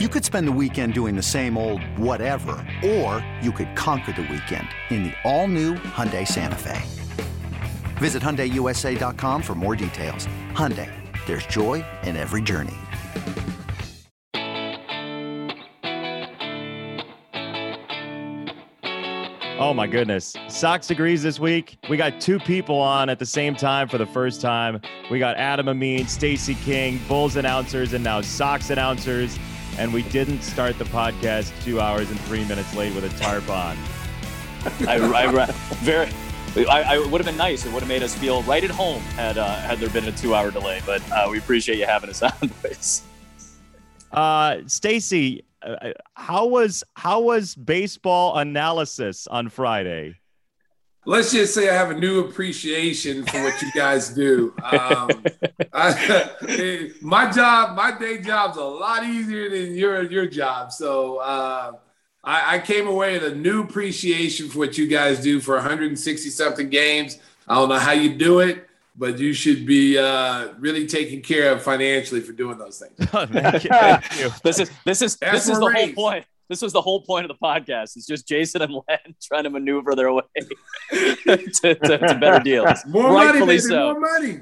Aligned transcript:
You 0.00 0.08
could 0.08 0.24
spend 0.24 0.48
the 0.48 0.52
weekend 0.60 0.92
doing 0.92 1.14
the 1.14 1.22
same 1.22 1.56
old 1.56 1.80
whatever, 1.96 2.56
or 2.84 3.24
you 3.40 3.52
could 3.52 3.76
conquer 3.76 4.10
the 4.10 4.22
weekend 4.22 4.66
in 4.90 5.04
the 5.04 5.12
all-new 5.22 5.74
Hyundai 5.74 6.26
Santa 6.26 6.56
Fe. 6.56 6.82
Visit 7.98 8.20
HyundaiUSA.com 8.20 9.40
for 9.40 9.54
more 9.54 9.76
details. 9.76 10.26
Hyundai, 10.50 10.90
there's 11.26 11.46
joy 11.46 11.84
in 12.02 12.16
every 12.16 12.42
journey. 12.42 12.74
Oh 19.60 19.72
my 19.72 19.86
goodness. 19.86 20.34
Sox 20.48 20.90
agrees 20.90 21.22
this 21.22 21.38
week. 21.38 21.78
We 21.88 21.96
got 21.96 22.20
two 22.20 22.40
people 22.40 22.80
on 22.80 23.08
at 23.08 23.20
the 23.20 23.26
same 23.26 23.54
time 23.54 23.86
for 23.86 23.98
the 23.98 24.06
first 24.06 24.40
time. 24.40 24.80
We 25.08 25.20
got 25.20 25.36
Adam 25.36 25.68
Amin, 25.68 26.08
Stacey 26.08 26.56
King, 26.56 26.98
Bulls 27.06 27.36
announcers, 27.36 27.92
and 27.92 28.02
now 28.02 28.22
Sox 28.22 28.70
announcers 28.70 29.38
and 29.78 29.92
we 29.92 30.02
didn't 30.04 30.42
start 30.42 30.78
the 30.78 30.84
podcast 30.86 31.52
two 31.64 31.80
hours 31.80 32.10
and 32.10 32.18
three 32.20 32.44
minutes 32.46 32.74
late 32.74 32.94
with 32.94 33.04
a 33.04 33.18
tarp 33.20 33.48
on. 33.50 33.76
I, 34.88 34.96
I, 34.96 35.46
very. 35.82 36.10
I, 36.56 36.94
I 36.94 36.98
would 36.98 37.20
have 37.20 37.26
been 37.26 37.36
nice. 37.36 37.66
It 37.66 37.72
would 37.72 37.80
have 37.80 37.88
made 37.88 38.02
us 38.02 38.14
feel 38.14 38.42
right 38.44 38.62
at 38.62 38.70
home 38.70 39.02
had 39.16 39.38
uh, 39.38 39.56
had 39.56 39.78
there 39.78 39.90
been 39.90 40.04
a 40.04 40.12
two-hour 40.12 40.52
delay. 40.52 40.80
But 40.86 41.02
uh, 41.10 41.28
we 41.30 41.38
appreciate 41.38 41.78
you 41.78 41.86
having 41.86 42.10
us 42.10 42.22
on, 42.22 42.32
boys. 42.62 43.02
Uh, 44.12 44.58
Stacey, 44.66 45.44
uh, 45.62 45.90
how 46.14 46.46
was 46.46 46.84
how 46.94 47.20
was 47.20 47.54
baseball 47.56 48.38
analysis 48.38 49.26
on 49.26 49.48
Friday? 49.48 50.16
Let's 51.06 51.32
just 51.32 51.54
say 51.54 51.68
I 51.68 51.74
have 51.74 51.90
a 51.90 51.98
new 51.98 52.20
appreciation 52.20 53.24
for 53.24 53.42
what 53.42 53.60
you 53.60 53.70
guys 53.72 54.08
do. 54.10 54.54
Um, 54.62 55.10
I, 55.72 56.90
my 57.02 57.30
job, 57.30 57.76
my 57.76 57.96
day 57.96 58.20
job's 58.20 58.56
a 58.56 58.64
lot 58.64 59.04
easier 59.04 59.50
than 59.50 59.74
your 59.74 60.02
your 60.02 60.26
job. 60.26 60.72
So 60.72 61.18
uh, 61.18 61.72
I, 62.22 62.56
I, 62.56 62.58
came 62.60 62.86
away 62.86 63.18
with 63.18 63.32
a 63.32 63.34
new 63.34 63.62
appreciation 63.62 64.48
for 64.48 64.58
what 64.58 64.78
you 64.78 64.86
guys 64.86 65.20
do 65.20 65.40
for 65.40 65.54
160 65.54 66.30
something 66.30 66.70
games. 66.70 67.18
I 67.46 67.54
don't 67.56 67.68
know 67.68 67.78
how 67.78 67.92
you 67.92 68.14
do 68.14 68.40
it, 68.40 68.66
but 68.96 69.18
you 69.18 69.34
should 69.34 69.66
be 69.66 69.98
uh, 69.98 70.54
really 70.58 70.86
taken 70.86 71.20
care 71.20 71.52
of 71.52 71.62
financially 71.62 72.20
for 72.20 72.32
doing 72.32 72.56
those 72.56 72.78
things. 72.78 73.10
thank 73.10 73.64
you. 73.64 73.70
Thank 73.70 74.20
you. 74.20 74.30
This 74.42 74.60
is 74.60 74.70
this 74.84 75.02
is 75.02 75.16
That's 75.16 75.46
this 75.46 75.48
is 75.48 75.58
the 75.58 75.70
whole 75.70 75.92
point 75.92 76.24
this 76.48 76.60
was 76.62 76.72
the 76.72 76.80
whole 76.80 77.02
point 77.02 77.24
of 77.24 77.28
the 77.28 77.42
podcast. 77.42 77.96
It's 77.96 78.06
just 78.06 78.28
Jason 78.28 78.62
and 78.62 78.72
Len 78.72 78.98
trying 79.22 79.44
to 79.44 79.50
maneuver 79.50 79.94
their 79.94 80.12
way 80.12 80.22
to, 80.92 81.36
to, 81.36 81.74
to, 81.74 82.18
better 82.20 82.42
deals. 82.42 82.84
More 82.86 83.12
Rightfully 83.12 83.40
money, 83.40 83.46
baby, 83.46 83.60
so. 83.60 83.92
more 83.92 84.00
money. 84.00 84.40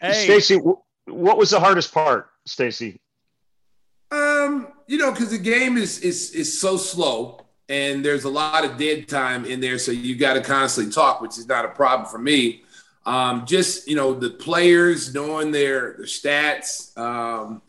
hey. 0.00 0.12
Stacey, 0.12 0.60
what 1.06 1.38
was 1.38 1.50
the 1.50 1.60
hardest 1.60 1.92
part, 1.92 2.28
Stacey? 2.46 3.00
Um, 4.10 4.68
you 4.86 4.98
know, 4.98 5.10
because 5.10 5.30
the 5.30 5.38
game 5.38 5.76
is 5.76 5.98
is 6.00 6.30
is 6.32 6.60
so 6.60 6.76
slow, 6.76 7.40
and 7.68 8.04
there's 8.04 8.24
a 8.24 8.30
lot 8.30 8.64
of 8.64 8.76
dead 8.76 9.08
time 9.08 9.44
in 9.44 9.60
there, 9.60 9.78
so 9.78 9.90
you 9.90 10.16
got 10.16 10.34
to 10.34 10.40
constantly 10.40 10.92
talk, 10.92 11.20
which 11.20 11.38
is 11.38 11.48
not 11.48 11.64
a 11.64 11.68
problem 11.68 12.08
for 12.08 12.18
me. 12.18 12.62
Um, 13.04 13.46
just 13.46 13.88
you 13.88 13.96
know, 13.96 14.14
the 14.14 14.30
players 14.30 15.12
knowing 15.12 15.50
their 15.50 15.94
their 15.96 16.06
stats. 16.06 16.96
Um, 16.96 17.62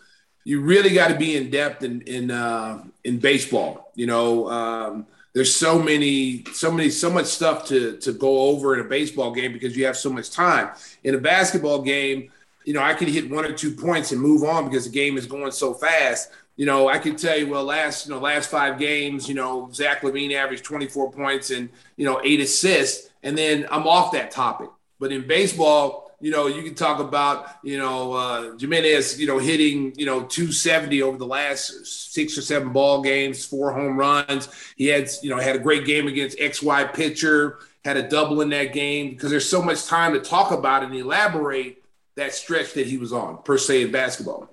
you 0.48 0.62
really 0.62 0.94
got 0.94 1.10
to 1.10 1.16
be 1.16 1.36
in 1.36 1.50
depth 1.50 1.84
in 1.84 2.00
in 2.04 2.32
uh, 2.32 2.82
in 3.04 3.20
baseball. 3.20 3.92
You 3.96 4.08
know, 4.08 4.50
um, 4.50 5.06
there's 5.34 5.54
so 5.54 5.78
many, 5.78 6.46
so 6.54 6.72
many, 6.72 6.90
so 6.90 7.10
much 7.10 7.26
stuff 7.26 7.66
to 7.68 7.98
to 7.98 8.14
go 8.14 8.40
over 8.40 8.74
in 8.74 8.80
a 8.80 8.88
baseball 8.88 9.32
game 9.32 9.52
because 9.52 9.76
you 9.76 9.86
have 9.86 9.98
so 9.98 10.10
much 10.10 10.32
time. 10.32 10.70
In 11.04 11.16
a 11.16 11.18
basketball 11.18 11.82
game, 11.82 12.32
you 12.64 12.72
know, 12.72 12.82
I 12.82 12.94
can 12.94 13.10
hit 13.10 13.30
one 13.30 13.44
or 13.44 13.52
two 13.52 13.72
points 13.72 14.14
and 14.14 14.22
move 14.22 14.46
on 14.46 14.70
because 14.70 14.86
the 14.86 14.92
game 14.92 15.18
is 15.18 15.26
going 15.26 15.52
so 15.52 15.74
fast. 15.74 16.32
You 16.56 16.66
know, 16.66 16.88
I 16.88 16.98
can 16.98 17.18
tell 17.18 17.38
you, 17.38 17.50
well, 17.50 17.66
last 17.66 18.08
you 18.08 18.14
know 18.14 18.22
last 18.22 18.50
five 18.50 18.80
games, 18.80 19.28
you 19.28 19.36
know, 19.36 19.70
Zach 19.74 20.00
LaVine 20.00 20.34
averaged 20.34 20.64
24 20.64 21.12
points 21.12 21.50
and 21.50 21.68
you 21.98 22.06
know 22.06 22.22
eight 22.24 22.40
assists, 22.40 23.10
and 23.22 23.38
then 23.38 23.68
I'm 23.70 23.86
off 23.86 24.14
that 24.14 24.32
topic. 24.32 24.70
But 24.98 25.12
in 25.12 25.28
baseball, 25.28 26.07
you 26.20 26.32
know, 26.32 26.48
you 26.48 26.64
can 26.64 26.74
talk 26.74 27.00
about, 27.00 27.48
you 27.64 27.78
know, 27.78 28.14
uh, 28.14 28.58
Jimenez, 28.58 29.20
you 29.20 29.28
know, 29.28 29.38
hitting, 29.38 29.94
you 29.98 30.06
know, 30.06 30.24
270 30.24 31.02
over 31.04 31.18
the 31.18 31.28
last 31.28 31.86
six 31.86 32.38
or 32.38 32.42
seven 32.42 32.74
ball 32.74 33.02
games, 33.04 33.46
four 33.46 33.72
home 33.72 33.98
runs. 33.98 34.50
He 34.76 34.88
had, 34.88 35.10
you 35.22 35.30
know, 35.30 35.38
had 35.38 35.56
a 35.56 35.60
great 35.60 35.86
game 35.86 36.08
against 36.08 36.38
XY 36.40 36.94
pitcher, 36.94 37.60
had 37.86 37.98
a 37.98 38.10
double 38.10 38.42
in 38.42 38.50
that 38.50 38.74
game 38.74 39.12
because 39.12 39.30
there's 39.30 39.48
so 39.48 39.62
much 39.62 39.86
time 39.86 40.14
to 40.14 40.20
talk 40.20 40.52
about 40.52 40.84
and 40.84 40.94
elaborate 40.96 41.84
that 42.16 42.34
stretch 42.34 42.74
that 42.74 42.88
he 42.88 42.98
was 42.98 43.14
on, 43.14 43.44
per 43.44 43.60
se, 43.60 43.84
in 43.84 43.92
basketball. 43.92 44.50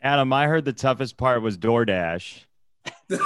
Adam, 0.00 0.32
I 0.32 0.46
heard 0.46 0.64
the 0.64 0.72
toughest 0.72 1.16
part 1.16 1.42
was 1.42 1.58
DoorDash. 1.58 2.44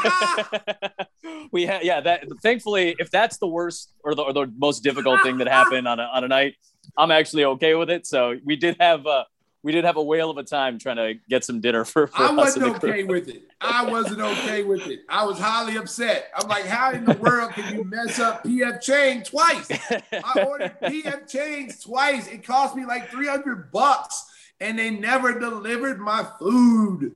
we 1.53 1.67
had 1.67 1.83
yeah 1.83 2.01
that 2.01 2.25
thankfully 2.43 2.95
if 2.99 3.11
that's 3.11 3.37
the 3.37 3.47
worst 3.47 3.93
or 4.03 4.15
the, 4.15 4.23
or 4.23 4.33
the 4.33 4.51
most 4.57 4.83
difficult 4.83 5.23
thing 5.23 5.37
that 5.39 5.49
happened 5.49 5.87
on 5.87 6.01
a, 6.01 6.05
on 6.05 6.25
a 6.25 6.29
night 6.29 6.55
I'm 6.97 7.11
actually 7.11 7.45
okay 7.45 7.75
with 7.75 7.91
it. 7.91 8.07
So 8.07 8.37
we 8.45 8.57
did 8.57 8.77
have 8.81 9.07
uh, 9.07 9.25
we 9.63 9.73
did 9.73 9.85
have 9.85 9.97
a 9.97 10.03
whale 10.03 10.31
of 10.31 10.39
a 10.39 10.43
time 10.43 10.79
trying 10.79 10.97
to 10.97 11.15
get 11.29 11.45
some 11.45 11.61
dinner 11.61 11.85
for. 11.85 12.07
for 12.07 12.23
I 12.23 12.33
wasn't 12.33 12.77
okay 12.77 13.05
with 13.05 13.29
it. 13.29 13.43
I 13.61 13.85
wasn't 13.85 14.21
okay 14.21 14.63
with 14.63 14.87
it. 14.87 15.01
I 15.09 15.25
was 15.25 15.39
highly 15.39 15.77
upset. 15.77 16.31
I'm 16.35 16.49
like, 16.49 16.65
how 16.65 16.93
in 16.93 17.05
the 17.05 17.15
world 17.17 17.53
can 17.53 17.75
you 17.75 17.85
mess 17.85 18.19
up 18.19 18.43
PF 18.45 18.81
Chang 18.81 19.23
twice? 19.23 19.71
I 19.71 20.45
ordered 20.47 20.77
PF 20.83 21.31
Chang's 21.31 21.83
twice. 21.83 22.27
It 22.29 22.45
cost 22.45 22.75
me 22.75 22.87
like 22.87 23.11
300 23.11 23.71
bucks, 23.71 24.25
and 24.61 24.79
they 24.79 24.91
never 24.91 25.39
delivered 25.39 26.01
my 26.01 26.27
food. 26.39 27.15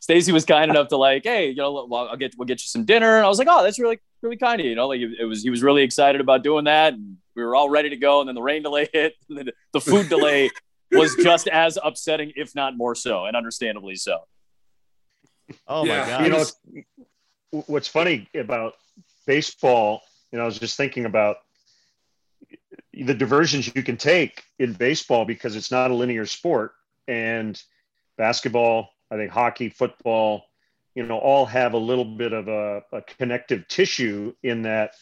Stacey 0.00 0.32
was 0.32 0.44
kind 0.44 0.70
enough 0.70 0.88
to 0.88 0.96
like, 0.96 1.24
hey, 1.24 1.48
you 1.48 1.56
know, 1.56 1.86
well, 1.90 2.08
I'll 2.08 2.16
get 2.16 2.34
we'll 2.38 2.46
get 2.46 2.62
you 2.62 2.68
some 2.68 2.84
dinner. 2.84 3.16
And 3.16 3.26
I 3.26 3.28
was 3.28 3.38
like, 3.38 3.48
oh, 3.50 3.62
that's 3.62 3.78
really 3.78 3.98
really 4.22 4.36
kind 4.36 4.60
of 4.60 4.64
you. 4.64 4.70
You 4.70 4.76
know, 4.76 4.88
like 4.88 5.00
it 5.00 5.24
was 5.24 5.42
he 5.42 5.50
was 5.50 5.62
really 5.62 5.82
excited 5.82 6.20
about 6.20 6.42
doing 6.42 6.64
that. 6.64 6.94
And 6.94 7.16
we 7.38 7.44
were 7.44 7.54
all 7.54 7.70
ready 7.70 7.88
to 7.88 7.96
go, 7.96 8.20
and 8.20 8.28
then 8.28 8.34
the 8.34 8.42
rain 8.42 8.62
delay 8.62 8.88
hit. 8.92 9.14
The, 9.28 9.52
the 9.72 9.80
food 9.80 10.08
delay 10.08 10.50
was 10.90 11.14
just 11.14 11.46
as 11.48 11.78
upsetting, 11.82 12.32
if 12.36 12.54
not 12.54 12.76
more 12.76 12.94
so, 12.94 13.24
and 13.26 13.36
understandably 13.36 13.94
so. 13.94 14.18
Oh 15.66 15.84
yeah. 15.84 16.00
my 16.00 16.06
god! 16.08 16.24
You 16.24 16.82
know, 17.52 17.62
what's 17.66 17.88
funny 17.88 18.28
about 18.34 18.74
baseball? 19.26 20.02
You 20.32 20.38
know, 20.38 20.42
I 20.42 20.46
was 20.46 20.58
just 20.58 20.76
thinking 20.76 21.06
about 21.06 21.36
the 22.92 23.14
diversions 23.14 23.74
you 23.74 23.82
can 23.82 23.96
take 23.96 24.42
in 24.58 24.72
baseball 24.72 25.24
because 25.24 25.56
it's 25.56 25.70
not 25.70 25.90
a 25.90 25.94
linear 25.94 26.26
sport, 26.26 26.72
and 27.06 27.62
basketball, 28.18 28.90
I 29.10 29.16
think 29.16 29.30
hockey, 29.30 29.68
football, 29.68 30.44
you 30.94 31.06
know, 31.06 31.18
all 31.18 31.46
have 31.46 31.74
a 31.74 31.78
little 31.78 32.04
bit 32.04 32.32
of 32.32 32.48
a, 32.48 32.82
a 32.92 33.00
connective 33.02 33.68
tissue 33.68 34.34
in 34.42 34.62
that 34.62 34.94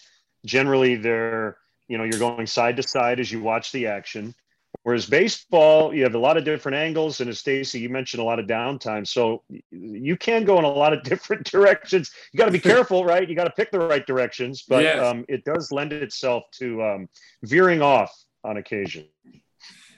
generally 0.45 0.95
they're 0.95 1.57
you 1.89 1.99
know 1.99 2.05
you're 2.05 2.19
going 2.19 2.47
side 2.47 2.77
to 2.77 2.83
side 2.83 3.21
as 3.21 3.31
you 3.31 3.43
watch 3.43 3.73
the 3.73 3.87
action. 3.87 4.35
Whereas 4.83 5.07
baseball 5.07 5.95
you 5.95 6.03
have 6.05 6.15
a 6.15 6.19
lot 6.19 6.37
of 6.37 6.45
different 6.45 6.77
angles. 6.77 7.21
And 7.21 7.31
as 7.31 7.41
stacey 7.41 7.81
you 7.81 7.89
mentioned 7.89 8.21
a 8.21 8.25
lot 8.25 8.39
of 8.39 8.47
downtime. 8.47 9.07
So 9.07 9.43
you 9.71 10.17
can 10.17 10.45
go 10.45 10.59
in 10.59 10.65
a 10.65 10.69
lot 10.69 10.93
of 10.93 11.03
different 11.11 11.45
directions. 11.51 12.13
You 12.33 12.39
got 12.39 12.47
to 12.47 12.53
be 12.53 12.59
careful 12.73 13.05
right? 13.05 13.29
You 13.29 13.35
got 13.35 13.45
to 13.45 13.51
pick 13.51 13.71
the 13.71 13.81
right 13.81 14.07
directions. 14.07 14.65
But 14.69 14.85
yes. 14.85 15.03
um, 15.03 15.25
it 15.29 15.45
does 15.45 15.73
lend 15.73 15.93
itself 15.93 16.45
to 16.59 16.83
um, 16.83 17.09
veering 17.43 17.83
off 17.83 18.15
on 18.45 18.59
occasion. 18.59 19.07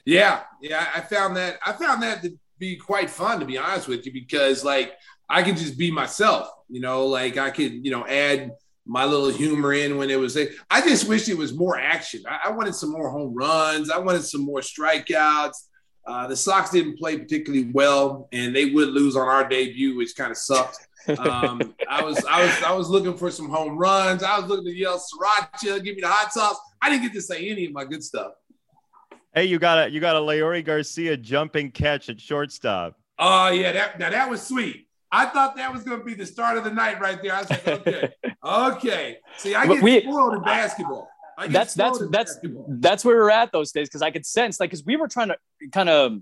Yeah. 0.05 0.43
Yeah 0.63 0.89
i 0.95 1.01
found 1.01 1.37
that 1.37 1.59
i 1.67 1.73
found 1.73 2.03
that 2.03 2.23
to 2.23 2.39
be 2.59 2.77
quite 2.77 3.11
fun 3.11 3.39
to 3.41 3.47
be 3.47 3.59
honest 3.59 3.89
with 3.89 4.07
you 4.07 4.13
because 4.13 4.65
like 4.65 4.95
i 5.29 5.43
can 5.43 5.55
just 5.55 5.79
be 5.79 5.91
myself 5.91 6.49
you 6.69 6.81
know? 6.81 7.07
Like 7.07 7.37
i 7.37 7.51
could 7.51 7.85
you 7.85 7.91
know 7.91 8.07
add 8.07 8.53
my 8.89 9.05
little 9.05 9.29
humor 9.29 9.75
in 9.75 9.99
when 9.99 10.11
it 10.11 10.19
was. 10.19 10.37
I 10.71 10.81
just 10.81 11.07
wish 11.09 11.29
it 11.29 11.37
was 11.37 11.53
more 11.55 11.79
action. 11.79 12.23
I, 12.29 12.49
I 12.49 12.51
wanted 12.51 12.75
some 12.75 12.91
more 12.91 13.11
home 13.11 13.35
runs. 13.35 13.91
I 13.91 13.99
wanted 13.99 14.25
some 14.25 14.41
more 14.41 14.61
strikeouts. 14.61 15.67
Uh, 16.07 16.27
the 16.27 16.35
Sox 16.35 16.71
didn't 16.71 16.99
play 16.99 17.19
particularly 17.19 17.71
well, 17.73 18.29
and 18.33 18.57
they 18.57 18.65
would 18.71 18.89
lose 18.89 19.15
on 19.15 19.29
our 19.29 19.47
debut, 19.47 19.95
which 19.95 20.17
kind 20.17 20.31
of 20.31 20.39
sucked. 20.39 20.79
Um, 21.19 21.75
I 21.89 22.03
was 22.03 22.25
I 22.25 22.45
was 22.45 22.63
I 22.63 22.73
was 22.73 22.89
looking 22.89 23.15
for 23.15 23.31
some 23.31 23.51
home 23.51 23.77
runs. 23.77 24.23
I 24.23 24.39
was 24.39 24.49
looking 24.49 24.65
to 24.65 24.75
yell 24.75 24.99
sriracha, 24.99 25.85
give 25.85 25.97
me 25.97 26.01
the 26.01 26.09
hot 26.09 26.33
sauce. 26.33 26.59
I 26.81 26.89
didn't 26.89 27.03
get 27.03 27.13
to 27.13 27.21
say 27.21 27.51
any 27.51 27.67
of 27.67 27.73
my 27.73 27.85
good 27.85 28.03
stuff. 28.03 28.33
Hey, 29.35 29.45
you 29.45 29.59
got 29.59 29.87
a 29.87 29.91
you 29.91 30.01
got 30.01 30.17
a 30.17 30.21
Leury 30.21 30.65
Garcia 30.65 31.17
jumping 31.19 31.71
catch 31.71 32.09
at 32.09 32.19
shortstop. 32.19 32.99
Oh 33.19 33.51
yeah, 33.51 33.73
that 33.73 33.99
now 33.99 34.09
that 34.09 34.31
was 34.31 34.43
sweet. 34.43 34.89
I 35.11 35.27
thought 35.27 35.57
that 35.57 35.73
was 35.73 35.85
going 35.85 36.01
to 36.01 36.05
be 36.05 36.15
the 36.15 36.27
start 36.27 36.59
of 36.59 36.65
the 36.65 36.71
night 36.71 37.01
right 37.01 37.23
there. 37.23 37.35
I 37.35 37.41
was 37.41 37.51
like, 37.51 37.69
okay, 37.69 38.13
okay. 38.49 39.19
See, 39.37 39.55
I 39.55 39.67
get 39.67 39.83
we, 39.83 40.01
spoiled 40.01 40.35
in 40.35 40.43
basketball. 40.43 41.09
That's 41.49 41.75
that's 41.75 41.99
that's 41.99 42.35
basketball. 42.35 42.67
that's 42.69 43.05
where 43.05 43.17
we're 43.17 43.31
at 43.31 43.53
those 43.53 43.71
days 43.71 43.89
because 43.89 44.03
I 44.03 44.11
could 44.11 44.27
sense 44.27 44.59
like 44.59 44.71
because 44.71 44.85
we 44.85 44.97
were 44.97 45.07
trying 45.07 45.29
to 45.29 45.37
kind 45.71 45.89
of 45.89 46.19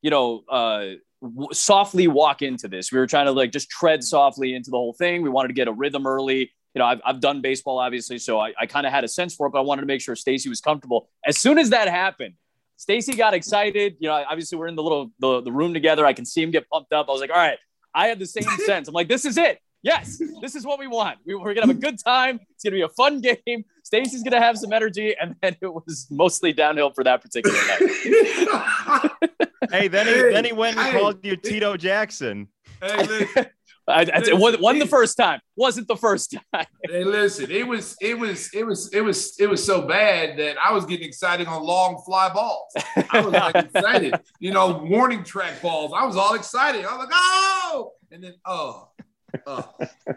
you 0.00 0.10
know 0.10 0.44
uh, 0.48 0.84
w- 1.22 1.48
softly 1.52 2.06
walk 2.06 2.42
into 2.42 2.68
this. 2.68 2.92
We 2.92 2.98
were 2.98 3.06
trying 3.06 3.26
to 3.26 3.32
like 3.32 3.50
just 3.50 3.68
tread 3.68 4.04
softly 4.04 4.54
into 4.54 4.70
the 4.70 4.76
whole 4.76 4.92
thing. 4.92 5.22
We 5.22 5.28
wanted 5.28 5.48
to 5.48 5.54
get 5.54 5.66
a 5.66 5.72
rhythm 5.72 6.06
early. 6.06 6.52
You 6.74 6.78
know, 6.78 6.84
I've, 6.84 7.00
I've 7.04 7.20
done 7.20 7.40
baseball 7.40 7.78
obviously, 7.78 8.18
so 8.18 8.38
I, 8.38 8.52
I 8.60 8.66
kind 8.66 8.86
of 8.86 8.92
had 8.92 9.02
a 9.02 9.08
sense 9.08 9.34
for 9.34 9.48
it, 9.48 9.50
but 9.50 9.58
I 9.58 9.62
wanted 9.62 9.80
to 9.80 9.86
make 9.86 10.00
sure 10.00 10.14
Stacey 10.14 10.48
was 10.48 10.60
comfortable. 10.60 11.08
As 11.26 11.36
soon 11.36 11.58
as 11.58 11.70
that 11.70 11.88
happened, 11.88 12.34
Stacey 12.76 13.14
got 13.14 13.34
excited. 13.34 13.96
You 13.98 14.08
know, 14.08 14.24
obviously 14.28 14.56
we're 14.56 14.68
in 14.68 14.76
the 14.76 14.82
little 14.82 15.10
the, 15.18 15.40
the 15.40 15.50
room 15.50 15.74
together. 15.74 16.06
I 16.06 16.12
can 16.12 16.24
see 16.24 16.42
him 16.42 16.52
get 16.52 16.68
pumped 16.68 16.92
up. 16.92 17.08
I 17.08 17.12
was 17.12 17.20
like, 17.20 17.30
all 17.30 17.36
right, 17.36 17.58
I 17.92 18.06
had 18.06 18.20
the 18.20 18.26
same 18.26 18.44
sense. 18.66 18.86
I'm 18.86 18.94
like, 18.94 19.08
this 19.08 19.24
is 19.24 19.36
it. 19.36 19.60
Yes, 19.82 20.20
this 20.42 20.54
is 20.54 20.66
what 20.66 20.78
we 20.78 20.86
want. 20.86 21.18
We, 21.24 21.34
are 21.34 21.38
gonna 21.38 21.62
have 21.62 21.70
a 21.70 21.74
good 21.74 21.98
time. 21.98 22.40
It's 22.50 22.64
gonna 22.64 22.76
be 22.76 22.82
a 22.82 22.88
fun 22.88 23.20
game. 23.20 23.64
Stacey's 23.82 24.22
gonna 24.22 24.40
have 24.40 24.58
some 24.58 24.72
energy, 24.72 25.16
and 25.18 25.34
then 25.40 25.56
it 25.60 25.72
was 25.72 26.06
mostly 26.10 26.52
downhill 26.52 26.90
for 26.90 27.02
that 27.04 27.22
particular 27.22 27.56
night. 27.56 29.10
hey, 29.70 29.88
then 29.88 30.06
he 30.06 30.14
then 30.32 30.44
he 30.44 30.52
went 30.52 30.76
and 30.76 30.86
hey, 30.86 31.00
called 31.00 31.24
you 31.24 31.36
Tito 31.36 31.76
Jackson. 31.76 32.48
Hey, 32.82 33.26
I, 33.88 34.02
I, 34.02 34.04
it 34.04 34.38
wasn't 34.38 34.80
the 34.80 34.86
first 34.86 35.16
time. 35.16 35.40
Wasn't 35.56 35.88
the 35.88 35.96
first 35.96 36.36
time. 36.52 36.66
hey, 36.84 37.02
listen, 37.02 37.50
it 37.50 37.66
was 37.66 37.96
it 38.00 38.18
was 38.18 38.50
it 38.52 38.64
was 38.64 38.92
it 38.92 39.00
was 39.00 39.34
it 39.40 39.46
was 39.46 39.64
so 39.64 39.82
bad 39.82 40.38
that 40.38 40.56
I 40.64 40.72
was 40.72 40.84
getting 40.84 41.08
excited 41.08 41.46
on 41.48 41.62
long 41.62 42.02
fly 42.04 42.32
balls. 42.32 42.72
I 43.10 43.20
was 43.20 43.32
like 43.32 43.54
excited, 43.74 44.14
you 44.38 44.52
know, 44.52 44.84
warning 44.84 45.24
track 45.24 45.60
balls. 45.62 45.92
I 45.96 46.04
was 46.04 46.16
all 46.16 46.34
excited. 46.34 46.84
I 46.84 46.96
was 46.96 47.06
like, 47.06 47.14
oh, 47.14 47.92
and 48.10 48.22
then 48.22 48.34
oh, 48.44 48.90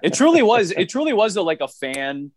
it 0.02 0.14
truly 0.14 0.42
was. 0.42 0.72
It 0.72 0.90
truly 0.90 1.14
was 1.14 1.36
a, 1.36 1.42
like 1.42 1.62
a 1.62 1.68
fan, 1.68 2.32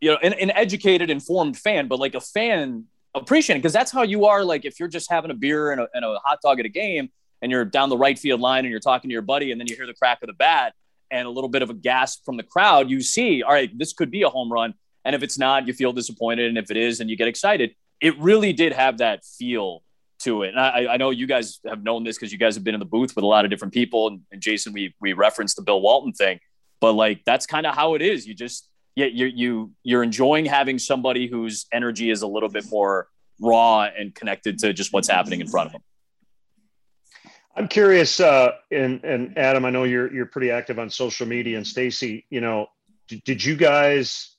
you 0.00 0.10
know, 0.10 0.18
an, 0.22 0.32
an 0.34 0.50
educated, 0.50 1.10
informed 1.10 1.56
fan, 1.58 1.88
but 1.88 1.98
like 1.98 2.14
a 2.14 2.20
fan 2.20 2.84
appreciating 3.14 3.60
because 3.60 3.72
that's 3.72 3.90
how 3.90 4.02
you 4.02 4.26
are. 4.26 4.44
Like 4.44 4.64
if 4.64 4.78
you're 4.78 4.88
just 4.88 5.10
having 5.10 5.30
a 5.30 5.34
beer 5.34 5.72
and 5.72 5.80
a, 5.80 5.88
and 5.94 6.04
a 6.04 6.18
hot 6.24 6.40
dog 6.42 6.60
at 6.60 6.66
a 6.66 6.70
game 6.70 7.10
and 7.42 7.50
you're 7.50 7.64
down 7.64 7.88
the 7.88 7.96
right 7.96 8.18
field 8.18 8.40
line 8.40 8.64
and 8.64 8.70
you're 8.70 8.80
talking 8.80 9.08
to 9.08 9.12
your 9.12 9.22
buddy 9.22 9.52
and 9.52 9.60
then 9.60 9.66
you 9.68 9.76
hear 9.76 9.86
the 9.86 9.94
crack 9.94 10.22
of 10.22 10.26
the 10.26 10.34
bat 10.34 10.74
and 11.10 11.26
a 11.26 11.30
little 11.30 11.48
bit 11.48 11.62
of 11.62 11.70
a 11.70 11.74
gasp 11.74 12.24
from 12.24 12.36
the 12.36 12.42
crowd, 12.42 12.90
you 12.90 13.00
see, 13.00 13.42
all 13.42 13.52
right, 13.52 13.76
this 13.78 13.92
could 13.92 14.10
be 14.10 14.22
a 14.22 14.28
home 14.28 14.52
run. 14.52 14.74
And 15.04 15.14
if 15.14 15.22
it's 15.22 15.38
not, 15.38 15.66
you 15.66 15.72
feel 15.72 15.92
disappointed. 15.92 16.48
And 16.48 16.58
if 16.58 16.70
it 16.70 16.76
is, 16.76 17.00
and 17.00 17.08
you 17.08 17.16
get 17.16 17.28
excited, 17.28 17.74
it 18.00 18.18
really 18.18 18.52
did 18.52 18.72
have 18.72 18.98
that 18.98 19.24
feel 19.24 19.82
to 20.26 20.42
it. 20.42 20.50
And 20.50 20.60
I, 20.60 20.94
I 20.94 20.96
know 20.96 21.10
you 21.10 21.26
guys 21.26 21.60
have 21.66 21.82
known 21.82 22.04
this 22.04 22.16
because 22.16 22.32
you 22.32 22.38
guys 22.38 22.54
have 22.54 22.64
been 22.64 22.74
in 22.74 22.80
the 22.80 22.86
booth 22.86 23.16
with 23.16 23.22
a 23.22 23.26
lot 23.26 23.44
of 23.44 23.50
different 23.50 23.74
people. 23.74 24.08
And, 24.08 24.20
and 24.30 24.40
Jason, 24.40 24.72
we 24.72 24.94
we 25.00 25.12
referenced 25.12 25.56
the 25.56 25.62
Bill 25.62 25.80
Walton 25.80 26.12
thing, 26.12 26.38
but 26.80 26.92
like 26.92 27.22
that's 27.24 27.46
kind 27.46 27.66
of 27.66 27.74
how 27.74 27.94
it 27.94 28.02
is. 28.02 28.26
You 28.26 28.34
just 28.34 28.68
yeah, 28.94 29.06
you 29.06 29.26
you 29.26 29.72
you're 29.82 30.02
enjoying 30.02 30.46
having 30.46 30.78
somebody 30.78 31.26
whose 31.26 31.66
energy 31.72 32.10
is 32.10 32.22
a 32.22 32.26
little 32.26 32.48
bit 32.48 32.64
more 32.70 33.08
raw 33.40 33.84
and 33.84 34.14
connected 34.14 34.58
to 34.60 34.72
just 34.72 34.92
what's 34.92 35.08
happening 35.08 35.40
in 35.40 35.46
front 35.46 35.66
of 35.66 35.72
them. 35.72 35.82
I'm 37.56 37.68
curious, 37.68 38.20
uh, 38.20 38.52
and 38.70 39.02
and 39.04 39.38
Adam, 39.38 39.64
I 39.64 39.70
know 39.70 39.84
you're 39.84 40.12
you're 40.12 40.26
pretty 40.26 40.50
active 40.50 40.78
on 40.78 40.90
social 40.90 41.26
media, 41.26 41.56
and 41.56 41.66
Stacey, 41.66 42.26
you 42.30 42.40
know, 42.40 42.66
did, 43.08 43.24
did 43.24 43.44
you 43.44 43.56
guys 43.56 44.35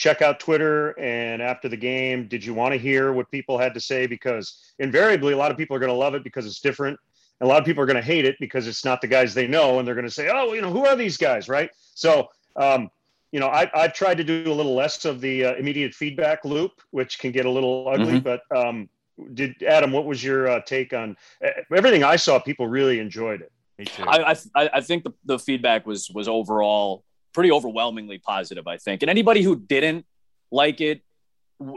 check 0.00 0.22
out 0.22 0.40
Twitter? 0.40 0.98
And 0.98 1.42
after 1.42 1.68
the 1.68 1.76
game, 1.76 2.26
did 2.26 2.42
you 2.42 2.54
want 2.54 2.72
to 2.72 2.78
hear 2.78 3.12
what 3.12 3.30
people 3.30 3.58
had 3.58 3.74
to 3.74 3.80
say? 3.80 4.06
Because 4.06 4.72
invariably, 4.78 5.34
a 5.34 5.36
lot 5.36 5.50
of 5.50 5.58
people 5.58 5.76
are 5.76 5.78
going 5.78 5.92
to 5.92 6.02
love 6.06 6.14
it 6.14 6.24
because 6.24 6.46
it's 6.46 6.60
different, 6.60 6.98
and 7.38 7.46
a 7.46 7.48
lot 7.52 7.60
of 7.60 7.66
people 7.66 7.82
are 7.82 7.86
going 7.86 8.02
to 8.04 8.10
hate 8.14 8.24
it 8.24 8.36
because 8.40 8.66
it's 8.66 8.84
not 8.84 9.02
the 9.02 9.06
guys 9.06 9.34
they 9.34 9.46
know, 9.46 9.78
and 9.78 9.86
they're 9.86 9.94
going 9.94 10.06
to 10.06 10.10
say, 10.10 10.30
oh, 10.32 10.54
you 10.54 10.62
know, 10.62 10.72
who 10.72 10.86
are 10.86 10.96
these 10.96 11.18
guys, 11.18 11.48
right? 11.48 11.70
So, 11.94 12.30
um, 12.56 12.90
you 13.30 13.40
know, 13.40 13.48
I, 13.48 13.70
I've 13.74 13.92
tried 13.92 14.16
to 14.16 14.24
do 14.24 14.42
a 14.46 14.56
little 14.60 14.74
less 14.74 15.04
of 15.04 15.20
the 15.20 15.44
uh, 15.44 15.54
immediate 15.54 15.94
feedback 15.94 16.44
loop, 16.44 16.72
which 16.90 17.18
can 17.18 17.30
get 17.30 17.44
a 17.44 17.50
little 17.50 17.86
ugly, 17.86 18.20
mm-hmm. 18.20 18.30
but 18.30 18.40
um, 18.56 18.88
did 19.34 19.62
Adam? 19.62 19.92
What 19.92 20.06
was 20.06 20.24
your 20.24 20.48
uh, 20.48 20.60
take 20.62 20.94
on 20.94 21.14
uh, 21.44 21.76
everything 21.76 22.02
I 22.02 22.16
saw? 22.16 22.38
People 22.38 22.66
really 22.66 22.98
enjoyed 23.00 23.42
it. 23.42 23.52
Me 23.78 23.84
too. 23.84 24.04
I 24.06 24.34
I, 24.54 24.70
I 24.74 24.80
think 24.80 25.04
the, 25.04 25.12
the 25.26 25.38
feedback 25.38 25.86
was 25.86 26.10
was 26.10 26.26
overall 26.26 27.04
pretty 27.32 27.50
overwhelmingly 27.50 28.18
positive. 28.18 28.66
I 28.66 28.76
think, 28.76 29.02
and 29.02 29.10
anybody 29.10 29.42
who 29.42 29.56
didn't 29.56 30.06
like 30.50 30.80
it, 30.80 31.02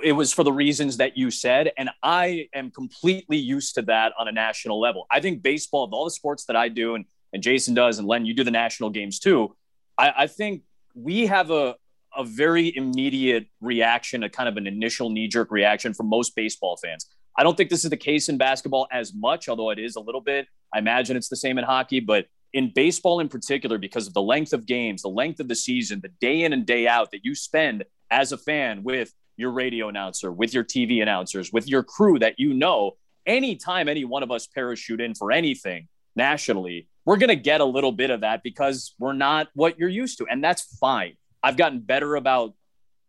it 0.04 0.14
was 0.14 0.34
for 0.34 0.44
the 0.44 0.52
reasons 0.52 0.98
that 0.98 1.18
you 1.18 1.30
said, 1.30 1.72
and 1.78 1.90
I 2.02 2.48
am 2.54 2.72
completely 2.72 3.38
used 3.38 3.76
to 3.76 3.82
that 3.84 4.14
on 4.18 4.28
a 4.28 4.32
national 4.32 4.80
level. 4.80 5.06
I 5.12 5.20
think 5.20 5.42
baseball, 5.42 5.84
of 5.84 5.94
all 5.94 6.06
the 6.06 6.12
sports 6.12 6.46
that 6.46 6.56
I 6.56 6.70
do, 6.70 6.96
and 6.96 7.06
and 7.34 7.42
Jason 7.42 7.74
does, 7.74 7.98
and 7.98 8.08
Len, 8.08 8.26
you 8.26 8.34
do 8.34 8.44
the 8.44 8.52
national 8.52 8.92
games 8.92 9.20
too. 9.20 9.56
I, 9.98 10.14
I 10.20 10.28
think 10.28 10.62
we 10.96 11.26
have 11.26 11.52
a 11.52 11.76
a 12.16 12.24
very 12.24 12.76
immediate 12.76 13.48
reaction, 13.60 14.24
a 14.24 14.30
kind 14.30 14.48
of 14.48 14.58
an 14.58 14.68
initial 14.68 15.10
knee 15.10 15.28
jerk 15.28 15.52
reaction 15.52 15.94
from 15.94 16.08
most 16.08 16.36
baseball 16.36 16.78
fans. 16.78 17.08
I 17.38 17.44
don't 17.44 17.58
think 17.58 17.70
this 17.70 17.84
is 17.84 17.90
the 17.90 17.98
case 17.98 18.30
in 18.30 18.38
basketball 18.38 18.88
as 18.92 19.14
much, 19.14 19.50
although 19.50 19.72
it 19.72 19.80
is 19.80 19.96
a 19.96 20.00
little 20.00 20.22
bit. 20.22 20.48
I 20.74 20.80
imagine 20.80 21.18
it's 21.18 21.30
the 21.30 21.36
same 21.36 21.58
in 21.58 21.64
hockey, 21.64 22.00
but 22.00 22.28
in 22.54 22.72
baseball 22.74 23.20
in 23.20 23.30
particular, 23.30 23.78
because 23.78 24.08
of 24.08 24.14
the 24.14 24.22
length 24.22 24.54
of 24.54 24.66
games, 24.66 25.02
the 25.02 25.10
length 25.10 25.40
of 25.40 25.48
the 25.48 25.56
season, 25.56 26.00
the 26.02 26.12
day 26.22 26.44
in 26.44 26.54
and 26.54 26.66
day 26.66 26.88
out 26.88 27.12
that 27.12 27.26
you 27.26 27.36
spend 27.36 27.84
as 28.12 28.32
a 28.32 28.38
fan 28.38 28.84
with 28.84 29.12
your 29.38 29.52
radio 29.52 29.90
announcer, 29.90 30.32
with 30.32 30.54
your 30.54 30.64
TV 30.64 31.02
announcers, 31.02 31.52
with 31.52 31.68
your 31.68 31.84
crew 31.84 32.20
that 32.20 32.36
you 32.38 32.54
know, 32.54 32.92
anytime 33.26 33.90
any 33.90 34.06
one 34.06 34.22
of 34.22 34.32
us 34.32 34.46
parachute 34.46 35.02
in 35.02 35.16
for 35.16 35.32
anything 35.32 35.88
nationally, 36.16 36.88
we're 37.06 37.18
going 37.18 37.30
to 37.30 37.36
get 37.36 37.60
a 37.60 37.66
little 37.66 37.92
bit 37.92 38.12
of 38.12 38.22
that 38.22 38.44
because 38.44 38.94
we're 39.00 39.14
not 39.14 39.50
what 39.56 39.80
you're 39.80 39.90
used 39.90 40.20
to. 40.20 40.28
And 40.30 40.44
that's 40.44 40.78
fine. 40.78 41.16
I've 41.42 41.58
gotten 41.58 41.80
better 41.80 42.16
about 42.16 42.54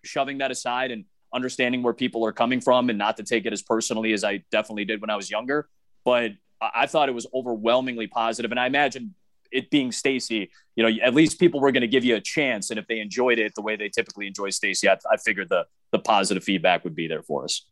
shoving 0.03 0.39
that 0.39 0.51
aside 0.51 0.91
and 0.91 1.05
understanding 1.35 1.83
where 1.83 1.93
people 1.93 2.25
are 2.25 2.33
coming 2.33 2.61
from 2.61 2.89
and 2.89 2.99
not 2.99 3.19
to 3.19 3.23
take 3.23 3.45
it 3.45 3.53
as 3.53 3.63
personally 3.63 4.13
as 4.13 4.25
I 4.25 4.43
definitely 4.51 4.85
did 4.87 5.01
when 5.01 5.11
I 5.11 5.17
was 5.17 5.31
younger. 5.31 5.69
But 6.05 6.33
I 6.61 6.87
thought 6.87 7.09
it 7.09 7.15
was 7.15 7.27
overwhelmingly 7.35 8.07
positive, 8.07 8.51
and 8.51 8.59
I 8.59 8.67
imagine 8.67 9.15
it 9.51 9.71
being 9.71 9.93
Stacey, 9.93 10.51
you 10.77 10.83
know, 10.83 11.03
at 11.03 11.15
least 11.15 11.39
people 11.39 11.61
were 11.61 11.73
going 11.73 11.83
to 11.83 11.89
give 11.89 12.05
you 12.05 12.17
a 12.17 12.21
chance, 12.21 12.71
and 12.71 12.79
if 12.79 12.87
they 12.87 13.01
enjoyed 13.01 13.39
it 13.39 13.55
the 13.55 13.63
way 13.63 13.77
they 13.77 13.89
typically 13.89 14.27
enjoy 14.27 14.51
Stacey, 14.51 14.89
I, 14.89 14.97
I 15.11 15.17
figured 15.17 15.49
the 15.49 15.67
the 15.93 15.99
positive 15.99 16.43
feedback 16.43 16.83
would 16.85 16.97
be 16.97 17.07
there 17.07 17.23
for 17.23 17.45
us. 17.45 17.67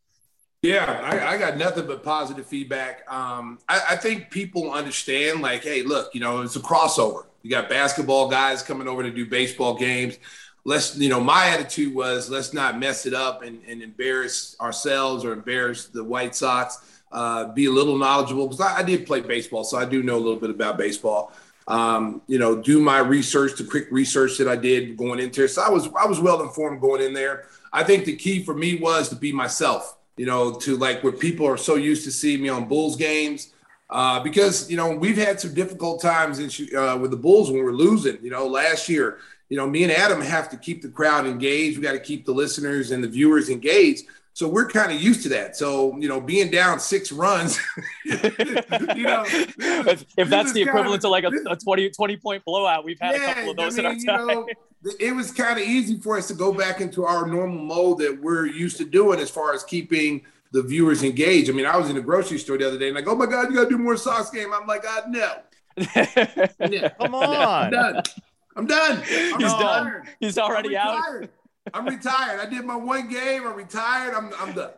Yeah, 0.62 1.00
I, 1.02 1.34
I, 1.34 1.38
got 1.38 1.56
nothing 1.56 1.88
but 1.88 2.04
positive 2.04 2.46
feedback. 2.46 3.02
Um, 3.12 3.58
I, 3.68 3.82
I, 3.90 3.96
think 3.96 4.30
people 4.30 4.70
understand, 4.70 5.42
like, 5.42 5.64
hey, 5.64 5.82
look, 5.82 6.14
you 6.14 6.20
know, 6.20 6.42
it's 6.42 6.54
a 6.54 6.60
crossover. 6.60 7.24
You 7.42 7.50
got 7.50 7.68
basketball 7.68 8.30
guys 8.30 8.62
coming 8.62 8.86
over 8.86 9.02
to 9.02 9.10
do 9.10 9.26
baseball 9.26 9.74
games 9.76 10.18
let's 10.64 10.96
you 10.96 11.08
know 11.08 11.20
my 11.20 11.48
attitude 11.48 11.94
was 11.94 12.30
let's 12.30 12.52
not 12.52 12.78
mess 12.78 13.06
it 13.06 13.14
up 13.14 13.42
and, 13.42 13.60
and 13.66 13.82
embarrass 13.82 14.56
ourselves 14.60 15.24
or 15.24 15.32
embarrass 15.32 15.86
the 15.86 16.02
white 16.02 16.34
sox 16.34 17.02
uh, 17.10 17.52
be 17.52 17.66
a 17.66 17.70
little 17.70 17.98
knowledgeable 17.98 18.46
because 18.46 18.60
I, 18.60 18.78
I, 18.78 18.82
did 18.82 19.06
play 19.06 19.20
baseball 19.20 19.64
so 19.64 19.76
i 19.76 19.84
do 19.84 20.02
know 20.02 20.16
a 20.16 20.18
little 20.18 20.40
bit 20.40 20.50
about 20.50 20.78
baseball 20.78 21.32
um, 21.68 22.22
you 22.26 22.38
know 22.38 22.60
do 22.60 22.80
my 22.80 22.98
research 22.98 23.56
the 23.56 23.64
quick 23.64 23.86
research 23.90 24.38
that 24.38 24.48
i 24.48 24.56
did 24.56 24.96
going 24.96 25.18
into 25.18 25.44
it 25.44 25.48
so 25.48 25.62
i 25.62 25.68
was 25.68 25.88
i 25.98 26.06
was 26.06 26.20
well 26.20 26.42
informed 26.42 26.80
going 26.80 27.02
in 27.02 27.12
there 27.12 27.46
i 27.72 27.82
think 27.84 28.04
the 28.04 28.16
key 28.16 28.42
for 28.42 28.54
me 28.54 28.76
was 28.76 29.08
to 29.08 29.14
be 29.14 29.32
myself 29.32 29.98
you 30.16 30.26
know 30.26 30.52
to 30.52 30.76
like 30.76 31.02
where 31.02 31.12
people 31.12 31.46
are 31.46 31.56
so 31.56 31.76
used 31.76 32.04
to 32.04 32.10
seeing 32.10 32.42
me 32.42 32.48
on 32.48 32.66
bulls 32.66 32.96
games 32.96 33.52
uh, 33.90 34.18
because 34.20 34.70
you 34.70 34.76
know 34.76 34.96
we've 34.96 35.18
had 35.18 35.38
some 35.38 35.52
difficult 35.52 36.00
times 36.00 36.38
in, 36.38 36.76
uh, 36.76 36.96
with 36.96 37.10
the 37.10 37.16
Bulls 37.16 37.50
when 37.50 37.62
we're 37.62 37.72
losing. 37.72 38.16
You 38.24 38.30
know, 38.30 38.46
last 38.46 38.88
year 38.88 39.18
you 39.52 39.58
know, 39.58 39.68
me 39.68 39.82
and 39.82 39.92
Adam 39.92 40.22
have 40.22 40.48
to 40.48 40.56
keep 40.56 40.80
the 40.80 40.88
crowd 40.88 41.26
engaged. 41.26 41.76
We 41.76 41.82
got 41.82 41.92
to 41.92 42.00
keep 42.00 42.24
the 42.24 42.32
listeners 42.32 42.90
and 42.90 43.04
the 43.04 43.08
viewers 43.08 43.50
engaged. 43.50 44.06
So 44.34 44.48
we're 44.48 44.66
kind 44.66 44.90
of 44.90 45.00
used 45.00 45.22
to 45.24 45.28
that. 45.30 45.56
So, 45.56 45.96
you 45.98 46.08
know, 46.08 46.20
being 46.20 46.50
down 46.50 46.80
six 46.80 47.12
runs, 47.12 47.60
you 48.04 48.14
know, 48.14 49.24
if, 49.26 50.06
if 50.16 50.28
that's 50.28 50.52
the 50.52 50.62
equivalent 50.62 50.96
of, 50.96 51.00
to 51.02 51.08
like 51.08 51.24
a, 51.24 51.32
a 51.50 51.56
20, 51.56 51.90
20 51.90 52.16
point 52.16 52.44
blowout, 52.44 52.84
we've 52.84 52.98
had 52.98 53.14
yeah, 53.14 53.30
a 53.30 53.34
couple 53.34 53.50
of 53.50 53.56
those 53.58 53.78
I 53.78 53.82
mean, 53.82 54.00
in 54.00 54.08
our 54.08 54.18
time. 54.18 54.26
Know, 54.26 54.48
it 55.00 55.14
was 55.14 55.30
kind 55.30 55.58
of 55.58 55.66
easy 55.66 55.98
for 55.98 56.16
us 56.16 56.28
to 56.28 56.34
go 56.34 56.52
back 56.52 56.80
into 56.80 57.04
our 57.04 57.26
normal 57.26 57.62
mode 57.62 57.98
that 57.98 58.18
we're 58.22 58.46
used 58.46 58.78
to 58.78 58.86
doing 58.86 59.20
as 59.20 59.28
far 59.28 59.52
as 59.52 59.64
keeping 59.64 60.22
the 60.52 60.62
viewers 60.62 61.02
engaged. 61.02 61.50
I 61.50 61.52
mean, 61.52 61.66
I 61.66 61.76
was 61.76 61.90
in 61.90 61.96
the 61.96 62.02
grocery 62.02 62.38
store 62.38 62.56
the 62.56 62.66
other 62.66 62.78
day 62.78 62.86
and 62.86 62.96
like, 62.96 63.08
oh 63.08 63.14
my 63.14 63.26
God, 63.26 63.50
you 63.50 63.56
got 63.56 63.64
to 63.64 63.70
do 63.70 63.78
more 63.78 63.98
Sox 63.98 64.30
game. 64.30 64.52
I'm 64.54 64.66
like, 64.66 64.82
God, 64.82 65.04
no. 65.08 65.34
yeah. 66.70 66.88
Come 67.00 67.14
on. 67.14 67.70
No, 67.70 68.02
I'm 68.56 68.66
done. 68.66 68.96
I'm 68.96 69.40
He's 69.40 69.52
done. 69.52 70.02
He's 70.20 70.38
already 70.38 70.76
out. 70.76 71.28
I'm 71.74 71.86
retired. 71.86 72.40
I 72.40 72.46
did 72.46 72.64
my 72.64 72.76
one 72.76 73.08
game. 73.08 73.46
I'm 73.46 73.54
retired. 73.54 74.14
I'm 74.14 74.30
I'm 74.38 74.52
done. 74.52 74.72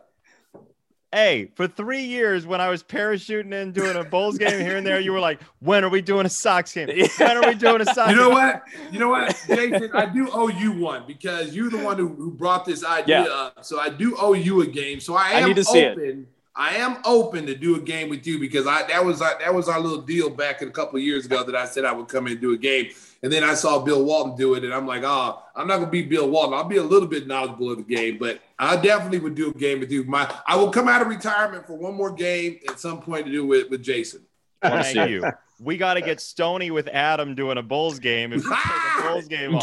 Hey, 1.11 1.49
for 1.55 1.65
three 1.65 2.03
years 2.03 2.45
when 2.45 2.59
I 2.59 2.67
was 2.67 2.83
parachuting 2.83 3.53
and 3.53 3.73
doing 3.73 3.95
a 3.95 4.03
Bulls 4.03 4.37
game 4.37 4.59
here 4.59 4.75
and 4.75 4.85
there, 4.85 4.99
you 4.99 5.13
were 5.13 5.19
like, 5.19 5.39
"When 5.59 5.85
are 5.85 5.89
we 5.89 6.01
doing 6.01 6.25
a 6.25 6.29
Sox 6.29 6.73
game? 6.73 6.89
When 7.17 7.37
are 7.37 7.47
we 7.47 7.55
doing 7.55 7.81
a 7.81 7.85
Sox?" 7.85 8.11
You 8.11 8.17
know 8.17 8.29
what? 8.29 8.63
You 8.91 8.99
know 8.99 9.09
what, 9.09 9.33
Jason? 9.47 9.91
I 9.93 10.07
do 10.07 10.29
owe 10.31 10.49
you 10.49 10.73
one 10.73 11.05
because 11.07 11.55
you're 11.55 11.69
the 11.69 11.77
one 11.77 11.97
who, 11.97 12.09
who 12.09 12.31
brought 12.31 12.65
this 12.65 12.83
idea 12.83 13.23
yeah. 13.23 13.29
up. 13.29 13.63
So 13.63 13.79
I 13.79 13.89
do 13.89 14.17
owe 14.19 14.33
you 14.33 14.61
a 14.61 14.67
game. 14.67 14.99
So 14.99 15.15
I 15.15 15.31
am 15.31 15.51
I 15.51 15.63
open. 15.69 16.27
I 16.57 16.75
am 16.75 16.97
open 17.03 17.45
to 17.47 17.55
do 17.55 17.75
a 17.75 17.79
game 17.79 18.09
with 18.09 18.25
you 18.25 18.39
because 18.39 18.65
I 18.65 18.83
that 18.87 19.03
was 19.03 19.19
that 19.19 19.53
was 19.53 19.67
our 19.67 19.79
little 19.79 20.01
deal 20.01 20.29
back 20.29 20.61
a 20.61 20.69
couple 20.69 20.97
years 20.99 21.25
ago 21.25 21.43
that 21.43 21.55
I 21.55 21.65
said 21.65 21.83
I 21.83 21.91
would 21.91 22.07
come 22.07 22.27
in 22.27 22.33
and 22.33 22.41
do 22.41 22.53
a 22.53 22.57
game. 22.57 22.91
And 23.23 23.33
then 23.33 23.43
I 23.43 23.55
saw 23.55 23.79
Bill 23.79 24.05
Walton 24.05 24.37
do 24.37 24.53
it, 24.53 24.63
and 24.63 24.73
I'm 24.73 24.85
like, 24.85 25.03
oh, 25.03 25.41
I'm 25.55 25.67
not 25.67 25.77
gonna 25.79 25.89
be 25.89 26.03
Bill 26.03 26.29
Walton. 26.29 26.53
I'll 26.53 26.63
be 26.63 26.77
a 26.77 26.83
little 26.83 27.09
bit 27.09 27.27
knowledgeable 27.27 27.71
of 27.71 27.77
the 27.77 27.95
game, 27.95 28.17
but 28.17 28.39
I 28.57 28.77
definitely 28.77 29.19
would 29.19 29.35
do 29.35 29.49
a 29.49 29.53
game 29.53 29.79
with 29.79 29.91
you. 29.91 30.05
My 30.05 30.33
I 30.47 30.55
will 30.55 30.69
come 30.71 30.87
out 30.87 31.01
of 31.01 31.09
retirement 31.09 31.67
for 31.67 31.75
one 31.75 31.95
more 31.95 32.11
game 32.11 32.59
at 32.69 32.79
some 32.79 33.01
point 33.01 33.25
to 33.25 33.31
do 33.31 33.45
with 33.45 33.69
with 33.69 33.83
Jason. 33.83 34.21
Thank 34.61 35.09
you. 35.09 35.23
We 35.59 35.77
got 35.77 35.93
to 35.93 36.01
get 36.01 36.19
Stony 36.19 36.69
with 36.71 36.87
Adam 36.89 37.33
doing 37.35 37.57
a 37.57 37.63
Bulls 37.63 37.99
game. 37.99 38.33
If 38.33 38.45
a 38.45 39.01
Bulls 39.03 39.27
game 39.27 39.57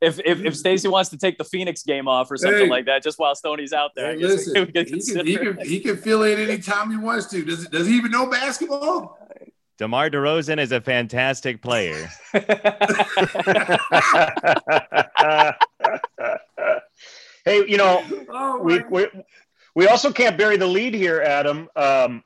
if 0.00 0.20
if, 0.24 0.44
if 0.44 0.56
Stacey 0.56 0.88
wants 0.88 1.10
to 1.10 1.18
take 1.18 1.38
the 1.38 1.44
Phoenix 1.44 1.82
game 1.82 2.08
off 2.08 2.30
or 2.30 2.36
something 2.36 2.64
hey, 2.64 2.70
like 2.70 2.86
that, 2.86 3.02
just 3.02 3.18
while 3.18 3.34
Stony's 3.34 3.72
out 3.72 3.92
there, 3.94 4.12
hey, 4.12 4.18
listen, 4.22 4.66
he 4.66 4.72
can, 4.72 5.26
he, 5.26 5.36
can, 5.36 5.58
he 5.64 5.80
can 5.80 5.96
fill 5.96 6.22
in 6.24 6.38
anytime 6.38 6.90
he 6.90 6.96
wants 6.96 7.26
to. 7.26 7.44
Does 7.44 7.66
does 7.68 7.86
he 7.86 7.96
even 7.96 8.10
know 8.10 8.28
basketball? 8.28 9.18
DeMar 9.78 10.08
DeRozan 10.08 10.58
is 10.58 10.72
a 10.72 10.80
fantastic 10.80 11.60
player. 11.60 12.08
hey, 17.44 17.68
you 17.68 17.76
know, 17.76 18.02
oh 18.30 18.58
we, 18.62 18.82
we 18.90 19.06
we 19.74 19.86
also 19.86 20.10
can't 20.10 20.38
bury 20.38 20.56
the 20.56 20.66
lead 20.66 20.94
here, 20.94 21.20
Adam. 21.20 21.68
Um, 21.76 22.24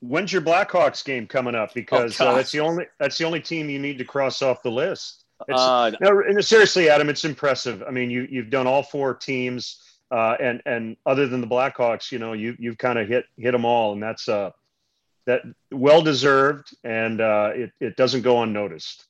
when's 0.00 0.32
your 0.32 0.42
Blackhawks 0.42 1.04
game 1.04 1.26
coming 1.26 1.54
up? 1.54 1.74
Because 1.74 2.20
oh, 2.20 2.28
uh, 2.28 2.34
that's 2.34 2.52
the 2.52 2.60
only 2.60 2.86
that's 2.98 3.18
the 3.18 3.24
only 3.24 3.40
team 3.40 3.68
you 3.70 3.78
need 3.78 3.98
to 3.98 4.04
cross 4.04 4.42
off 4.42 4.62
the 4.62 4.70
list. 4.70 5.24
Uh, 5.52 5.92
no, 6.00 6.40
seriously, 6.40 6.88
Adam, 6.88 7.08
it's 7.10 7.24
impressive. 7.24 7.82
I 7.86 7.90
mean, 7.90 8.10
you 8.10 8.26
you've 8.30 8.50
done 8.50 8.66
all 8.66 8.82
four 8.82 9.14
teams, 9.14 9.82
uh, 10.10 10.36
and 10.40 10.62
and 10.66 10.96
other 11.04 11.26
than 11.26 11.40
the 11.40 11.46
Blackhawks, 11.46 12.10
you 12.10 12.18
know, 12.18 12.32
you 12.32 12.56
you've 12.58 12.78
kind 12.78 12.98
of 12.98 13.08
hit 13.08 13.26
hit 13.36 13.52
them 13.52 13.64
all, 13.64 13.92
and 13.92 14.02
that's 14.02 14.28
uh 14.28 14.50
that 15.26 15.42
well 15.70 16.02
deserved, 16.02 16.74
and 16.84 17.20
uh, 17.20 17.50
it 17.54 17.72
it 17.80 17.96
doesn't 17.96 18.22
go 18.22 18.42
unnoticed. 18.42 19.06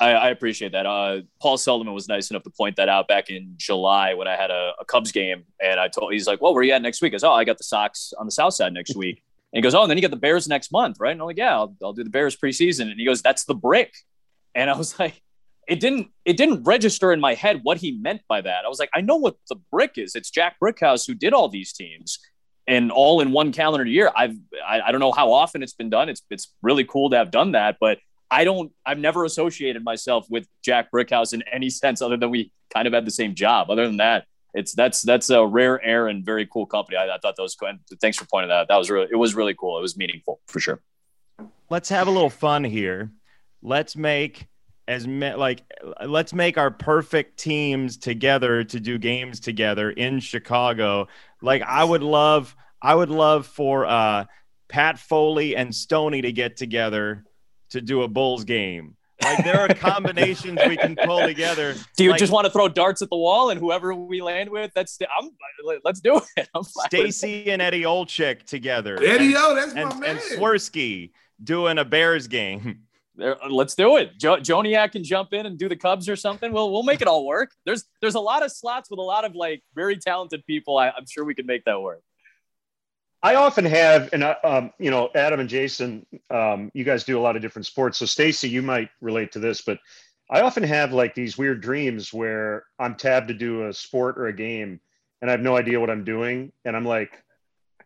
I, 0.00 0.10
I 0.10 0.28
appreciate 0.28 0.72
that. 0.72 0.86
Uh, 0.86 1.22
Paul 1.40 1.56
Seldman 1.56 1.92
was 1.94 2.08
nice 2.08 2.30
enough 2.30 2.42
to 2.42 2.50
point 2.50 2.76
that 2.76 2.88
out 2.88 3.08
back 3.08 3.30
in 3.30 3.54
July 3.56 4.14
when 4.14 4.28
I 4.28 4.36
had 4.36 4.50
a, 4.50 4.72
a 4.78 4.84
Cubs 4.84 5.10
game, 5.10 5.44
and 5.60 5.80
I 5.80 5.88
told 5.88 6.12
he's 6.12 6.26
like, 6.26 6.40
"Well, 6.40 6.54
where 6.54 6.60
are 6.60 6.64
you 6.64 6.72
at 6.72 6.82
next 6.82 7.02
week?" 7.02 7.14
I 7.14 7.18
said, 7.18 7.28
"Oh, 7.28 7.34
I 7.34 7.44
got 7.44 7.58
the 7.58 7.64
Sox 7.64 8.12
on 8.18 8.26
the 8.26 8.32
South 8.32 8.54
Side 8.54 8.72
next 8.72 8.96
week." 8.96 9.22
And 9.56 9.64
he 9.64 9.66
goes, 9.66 9.74
"Oh, 9.74 9.80
and 9.80 9.90
then 9.90 9.96
you 9.96 10.02
got 10.02 10.10
the 10.10 10.18
Bears 10.18 10.46
next 10.46 10.70
month, 10.70 10.98
right?" 11.00 11.12
And 11.12 11.20
I'm 11.20 11.26
like, 11.26 11.38
"Yeah, 11.38 11.54
I'll, 11.54 11.74
I'll 11.82 11.94
do 11.94 12.04
the 12.04 12.10
Bears 12.10 12.36
preseason." 12.36 12.90
And 12.90 13.00
he 13.00 13.06
goes, 13.06 13.22
"That's 13.22 13.44
the 13.44 13.54
brick," 13.54 13.94
and 14.54 14.68
I 14.68 14.76
was 14.76 14.98
like, 14.98 15.22
"It 15.66 15.80
didn't 15.80 16.08
it 16.26 16.36
didn't 16.36 16.64
register 16.64 17.10
in 17.10 17.20
my 17.20 17.32
head 17.32 17.60
what 17.62 17.78
he 17.78 17.92
meant 17.92 18.20
by 18.28 18.42
that." 18.42 18.66
I 18.66 18.68
was 18.68 18.78
like, 18.78 18.90
"I 18.94 19.00
know 19.00 19.16
what 19.16 19.36
the 19.48 19.56
brick 19.72 19.92
is. 19.96 20.14
It's 20.14 20.28
Jack 20.30 20.56
Brickhouse 20.62 21.06
who 21.06 21.14
did 21.14 21.32
all 21.32 21.48
these 21.48 21.72
teams." 21.72 22.18
And 22.68 22.90
all 22.90 23.20
in 23.20 23.30
one 23.30 23.52
calendar 23.52 23.86
year, 23.86 24.10
I've 24.14 24.36
I, 24.66 24.82
I 24.82 24.92
don't 24.92 25.00
know 25.00 25.12
how 25.12 25.32
often 25.32 25.62
it's 25.62 25.72
been 25.72 25.88
done. 25.88 26.10
It's 26.10 26.20
it's 26.28 26.52
really 26.60 26.84
cool 26.84 27.08
to 27.10 27.16
have 27.16 27.30
done 27.30 27.52
that, 27.52 27.78
but 27.80 27.98
I 28.30 28.44
don't, 28.44 28.72
I've 28.84 28.98
never 28.98 29.24
associated 29.24 29.84
myself 29.84 30.26
with 30.28 30.48
Jack 30.62 30.90
Brickhouse 30.90 31.32
in 31.32 31.42
any 31.50 31.70
sense 31.82 32.02
other 32.02 32.16
than 32.16 32.30
we 32.30 32.52
kind 32.74 32.86
of 32.86 32.92
had 32.92 33.06
the 33.06 33.10
same 33.10 33.34
job. 33.34 33.70
Other 33.70 33.86
than 33.86 33.98
that, 33.98 34.26
it's 34.56 34.72
that's 34.72 35.02
that's 35.02 35.30
a 35.30 35.46
rare 35.46 35.80
air 35.84 36.08
and 36.08 36.24
very 36.24 36.46
cool 36.46 36.66
company. 36.66 36.96
I, 36.96 37.14
I 37.14 37.18
thought 37.18 37.36
that 37.36 37.42
was 37.42 37.54
cool. 37.54 37.70
Thanks 38.00 38.16
for 38.16 38.24
pointing 38.24 38.48
that 38.48 38.54
out. 38.54 38.68
That 38.68 38.76
was 38.76 38.90
really, 38.90 39.08
it 39.10 39.16
was 39.16 39.34
really 39.34 39.54
cool. 39.54 39.78
It 39.78 39.82
was 39.82 39.96
meaningful 39.96 40.40
for 40.48 40.58
sure. 40.58 40.80
Let's 41.68 41.90
have 41.90 42.08
a 42.08 42.10
little 42.10 42.30
fun 42.30 42.64
here. 42.64 43.12
Let's 43.62 43.96
make 43.96 44.46
as 44.88 45.06
me, 45.06 45.34
like 45.34 45.62
let's 46.06 46.32
make 46.32 46.58
our 46.58 46.70
perfect 46.70 47.38
teams 47.38 47.96
together 47.96 48.64
to 48.64 48.80
do 48.80 48.98
games 48.98 49.40
together 49.40 49.90
in 49.90 50.20
Chicago. 50.20 51.08
Like 51.42 51.62
I 51.62 51.84
would 51.84 52.02
love, 52.02 52.56
I 52.80 52.94
would 52.94 53.10
love 53.10 53.46
for 53.46 53.84
uh, 53.84 54.24
Pat 54.68 54.98
Foley 54.98 55.56
and 55.56 55.74
Stony 55.74 56.22
to 56.22 56.32
get 56.32 56.56
together 56.56 57.24
to 57.70 57.80
do 57.80 58.02
a 58.02 58.08
Bulls 58.08 58.44
game. 58.44 58.96
Like 59.34 59.44
there 59.44 59.60
are 59.60 59.68
combinations 59.68 60.58
we 60.66 60.76
can 60.76 60.96
pull 60.96 61.20
together. 61.20 61.74
Do 61.96 62.04
you 62.04 62.10
like, 62.10 62.18
just 62.18 62.32
want 62.32 62.46
to 62.46 62.50
throw 62.50 62.68
darts 62.68 63.02
at 63.02 63.10
the 63.10 63.16
wall 63.16 63.50
and 63.50 63.60
whoever 63.60 63.94
we 63.94 64.22
land 64.22 64.50
with, 64.50 64.72
that's 64.74 64.98
I'm 65.18 65.30
let's 65.84 66.00
do 66.00 66.20
it. 66.36 66.48
Stacey 66.86 67.50
and 67.50 67.60
Eddie 67.60 67.82
Olczyk 67.82 68.44
together. 68.44 68.98
Eddie 69.02 69.34
O, 69.36 69.54
that's 69.54 69.74
and, 69.74 69.88
my 69.88 69.94
man. 69.96 70.10
And 70.10 70.18
Swirsky 70.18 71.10
doing 71.42 71.78
a 71.78 71.84
Bears 71.84 72.26
game. 72.28 72.82
There, 73.16 73.36
let's 73.48 73.74
do 73.74 73.96
it. 73.96 74.18
Jo- 74.18 74.36
Joniak 74.36 74.92
can 74.92 75.02
jump 75.02 75.32
in 75.32 75.46
and 75.46 75.58
do 75.58 75.68
the 75.68 75.76
Cubs 75.76 76.08
or 76.08 76.16
something. 76.16 76.52
We'll 76.52 76.70
we'll 76.70 76.82
make 76.82 77.00
it 77.00 77.08
all 77.08 77.26
work. 77.26 77.50
There's 77.64 77.84
there's 78.00 78.14
a 78.14 78.20
lot 78.20 78.44
of 78.44 78.52
slots 78.52 78.90
with 78.90 78.98
a 78.98 79.02
lot 79.02 79.24
of 79.24 79.34
like 79.34 79.62
very 79.74 79.96
talented 79.96 80.44
people. 80.46 80.76
I, 80.76 80.90
I'm 80.90 81.06
sure 81.08 81.24
we 81.24 81.34
can 81.34 81.46
make 81.46 81.64
that 81.64 81.80
work. 81.80 82.02
I 83.26 83.34
often 83.34 83.64
have, 83.64 84.10
and 84.12 84.22
uh, 84.22 84.36
um, 84.44 84.70
you 84.78 84.92
know, 84.92 85.10
Adam 85.16 85.40
and 85.40 85.48
Jason, 85.48 86.06
um, 86.30 86.70
you 86.74 86.84
guys 86.84 87.02
do 87.02 87.18
a 87.18 87.20
lot 87.20 87.34
of 87.34 87.42
different 87.42 87.66
sports. 87.66 87.98
So 87.98 88.06
Stacey, 88.06 88.48
you 88.48 88.62
might 88.62 88.88
relate 89.00 89.32
to 89.32 89.40
this, 89.40 89.62
but 89.62 89.80
I 90.30 90.42
often 90.42 90.62
have 90.62 90.92
like 90.92 91.16
these 91.16 91.36
weird 91.36 91.60
dreams 91.60 92.14
where 92.14 92.66
I'm 92.78 92.94
tabbed 92.94 93.26
to 93.26 93.34
do 93.34 93.66
a 93.66 93.72
sport 93.72 94.16
or 94.16 94.28
a 94.28 94.32
game, 94.32 94.78
and 95.20 95.28
I 95.28 95.32
have 95.32 95.40
no 95.40 95.56
idea 95.56 95.80
what 95.80 95.90
I'm 95.90 96.04
doing, 96.04 96.52
and 96.64 96.76
I'm 96.76 96.84
like, 96.84 97.20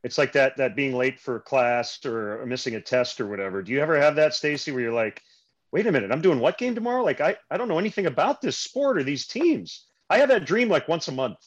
it's 0.05 0.19
like 0.19 0.33
that 0.33 0.59
that 0.59 0.77
being 0.77 0.95
late 0.95 1.19
for 1.19 1.41
class 1.41 2.05
or 2.05 2.45
missing 2.45 2.75
a 2.75 2.81
test 2.83 3.19
or 3.19 3.27
whatever. 3.27 3.63
Do 3.63 3.73
you 3.73 3.81
ever 3.81 3.99
have 3.99 4.17
that, 4.17 4.35
Stacey, 4.35 4.73
where 4.73 4.83
you're 4.83 4.93
like, 4.93 5.23
wait 5.73 5.87
a 5.87 5.93
minute, 5.93 6.13
I'm 6.13 6.21
doing 6.21 6.41
what 6.41 6.59
game 6.59 6.75
tomorrow? 6.75 7.03
Like 7.03 7.23
I 7.23 7.35
I 7.51 7.57
don't 7.57 7.69
know 7.69 7.79
anything 7.79 8.05
about 8.05 8.43
this 8.43 8.59
sport 8.59 8.99
or 8.99 9.05
these 9.05 9.27
teams. 9.27 9.87
I 10.11 10.19
have 10.19 10.29
that 10.29 10.45
dream 10.45 10.69
like 10.69 10.87
once 10.87 11.09
a 11.09 11.13
month 11.13 11.39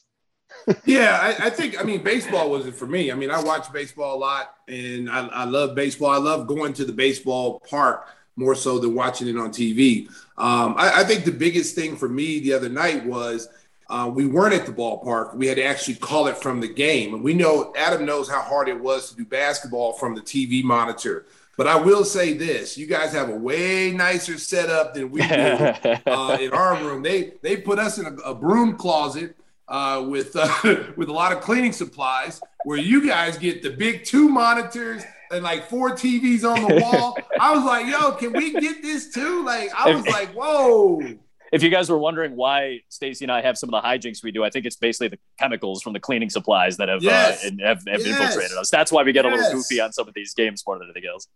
yeah, 0.84 1.18
I, 1.20 1.46
I, 1.46 1.50
think 1.50 1.78
I 1.78 1.82
mean 1.82 2.02
baseball 2.02 2.50
was 2.50 2.66
it 2.66 2.74
for 2.74 2.86
me. 2.86 3.12
I 3.12 3.14
mean, 3.14 3.30
I 3.30 3.42
watch 3.42 3.72
baseball 3.72 4.16
a 4.16 4.18
lot, 4.18 4.56
and 4.68 5.10
I, 5.10 5.26
I, 5.28 5.44
love 5.44 5.74
baseball. 5.74 6.10
I 6.10 6.16
love 6.16 6.46
going 6.46 6.72
to 6.74 6.84
the 6.84 6.92
baseball 6.92 7.60
park 7.68 8.08
more 8.36 8.54
so 8.54 8.78
than 8.78 8.94
watching 8.94 9.28
it 9.28 9.36
on 9.36 9.50
TV. 9.50 10.08
Um, 10.36 10.74
I, 10.76 11.00
I, 11.00 11.04
think 11.04 11.24
the 11.24 11.32
biggest 11.32 11.74
thing 11.74 11.96
for 11.96 12.08
me 12.08 12.40
the 12.40 12.52
other 12.54 12.68
night 12.68 13.04
was 13.04 13.48
uh, 13.90 14.10
we 14.12 14.26
weren't 14.26 14.54
at 14.54 14.66
the 14.66 14.72
ballpark. 14.72 15.34
We 15.36 15.46
had 15.46 15.56
to 15.56 15.64
actually 15.64 15.96
call 15.96 16.26
it 16.26 16.36
from 16.38 16.60
the 16.60 16.68
game, 16.68 17.14
and 17.14 17.22
we 17.22 17.34
know 17.34 17.72
Adam 17.76 18.04
knows 18.06 18.28
how 18.28 18.40
hard 18.40 18.68
it 18.68 18.80
was 18.80 19.10
to 19.10 19.16
do 19.16 19.24
basketball 19.24 19.92
from 19.92 20.14
the 20.14 20.22
TV 20.22 20.64
monitor. 20.64 21.26
But 21.56 21.68
I 21.68 21.76
will 21.76 22.04
say 22.04 22.32
this: 22.32 22.76
you 22.78 22.86
guys 22.86 23.12
have 23.12 23.28
a 23.28 23.36
way 23.36 23.92
nicer 23.92 24.38
setup 24.38 24.94
than 24.94 25.10
we 25.10 25.20
do 25.20 25.26
uh, 26.06 26.38
in 26.40 26.52
our 26.52 26.76
room. 26.82 27.02
They 27.02 27.34
they 27.42 27.58
put 27.58 27.78
us 27.78 27.98
in 27.98 28.06
a, 28.06 28.14
a 28.22 28.34
broom 28.34 28.76
closet 28.76 29.36
uh, 29.68 30.04
with 30.06 30.36
uh, 30.36 30.48
with 30.96 31.08
a 31.08 31.12
lot 31.12 31.32
of 31.32 31.40
cleaning 31.40 31.72
supplies, 31.72 32.40
where 32.64 32.78
you 32.78 33.06
guys 33.06 33.38
get 33.38 33.62
the 33.62 33.70
big 33.70 34.04
two 34.04 34.28
monitors 34.28 35.02
and 35.30 35.42
like 35.42 35.68
four 35.68 35.90
TVs 35.90 36.44
on 36.44 36.68
the 36.68 36.80
wall. 36.82 37.16
I 37.40 37.54
was 37.54 37.64
like, 37.64 37.86
yo, 37.86 38.12
can 38.12 38.32
we 38.32 38.52
get 38.52 38.82
this 38.82 39.12
too? 39.12 39.44
Like, 39.44 39.70
I 39.74 39.92
was 39.94 40.06
like, 40.06 40.30
whoa. 40.32 41.00
If 41.52 41.62
you 41.62 41.70
guys 41.70 41.88
were 41.88 41.98
wondering 41.98 42.34
why 42.34 42.80
Stacey 42.88 43.24
and 43.24 43.30
I 43.30 43.40
have 43.40 43.56
some 43.56 43.72
of 43.72 43.80
the 43.80 43.86
hijinks 43.88 44.24
we 44.24 44.32
do, 44.32 44.42
I 44.42 44.50
think 44.50 44.66
it's 44.66 44.76
basically 44.76 45.08
the 45.08 45.18
chemicals 45.38 45.82
from 45.82 45.92
the 45.92 46.00
cleaning 46.00 46.28
supplies 46.28 46.76
that 46.78 46.88
have 46.88 46.98
uh, 46.98 47.02
yes. 47.02 47.44
uh, 47.44 47.50
have, 47.64 47.82
have 47.86 48.00
yes. 48.00 48.06
infiltrated 48.06 48.56
us. 48.56 48.70
That's 48.70 48.90
why 48.90 49.04
we 49.04 49.12
get 49.12 49.24
yes. 49.24 49.34
a 49.34 49.36
little 49.36 49.58
goofy 49.58 49.80
on 49.80 49.92
some 49.92 50.08
of 50.08 50.14
these 50.14 50.34
games 50.34 50.64
more 50.66 50.78
than 50.78 50.88
anything 50.88 51.08
else. 51.08 51.28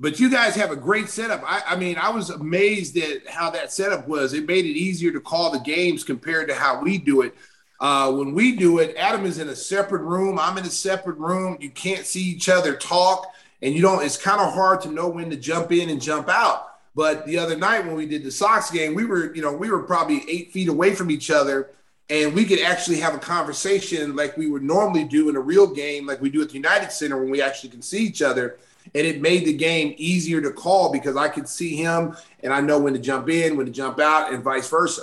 But 0.00 0.18
you 0.18 0.30
guys 0.30 0.56
have 0.56 0.70
a 0.70 0.76
great 0.76 1.08
setup. 1.08 1.42
I, 1.44 1.62
I 1.68 1.76
mean, 1.76 1.98
I 1.98 2.08
was 2.08 2.30
amazed 2.30 2.96
at 2.96 3.28
how 3.28 3.50
that 3.50 3.70
setup 3.70 4.08
was. 4.08 4.32
It 4.32 4.46
made 4.46 4.64
it 4.64 4.76
easier 4.76 5.12
to 5.12 5.20
call 5.20 5.50
the 5.50 5.60
games 5.60 6.04
compared 6.04 6.48
to 6.48 6.54
how 6.54 6.80
we 6.80 6.96
do 6.96 7.20
it. 7.20 7.34
Uh, 7.80 8.12
when 8.12 8.34
we 8.34 8.56
do 8.56 8.78
it, 8.78 8.94
Adam 8.96 9.24
is 9.24 9.38
in 9.38 9.48
a 9.48 9.56
separate 9.56 10.02
room. 10.02 10.38
I'm 10.38 10.58
in 10.58 10.64
a 10.64 10.70
separate 10.70 11.16
room. 11.16 11.56
You 11.60 11.70
can't 11.70 12.04
see 12.04 12.22
each 12.22 12.48
other 12.48 12.76
talk, 12.76 13.32
and 13.62 13.74
you 13.74 13.80
don't. 13.80 14.04
It's 14.04 14.18
kind 14.18 14.40
of 14.40 14.52
hard 14.52 14.82
to 14.82 14.90
know 14.90 15.08
when 15.08 15.30
to 15.30 15.36
jump 15.36 15.72
in 15.72 15.88
and 15.88 16.00
jump 16.00 16.28
out. 16.28 16.66
But 16.94 17.24
the 17.24 17.38
other 17.38 17.56
night 17.56 17.86
when 17.86 17.94
we 17.94 18.04
did 18.04 18.22
the 18.24 18.30
Sox 18.30 18.70
game, 18.70 18.94
we 18.94 19.06
were, 19.06 19.34
you 19.34 19.40
know, 19.40 19.52
we 19.52 19.70
were 19.70 19.82
probably 19.82 20.28
eight 20.28 20.52
feet 20.52 20.68
away 20.68 20.94
from 20.94 21.10
each 21.10 21.30
other, 21.30 21.70
and 22.10 22.34
we 22.34 22.44
could 22.44 22.60
actually 22.60 23.00
have 23.00 23.14
a 23.14 23.18
conversation 23.18 24.14
like 24.14 24.36
we 24.36 24.48
would 24.48 24.62
normally 24.62 25.04
do 25.04 25.30
in 25.30 25.36
a 25.36 25.40
real 25.40 25.66
game, 25.66 26.06
like 26.06 26.20
we 26.20 26.28
do 26.28 26.42
at 26.42 26.48
the 26.48 26.54
United 26.54 26.92
Center 26.92 27.18
when 27.18 27.30
we 27.30 27.40
actually 27.40 27.70
can 27.70 27.80
see 27.80 28.04
each 28.04 28.20
other. 28.20 28.58
And 28.94 29.06
it 29.06 29.20
made 29.20 29.44
the 29.44 29.52
game 29.52 29.94
easier 29.98 30.40
to 30.40 30.50
call 30.50 30.90
because 30.90 31.16
I 31.16 31.28
could 31.28 31.48
see 31.48 31.76
him 31.76 32.16
and 32.42 32.52
I 32.52 32.60
know 32.60 32.78
when 32.78 32.94
to 32.94 32.98
jump 32.98 33.28
in, 33.28 33.56
when 33.56 33.66
to 33.66 33.72
jump 33.72 34.00
out, 34.00 34.32
and 34.32 34.42
vice 34.42 34.68
versa. 34.68 35.02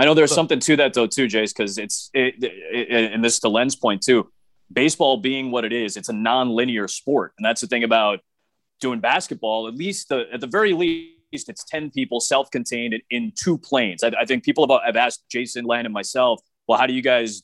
I 0.00 0.06
know 0.06 0.14
there's 0.14 0.34
something 0.34 0.60
to 0.60 0.76
that 0.76 0.94
though 0.94 1.06
too, 1.06 1.26
Jace, 1.26 1.54
because 1.54 1.76
it's 1.76 2.08
it, 2.14 2.36
it, 2.40 3.12
and 3.12 3.22
this 3.22 3.34
is 3.34 3.40
to 3.40 3.50
Len's 3.50 3.76
point 3.76 4.00
too. 4.02 4.30
Baseball 4.72 5.18
being 5.18 5.50
what 5.50 5.64
it 5.64 5.74
is, 5.74 5.96
it's 5.98 6.08
a 6.08 6.12
non-linear 6.14 6.88
sport, 6.88 7.34
and 7.36 7.44
that's 7.44 7.60
the 7.60 7.66
thing 7.66 7.84
about 7.84 8.20
doing 8.80 8.98
basketball. 9.00 9.68
At 9.68 9.74
least 9.74 10.08
the, 10.08 10.24
at 10.32 10.40
the 10.40 10.46
very 10.46 10.72
least, 10.72 11.48
it's 11.48 11.64
ten 11.64 11.90
people, 11.90 12.18
self-contained, 12.18 12.94
in 13.10 13.32
two 13.34 13.58
planes. 13.58 14.02
I, 14.02 14.12
I 14.18 14.24
think 14.24 14.42
people 14.42 14.66
have, 14.66 14.80
have 14.86 14.96
asked 14.96 15.24
Jason, 15.30 15.66
Len, 15.66 15.84
and 15.84 15.92
myself, 15.92 16.40
well, 16.66 16.78
how 16.78 16.86
do 16.86 16.94
you 16.94 17.02
guys 17.02 17.42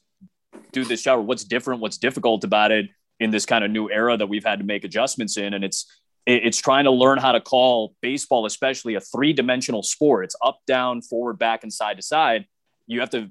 do 0.72 0.82
this 0.84 1.02
shower? 1.02 1.20
What's 1.20 1.44
different? 1.44 1.82
What's 1.82 1.98
difficult 1.98 2.42
about 2.42 2.72
it 2.72 2.86
in 3.20 3.30
this 3.30 3.44
kind 3.44 3.64
of 3.64 3.70
new 3.70 3.90
era 3.90 4.16
that 4.16 4.28
we've 4.28 4.44
had 4.44 4.60
to 4.60 4.64
make 4.64 4.84
adjustments 4.84 5.36
in? 5.36 5.52
And 5.52 5.62
it's 5.62 5.84
it's 6.26 6.58
trying 6.58 6.84
to 6.84 6.90
learn 6.90 7.18
how 7.18 7.32
to 7.32 7.40
call 7.40 7.94
baseball, 8.02 8.46
especially 8.46 8.96
a 8.96 9.00
three 9.00 9.32
dimensional 9.32 9.82
sport. 9.82 10.24
It's 10.24 10.36
up, 10.42 10.58
down, 10.66 11.00
forward, 11.00 11.38
back, 11.38 11.62
and 11.62 11.72
side 11.72 11.96
to 11.96 12.02
side. 12.02 12.46
You 12.88 13.00
have 13.00 13.10
to 13.10 13.30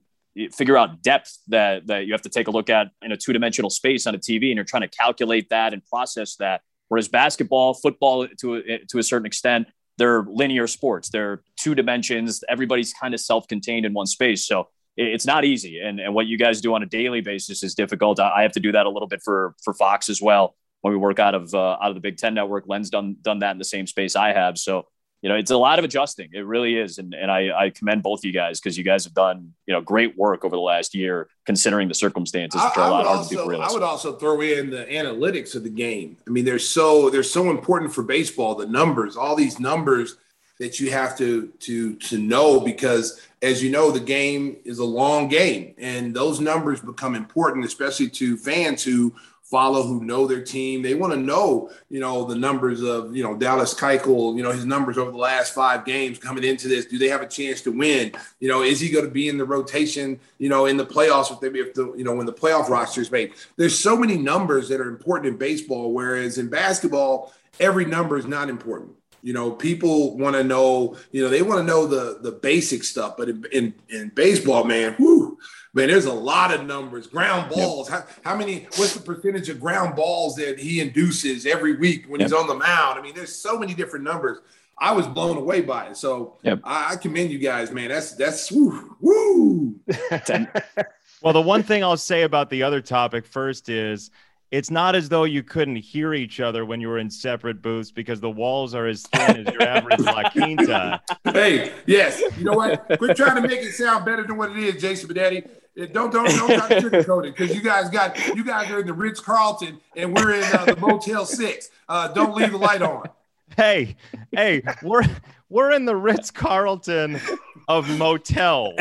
figure 0.54 0.78
out 0.78 1.02
depth 1.02 1.38
that, 1.48 1.88
that 1.88 2.06
you 2.06 2.14
have 2.14 2.22
to 2.22 2.30
take 2.30 2.48
a 2.48 2.52
look 2.52 2.70
at 2.70 2.88
in 3.02 3.12
a 3.12 3.18
two 3.18 3.34
dimensional 3.34 3.70
space 3.70 4.08
on 4.08 4.16
a 4.16 4.18
TV, 4.18 4.48
and 4.48 4.56
you're 4.56 4.64
trying 4.64 4.84
to 4.84 4.88
calculate 4.88 5.50
that 5.50 5.74
and 5.74 5.86
process 5.86 6.38
that. 6.38 6.62
Whereas 6.88 7.10
basketball, 7.10 7.74
football, 7.74 8.28
to 8.40 8.56
a, 8.56 8.80
to 8.90 9.00
a 9.00 9.04
certain 9.04 9.26
extent, 9.26 9.68
they're 9.98 10.24
linear 10.24 10.68
sports. 10.68 11.10
They're 11.10 11.42
two 11.58 11.76
dimensions. 11.76 12.44
Everybody's 12.48 12.94
kind 12.94 13.14
of 13.14 13.20
self 13.20 13.48
contained 13.48 13.86
in 13.86 13.94
one 13.94 14.06
space. 14.06 14.46
So 14.46 14.70
it's 14.96 15.26
not 15.26 15.44
easy. 15.44 15.82
And, 15.82 16.00
and 16.00 16.14
what 16.14 16.28
you 16.28 16.38
guys 16.38 16.62
do 16.62 16.74
on 16.76 16.84
a 16.84 16.86
daily 16.86 17.20
basis 17.20 17.64
is 17.64 17.76
difficult. 17.76 18.20
I 18.20 18.44
have 18.44 18.54
to 18.54 18.62
do 18.62 18.72
that 18.72 18.86
a 18.86 18.90
little 18.90 19.08
bit 19.08 19.22
for, 19.24 19.54
for 19.64 19.74
Fox 19.74 20.08
as 20.08 20.22
well 20.22 20.56
when 20.86 20.94
we 20.94 21.00
work 21.00 21.18
out 21.18 21.34
of 21.34 21.52
uh, 21.56 21.78
out 21.82 21.90
of 21.90 21.96
the 21.96 22.00
Big 22.00 22.18
Ten 22.18 22.36
network. 22.36 22.66
Len's 22.68 22.92
done 22.92 23.18
done 23.24 23.40
that 23.40 23.54
in 23.54 23.58
the 23.58 23.66
same 23.66 23.88
space 23.88 24.16
I 24.16 24.34
have. 24.34 24.56
So 24.60 24.86
you 25.24 25.30
know, 25.30 25.36
it's 25.36 25.50
a 25.50 25.58
lot 25.58 25.80
of 25.80 25.86
adjusting. 25.86 26.30
It 26.32 26.46
really 26.46 26.78
is. 26.78 27.00
And, 27.00 27.16
and 27.16 27.32
I, 27.32 27.50
I 27.50 27.70
commend 27.72 28.04
both 28.04 28.20
of 28.20 28.26
you 28.26 28.32
guys 28.32 28.60
because 28.60 28.78
you 28.78 28.84
guys 28.84 29.06
have 29.06 29.16
done, 29.16 29.54
you 29.66 29.74
know, 29.74 29.82
great 29.82 30.16
work 30.16 30.46
over 30.46 30.56
the 30.56 30.62
last 30.62 30.94
year, 30.94 31.28
considering 31.48 31.88
the 31.88 31.96
circumstances, 31.96 32.62
which 32.62 32.78
are 32.78 32.88
a 32.88 32.92
lot 32.92 33.08
harder 33.08 33.28
to 33.30 33.60
I 33.60 33.72
would 33.72 33.82
also 33.82 34.18
throw 34.18 34.40
in 34.42 34.70
the 34.70 34.86
analytics 34.86 35.56
of 35.56 35.64
the 35.64 35.72
game. 35.72 36.18
I 36.28 36.30
mean, 36.30 36.46
they're 36.46 36.60
so, 36.60 37.10
they're 37.10 37.24
so 37.24 37.50
important 37.50 37.92
for 37.92 38.04
baseball, 38.04 38.54
the 38.54 38.68
numbers, 38.68 39.18
all 39.18 39.36
these 39.36 39.60
numbers 39.60 40.18
that 40.60 40.80
you 40.80 40.92
have 40.92 41.18
to, 41.18 41.48
to, 41.62 41.96
to 41.96 42.20
know, 42.20 42.60
because 42.60 43.20
as 43.42 43.64
you 43.64 43.72
know, 43.72 43.90
the 43.90 44.00
game 44.00 44.58
is 44.64 44.78
a 44.78 44.86
long 44.86 45.28
game 45.28 45.74
and 45.80 46.16
those 46.16 46.40
numbers 46.40 46.82
become 46.82 47.16
important, 47.16 47.66
especially 47.66 48.10
to 48.10 48.38
fans 48.38 48.84
who 48.84 49.16
follow 49.46 49.84
who 49.84 50.04
know 50.04 50.26
their 50.26 50.44
team. 50.44 50.82
They 50.82 50.96
want 50.96 51.14
to 51.14 51.20
know, 51.20 51.70
you 51.90 52.00
know, 52.00 52.26
the 52.26 52.36
numbers 52.36 52.82
of, 52.82 53.16
you 53.16 53.24
know, 53.24 53.36
Dallas 53.36 53.76
Keuchel, 53.76 54.36
you 54.36 54.42
know, 54.42 54.52
his 54.52 54.66
numbers 54.66 54.98
over 54.98 55.12
the 55.12 55.18
last 55.18 55.54
five 55.54 55.86
games 55.86 56.18
coming 56.18 56.44
into 56.44 56.68
this. 56.68 56.86
Do 56.86 56.98
they 56.98 57.10
have 57.10 57.22
a 57.22 57.28
chance 57.28 57.62
to 57.62 57.72
win? 57.72 58.12
You 58.40 58.50
know, 58.50 58.64
is 58.64 58.80
he 58.80 58.90
going 58.90 59.06
to 59.06 59.12
be 59.12 59.30
in 59.30 59.38
the 59.38 59.46
rotation, 59.46 60.20
you 60.40 60.50
know, 60.50 60.66
in 60.66 60.78
the 60.78 60.86
playoffs 60.86 61.32
if 61.32 61.40
they, 61.40 61.60
if 61.60 61.76
the, 61.76 61.94
you 61.94 62.04
know, 62.04 62.16
when 62.16 62.26
the 62.26 62.34
playoff 62.34 62.70
roster 62.70 63.02
is 63.02 63.12
made? 63.12 63.34
There's 63.56 63.78
so 63.78 63.96
many 63.96 64.18
numbers 64.18 64.68
that 64.70 64.82
are 64.82 64.90
important 64.90 65.28
in 65.28 65.38
baseball, 65.38 65.94
whereas 65.94 66.40
in 66.40 66.50
basketball, 66.50 67.32
every 67.60 67.86
number 67.86 68.18
is 68.18 68.26
not 68.26 68.50
important. 68.50 68.94
You 69.22 69.34
know, 69.34 69.52
people 69.52 70.18
want 70.18 70.36
to 70.36 70.44
know, 70.44 70.98
you 71.12 71.24
know, 71.24 71.30
they 71.30 71.42
want 71.42 71.60
to 71.60 71.64
know 71.64 71.88
the 71.88 72.20
the 72.22 72.32
basic 72.32 72.84
stuff, 72.84 73.18
but 73.18 73.28
in, 73.28 73.44
in, 73.52 73.74
in 73.90 74.10
baseball, 74.10 74.66
man, 74.66 74.96
whoo, 75.00 75.40
man, 75.76 75.90
there's 75.90 76.06
a 76.06 76.14
lot 76.14 76.52
of 76.52 76.66
numbers. 76.66 77.06
Ground 77.06 77.52
balls. 77.52 77.90
Yep. 77.90 78.10
How, 78.24 78.32
how, 78.32 78.38
many? 78.38 78.68
What's 78.78 78.96
the 78.96 79.02
percentage 79.02 79.50
of 79.50 79.60
ground 79.60 79.96
balls 79.96 80.36
that 80.38 80.58
he 80.58 80.80
induces 80.80 81.46
every 81.46 81.76
week 81.76 82.06
when 82.08 82.20
yep. 82.20 82.30
he's 82.30 82.34
on 82.34 82.48
the 82.48 82.56
mound? 82.56 82.98
I 82.98 83.02
mean, 83.04 83.14
there's 83.14 83.36
so 83.36 83.60
many 83.60 83.76
different 83.76 84.04
numbers. 84.04 84.40
I 84.78 84.92
was 84.92 85.08
blown 85.08 85.38
away 85.38 85.62
by 85.62 85.88
it. 85.88 85.98
So 85.98 86.38
yep. 86.44 86.60
I, 86.64 86.94
I, 86.94 86.96
commend 86.96 87.32
you 87.32 87.40
guys, 87.40 87.72
man. 87.72 87.90
That's 87.90 88.14
that's 88.14 88.52
woo 88.52 88.98
woo. 89.00 89.76
well, 91.22 91.34
the 91.34 91.42
one 91.42 91.64
thing 91.64 91.84
I'll 91.84 91.96
say 91.96 92.24
about 92.24 92.50
the 92.50 92.64
other 92.64 92.82
topic 92.82 93.26
first 93.26 93.70
is 93.70 94.12
it's 94.56 94.72
not 94.72 94.96
as 94.96 95.10
though 95.10 95.26
you 95.26 95.44
couldn't 95.44 95.76
hear 95.76 96.14
each 96.14 96.40
other 96.40 96.66
when 96.66 96.80
you 96.80 96.88
were 96.88 96.98
in 96.98 97.10
separate 97.10 97.62
booths 97.62 97.92
because 97.92 98.22
the 98.22 98.30
walls 98.30 98.74
are 98.74 98.88
as 98.88 99.04
thin 99.08 99.46
as 99.46 99.54
your 99.54 99.64
average 99.64 100.00
La 100.00 100.30
Quinta. 100.30 101.02
Hey, 101.26 101.74
yes. 101.86 102.22
You 102.38 102.46
know 102.46 102.54
what? 102.54 102.88
Quit 102.98 103.18
trying 103.18 103.42
to 103.42 103.46
make 103.46 103.60
it 103.60 103.74
sound 103.74 104.06
better 104.06 104.24
than 104.24 104.38
what 104.38 104.52
it 104.52 104.58
is, 104.58 104.82
Jason 104.82 105.10
Benetti. 105.10 105.46
Don't 105.92 106.10
don't 106.10 106.30
don't 106.30 106.58
try 106.58 106.70
to 106.70 106.90
sugarcoat 106.90 107.28
it 107.28 107.36
because 107.36 107.54
you 107.54 107.62
guys 107.62 107.90
got 107.90 108.18
you 108.34 108.46
guys 108.46 108.72
are 108.72 108.80
in 108.80 108.88
the 108.88 108.94
Ritz 108.94 109.20
Carlton 109.20 109.78
and 109.98 110.16
we're 110.16 110.36
in 110.36 110.44
uh, 110.44 110.64
the 110.64 110.78
Motel 110.78 111.26
Six. 111.26 111.70
Uh, 111.90 112.08
don't 112.08 112.34
leave 112.34 112.52
the 112.52 112.58
light 112.58 112.82
on. 112.82 113.10
Hey, 113.58 113.98
hey, 114.32 114.64
we're 114.82 115.04
we're 115.50 115.72
in 115.72 115.84
the 115.84 115.96
Ritz 115.98 116.32
Carlton 116.32 117.20
of 117.68 117.90
motels. 117.98 118.76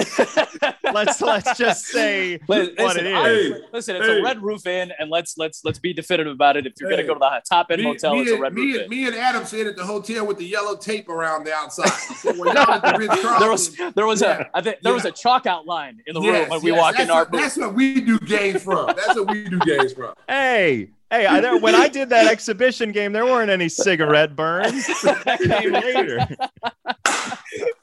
let's 0.92 1.20
let's 1.20 1.58
just 1.58 1.86
say 1.86 2.38
listen, 2.48 2.74
what 2.76 2.96
it 2.96 3.06
is. 3.06 3.14
I, 3.14 3.66
listen, 3.72 3.96
it's 3.96 4.06
hey. 4.06 4.20
a 4.20 4.22
red 4.22 4.42
roof 4.42 4.66
inn, 4.66 4.92
and 4.98 5.10
let's 5.10 5.36
let's 5.38 5.64
let's 5.64 5.78
be 5.78 5.92
definitive 5.92 6.32
about 6.32 6.56
it. 6.56 6.66
If 6.66 6.74
you're 6.80 6.90
hey. 6.90 6.96
gonna 6.96 7.08
go 7.08 7.14
to 7.14 7.20
the 7.20 7.42
top 7.48 7.66
end 7.70 7.82
motel, 7.82 8.14
me 8.14 8.22
it's 8.22 8.30
a 8.30 8.38
red 8.38 8.54
me 8.54 8.62
roof 8.62 8.74
and, 8.74 8.84
inn. 8.84 8.90
Me 8.90 9.06
and 9.06 9.16
Adam 9.16 9.44
stayed 9.44 9.66
at 9.66 9.76
the 9.76 9.84
hotel 9.84 10.26
with 10.26 10.38
the 10.38 10.46
yellow 10.46 10.76
tape 10.76 11.08
around 11.08 11.44
the 11.44 11.52
outside. 11.52 11.90
So 12.24 12.32
the 12.32 13.36
there 13.38 13.50
was 13.50 13.76
there 13.94 14.06
was 14.06 14.22
yeah. 14.22 14.48
a 14.54 14.56
I 14.58 14.60
think 14.62 14.80
there 14.82 14.92
yeah. 14.92 14.96
was 14.96 15.04
a 15.04 15.10
chalk 15.10 15.46
outline 15.46 16.00
in 16.06 16.14
the 16.14 16.20
yes, 16.20 16.40
room 16.40 16.50
when 16.50 16.62
we 16.62 16.70
yes. 16.70 16.80
walk 16.80 16.96
that's 16.96 17.04
in 17.04 17.10
our 17.10 17.26
booth. 17.26 17.40
That's 17.40 17.56
what 17.56 17.74
we 17.74 18.00
do 18.00 18.18
games 18.20 18.62
from. 18.62 18.86
That's 18.86 19.14
what 19.14 19.30
we 19.30 19.48
do 19.48 19.58
games 19.60 19.92
from. 19.92 20.14
Hey, 20.28 20.90
Hey, 21.10 21.26
I, 21.26 21.40
there, 21.40 21.58
when 21.58 21.74
I 21.76 21.86
did 21.86 22.08
that 22.08 22.26
exhibition 22.26 22.90
game, 22.90 23.12
there 23.12 23.24
weren't 23.24 23.50
any 23.50 23.68
cigarette 23.68 24.34
burns. 24.34 24.86
that 25.02 25.38
came 25.38 25.72
later. 25.72 26.26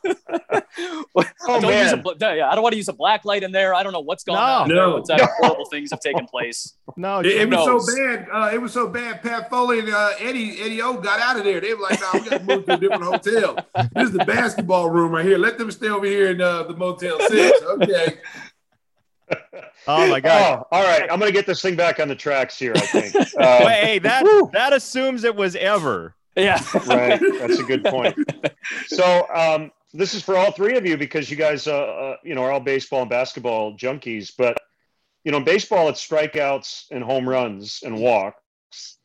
oh, 0.06 1.26
don't 1.46 1.62
man. 1.64 1.96
Use 1.96 2.16
a, 2.22 2.36
yeah, 2.36 2.50
I 2.50 2.56
don't 2.56 2.64
want 2.64 2.74
to 2.74 2.78
use 2.78 2.88
a 2.88 2.94
black 2.94 3.26
light 3.26 3.44
in 3.44 3.52
there. 3.52 3.74
I 3.74 3.84
don't 3.84 3.94
know 3.94 4.00
what's 4.00 4.24
going 4.24 4.40
no. 4.40 4.46
on. 4.46 4.70
No, 4.70 4.94
what 4.96 5.08
type 5.08 5.22
of 5.22 5.30
horrible 5.38 5.66
things 5.66 5.92
have 5.92 6.00
taken 6.00 6.26
place. 6.26 6.74
No, 6.98 7.20
it, 7.20 7.28
it 7.28 7.50
was 7.50 7.86
so 7.86 7.96
bad. 7.96 8.28
Uh, 8.32 8.50
it 8.54 8.62
was 8.62 8.74
so 8.74 8.88
bad. 8.88 9.22
Pat 9.22 9.50
Foley 9.50 9.80
and 9.80 9.90
uh, 9.90 10.12
Eddie 10.20 10.60
Eddie 10.62 10.82
O 10.82 10.96
got 10.96 11.20
out 11.20 11.38
of 11.38 11.44
there. 11.44 11.60
They 11.62 11.74
were 11.74 11.82
like, 11.82 12.00
"No, 12.00 12.10
we 12.14 12.30
got 12.30 12.38
to 12.40 12.44
move 12.44 12.66
to 12.66 12.74
a 12.74 12.78
different 12.78 13.04
hotel. 13.04 13.56
This 13.94 14.10
is 14.10 14.12
the 14.12 14.26
basketball 14.26 14.90
room 14.90 15.12
right 15.12 15.26
here. 15.26 15.38
Let 15.38 15.58
them 15.58 15.72
stay 15.72 15.90
over 15.90 16.06
here 16.06 16.32
in 16.32 16.42
uh, 16.42 16.64
the 16.64 16.76
Motel 16.76 17.20
Six. 17.28 17.62
Okay." 17.64 18.18
Oh 19.88 20.08
my 20.08 20.20
god! 20.20 20.66
Oh, 20.72 20.78
all 20.78 20.84
right, 20.84 21.10
I'm 21.12 21.20
gonna 21.20 21.32
get 21.32 21.46
this 21.46 21.62
thing 21.62 21.76
back 21.76 22.00
on 22.00 22.08
the 22.08 22.16
tracks 22.16 22.58
here. 22.58 22.74
I 22.76 22.80
think. 22.80 23.16
Um, 23.42 23.68
hey, 23.68 23.98
that 24.00 24.50
that 24.54 24.74
assumes 24.74 25.24
it 25.24 25.36
was 25.36 25.56
ever. 25.56 26.16
Yeah. 26.36 26.62
right. 26.86 27.20
That's 27.40 27.60
a 27.60 27.64
good 27.64 27.84
point. 27.84 28.16
So 28.88 29.28
um, 29.34 29.72
this 29.94 30.14
is 30.14 30.24
for 30.24 30.38
all 30.38 30.52
three 30.52 30.78
of 30.78 30.86
you 30.86 30.98
because 30.98 31.30
you 31.30 31.38
guys, 31.38 31.68
uh, 31.68 31.78
uh, 31.78 32.16
you 32.24 32.36
know, 32.36 32.44
are 32.44 32.52
all 32.52 32.60
baseball 32.60 33.02
and 33.02 33.10
basketball 33.10 33.78
junkies. 33.78 34.32
But 34.38 34.58
you 35.24 35.32
know, 35.32 35.38
in 35.40 35.44
baseball, 35.44 35.90
it's 35.90 36.06
strikeouts 36.06 36.86
and 36.92 37.04
home 37.04 37.28
runs 37.28 37.82
and 37.84 38.00
walks. 38.00 38.98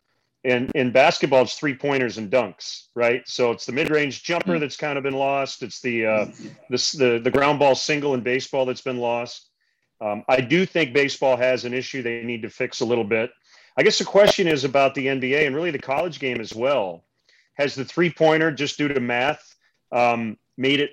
And 0.44 0.70
in 0.76 0.92
basketball, 0.92 1.42
it's 1.42 1.58
three 1.58 1.74
pointers 1.74 2.18
and 2.18 2.30
dunks, 2.30 2.86
right? 2.94 3.26
So 3.26 3.50
it's 3.50 3.66
the 3.66 3.72
mid-range 3.72 4.22
jumper 4.22 4.60
that's 4.60 4.76
kind 4.76 4.96
of 4.96 5.02
been 5.02 5.14
lost. 5.14 5.62
It's 5.62 5.80
the 5.80 6.06
uh, 6.06 6.24
the, 6.70 6.96
the 6.98 7.20
the 7.24 7.30
ground 7.30 7.58
ball 7.58 7.74
single 7.74 8.14
in 8.14 8.20
baseball 8.20 8.64
that's 8.64 8.80
been 8.80 8.98
lost. 8.98 9.50
Um, 10.00 10.24
I 10.28 10.40
do 10.40 10.64
think 10.66 10.92
baseball 10.92 11.36
has 11.36 11.64
an 11.64 11.74
issue 11.74 12.02
they 12.02 12.22
need 12.22 12.42
to 12.42 12.50
fix 12.50 12.80
a 12.80 12.84
little 12.84 13.04
bit. 13.04 13.30
I 13.76 13.82
guess 13.82 13.98
the 13.98 14.04
question 14.04 14.46
is 14.46 14.64
about 14.64 14.94
the 14.94 15.06
NBA 15.06 15.46
and 15.46 15.56
really 15.56 15.70
the 15.70 15.78
college 15.78 16.18
game 16.20 16.40
as 16.40 16.54
well. 16.54 17.04
Has 17.54 17.74
the 17.74 17.84
three 17.84 18.10
pointer, 18.10 18.52
just 18.52 18.78
due 18.78 18.88
to 18.88 19.00
math, 19.00 19.56
um, 19.90 20.38
made 20.56 20.80
it 20.80 20.90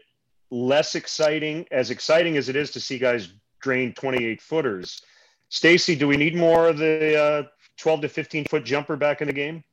less 0.51 0.95
exciting, 0.95 1.65
as 1.71 1.89
exciting 1.89 2.37
as 2.37 2.49
it 2.49 2.55
is 2.55 2.71
to 2.71 2.79
see 2.79 2.97
guys 2.97 3.29
drain 3.59 3.93
28 3.93 4.41
footers? 4.41 5.01
Stacey, 5.49 5.95
do 5.95 6.07
we 6.07 6.17
need 6.17 6.35
more 6.35 6.67
of 6.67 6.77
the 6.77 7.19
uh, 7.19 7.43
12 7.77 8.01
to 8.01 8.09
15 8.09 8.45
foot 8.45 8.65
jumper 8.65 8.95
back 8.95 9.21
in 9.21 9.27
the 9.27 9.33
game? 9.33 9.63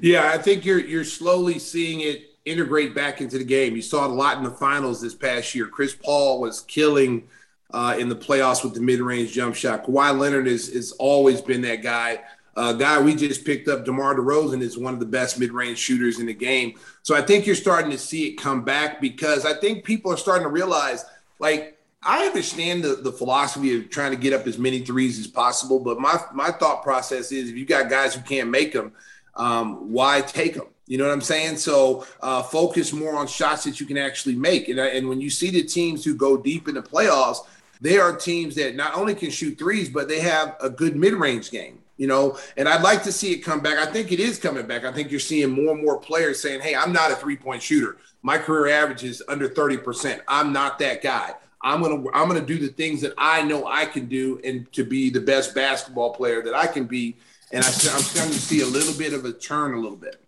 Yeah, 0.00 0.30
I 0.32 0.38
think 0.38 0.64
you're 0.64 0.80
you're 0.80 1.04
slowly 1.04 1.58
seeing 1.58 2.00
it 2.00 2.34
integrate 2.44 2.94
back 2.94 3.20
into 3.20 3.38
the 3.38 3.44
game. 3.44 3.74
You 3.74 3.82
saw 3.82 4.04
it 4.04 4.10
a 4.10 4.14
lot 4.14 4.38
in 4.38 4.44
the 4.44 4.50
finals 4.50 5.00
this 5.00 5.14
past 5.14 5.54
year. 5.54 5.66
Chris 5.66 5.94
Paul 5.94 6.40
was 6.40 6.60
killing 6.62 7.28
uh, 7.72 7.96
in 7.98 8.08
the 8.08 8.16
playoffs 8.16 8.62
with 8.62 8.74
the 8.74 8.80
mid-range 8.80 9.32
jump 9.32 9.54
shot. 9.54 9.84
Kawhi 9.84 10.18
Leonard 10.18 10.46
is 10.46 10.72
has 10.72 10.92
always 10.92 11.40
been 11.40 11.62
that 11.62 11.82
guy. 11.82 12.20
Uh, 12.56 12.72
guy 12.72 13.00
we 13.00 13.14
just 13.14 13.44
picked 13.44 13.68
up, 13.68 13.84
DeMar 13.84 14.14
DeRozan, 14.14 14.62
is 14.62 14.78
one 14.78 14.94
of 14.94 15.00
the 15.00 15.06
best 15.06 15.38
mid-range 15.38 15.78
shooters 15.78 16.20
in 16.20 16.26
the 16.26 16.34
game. 16.34 16.74
So 17.02 17.14
I 17.14 17.22
think 17.22 17.46
you're 17.46 17.56
starting 17.56 17.90
to 17.90 17.98
see 17.98 18.28
it 18.28 18.36
come 18.36 18.62
back 18.62 19.00
because 19.00 19.44
I 19.44 19.54
think 19.54 19.84
people 19.84 20.12
are 20.12 20.16
starting 20.16 20.44
to 20.44 20.50
realize, 20.50 21.04
like, 21.38 21.78
I 22.06 22.26
understand 22.26 22.84
the, 22.84 22.96
the 22.96 23.12
philosophy 23.12 23.78
of 23.78 23.88
trying 23.88 24.10
to 24.10 24.18
get 24.18 24.32
up 24.34 24.46
as 24.46 24.58
many 24.58 24.80
threes 24.80 25.18
as 25.18 25.26
possible, 25.26 25.80
but 25.80 25.98
my 25.98 26.20
my 26.34 26.50
thought 26.50 26.82
process 26.82 27.32
is 27.32 27.48
if 27.48 27.56
you 27.56 27.64
got 27.64 27.88
guys 27.88 28.14
who 28.14 28.20
can't 28.20 28.50
make 28.50 28.72
them, 28.74 28.92
um, 29.36 29.90
why 29.90 30.20
take 30.20 30.54
them? 30.54 30.66
You 30.86 30.98
know 30.98 31.06
what 31.06 31.14
I'm 31.14 31.22
saying? 31.22 31.56
So 31.56 32.06
uh, 32.20 32.42
focus 32.42 32.92
more 32.92 33.16
on 33.16 33.26
shots 33.26 33.64
that 33.64 33.80
you 33.80 33.86
can 33.86 33.96
actually 33.96 34.36
make. 34.36 34.68
And, 34.68 34.78
and 34.78 35.08
when 35.08 35.20
you 35.20 35.30
see 35.30 35.48
the 35.48 35.62
teams 35.62 36.04
who 36.04 36.14
go 36.14 36.36
deep 36.36 36.68
in 36.68 36.74
the 36.74 36.82
playoffs, 36.82 37.38
they 37.80 37.98
are 37.98 38.14
teams 38.14 38.54
that 38.56 38.76
not 38.76 38.94
only 38.94 39.14
can 39.14 39.30
shoot 39.30 39.58
threes, 39.58 39.88
but 39.88 40.06
they 40.06 40.20
have 40.20 40.56
a 40.60 40.68
good 40.68 40.96
mid-range 40.96 41.50
game. 41.50 41.78
You 41.96 42.08
know, 42.08 42.38
and 42.56 42.68
I'd 42.68 42.82
like 42.82 43.04
to 43.04 43.12
see 43.12 43.32
it 43.32 43.38
come 43.38 43.60
back. 43.60 43.78
I 43.78 43.90
think 43.90 44.10
it 44.10 44.18
is 44.18 44.38
coming 44.38 44.66
back. 44.66 44.84
I 44.84 44.92
think 44.92 45.10
you're 45.10 45.20
seeing 45.20 45.50
more 45.50 45.74
and 45.74 45.82
more 45.82 45.98
players 45.98 46.40
saying, 46.40 46.60
"Hey, 46.60 46.74
I'm 46.74 46.92
not 46.92 47.12
a 47.12 47.14
three-point 47.14 47.62
shooter. 47.62 47.98
My 48.22 48.36
career 48.38 48.74
average 48.74 49.04
is 49.04 49.22
under 49.28 49.48
30%. 49.48 50.20
I'm 50.26 50.52
not 50.52 50.78
that 50.80 51.02
guy. 51.02 51.34
I'm 51.62 51.82
gonna 51.82 52.04
I'm 52.12 52.28
gonna 52.28 52.40
do 52.40 52.58
the 52.58 52.68
things 52.68 53.00
that 53.02 53.14
I 53.16 53.42
know 53.42 53.66
I 53.66 53.86
can 53.86 54.06
do 54.06 54.40
and 54.44 54.70
to 54.72 54.84
be 54.84 55.08
the 55.08 55.20
best 55.20 55.54
basketball 55.54 56.14
player 56.14 56.42
that 56.42 56.54
I 56.54 56.66
can 56.66 56.86
be." 56.86 57.16
And 57.52 57.62
I, 57.62 57.68
I'm 57.68 57.72
starting 57.72 58.32
to 58.32 58.40
see 58.40 58.62
a 58.62 58.66
little 58.66 58.94
bit 58.98 59.12
of 59.12 59.24
a 59.24 59.32
turn, 59.32 59.74
a 59.74 59.80
little 59.80 59.96
bit. 59.96 60.20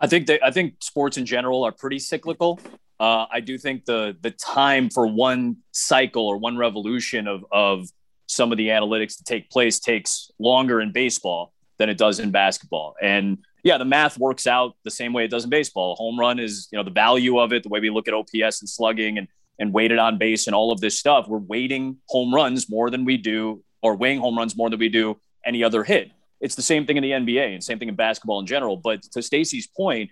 I 0.00 0.08
think 0.08 0.26
that 0.26 0.44
I 0.44 0.50
think 0.50 0.74
sports 0.80 1.16
in 1.16 1.24
general 1.24 1.62
are 1.62 1.70
pretty 1.70 2.00
cyclical. 2.00 2.58
Uh, 2.98 3.26
I 3.30 3.40
do 3.40 3.56
think 3.56 3.84
the 3.84 4.16
the 4.20 4.32
time 4.32 4.90
for 4.90 5.06
one 5.06 5.58
cycle 5.70 6.26
or 6.26 6.38
one 6.38 6.56
revolution 6.56 7.28
of 7.28 7.44
of 7.52 7.88
some 8.32 8.52
of 8.52 8.58
the 8.58 8.68
analytics 8.68 9.16
to 9.18 9.24
take 9.24 9.50
place 9.50 9.78
takes 9.78 10.30
longer 10.38 10.80
in 10.80 10.92
baseball 10.92 11.52
than 11.78 11.88
it 11.88 11.98
does 11.98 12.18
in 12.18 12.30
basketball. 12.30 12.94
And 13.00 13.38
yeah, 13.62 13.78
the 13.78 13.84
math 13.84 14.18
works 14.18 14.46
out 14.46 14.76
the 14.84 14.90
same 14.90 15.12
way 15.12 15.24
it 15.24 15.30
does 15.30 15.44
in 15.44 15.50
baseball. 15.50 15.94
Home 15.96 16.18
run 16.18 16.38
is, 16.38 16.68
you 16.72 16.78
know, 16.78 16.82
the 16.82 16.90
value 16.90 17.38
of 17.38 17.52
it, 17.52 17.62
the 17.62 17.68
way 17.68 17.80
we 17.80 17.90
look 17.90 18.08
at 18.08 18.14
OPS 18.14 18.60
and 18.60 18.68
slugging 18.68 19.18
and 19.18 19.28
and 19.58 19.72
weighted 19.72 19.98
on 19.98 20.18
base 20.18 20.46
and 20.46 20.56
all 20.56 20.72
of 20.72 20.80
this 20.80 20.98
stuff. 20.98 21.28
We're 21.28 21.38
weighting 21.38 21.98
home 22.08 22.34
runs 22.34 22.68
more 22.68 22.90
than 22.90 23.04
we 23.04 23.16
do, 23.16 23.62
or 23.80 23.96
weighing 23.96 24.18
home 24.18 24.36
runs 24.36 24.56
more 24.56 24.70
than 24.70 24.78
we 24.78 24.88
do 24.88 25.18
any 25.44 25.62
other 25.62 25.84
hit. 25.84 26.10
It's 26.40 26.56
the 26.56 26.62
same 26.62 26.86
thing 26.86 26.96
in 26.96 27.02
the 27.02 27.12
NBA 27.12 27.54
and 27.54 27.62
same 27.62 27.78
thing 27.78 27.88
in 27.88 27.94
basketball 27.94 28.40
in 28.40 28.46
general. 28.46 28.76
But 28.76 29.02
to 29.02 29.22
Stacey's 29.22 29.68
point, 29.68 30.10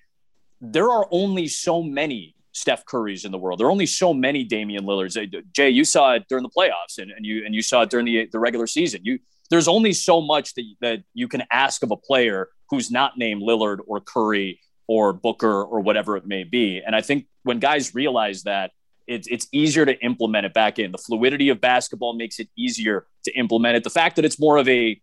there 0.61 0.89
are 0.91 1.07
only 1.11 1.49
so 1.49 1.83
many 1.83 2.37
Steph 2.53 2.85
Curry's 2.85 3.25
in 3.25 3.33
the 3.33 3.39
world. 3.39 3.61
There 3.61 3.67
are 3.67 3.71
only 3.71 3.87
so 3.87 4.13
many 4.13 4.45
Damian 4.45 4.85
Lillards. 4.85 5.17
Jay, 5.53 5.71
you 5.71 5.85
saw 5.85 6.15
it 6.15 6.25
during 6.29 6.43
the 6.43 6.51
playoffs, 6.51 6.99
and, 6.99 7.11
and 7.11 7.25
you 7.25 7.45
and 7.45 7.55
you 7.55 7.63
saw 7.63 7.83
it 7.83 7.91
during 7.91 8.07
the 8.07 8.29
the 8.31 8.39
regular 8.39 8.67
season. 8.67 9.01
You 9.05 9.19
there's 9.51 9.69
only 9.69 9.93
so 9.93 10.21
much 10.21 10.55
that 10.55 10.65
that 10.81 11.03
you 11.15 11.29
can 11.29 11.43
ask 11.51 11.83
of 11.83 11.91
a 11.91 11.97
player 11.97 12.49
who's 12.71 12.91
not 12.91 13.19
named 13.19 13.43
Lillard 13.43 13.79
or 13.87 14.01
Curry 14.01 14.61
or 14.87 15.13
Booker 15.13 15.63
or 15.63 15.81
whatever 15.81 16.17
it 16.17 16.27
may 16.27 16.43
be. 16.45 16.83
And 16.85 16.97
I 16.97 17.01
think 17.01 17.27
when 17.45 17.61
guys 17.61 17.95
realize 17.95 18.43
that, 18.43 18.73
it's, 19.07 19.29
it's 19.29 19.47
easier 19.53 19.85
to 19.87 19.97
implement 20.05 20.47
it 20.47 20.55
back 20.55 20.79
in. 20.79 20.93
The 20.93 20.99
fluidity 20.99 21.49
of 21.49 21.61
basketball 21.61 22.15
makes 22.15 22.39
it 22.39 22.49
easier 22.57 23.07
to 23.25 23.33
implement 23.33 23.77
it. 23.77 23.85
The 23.85 23.91
fact 23.91 24.17
that 24.17 24.25
it's 24.25 24.39
more 24.39 24.57
of 24.57 24.69
a 24.69 25.01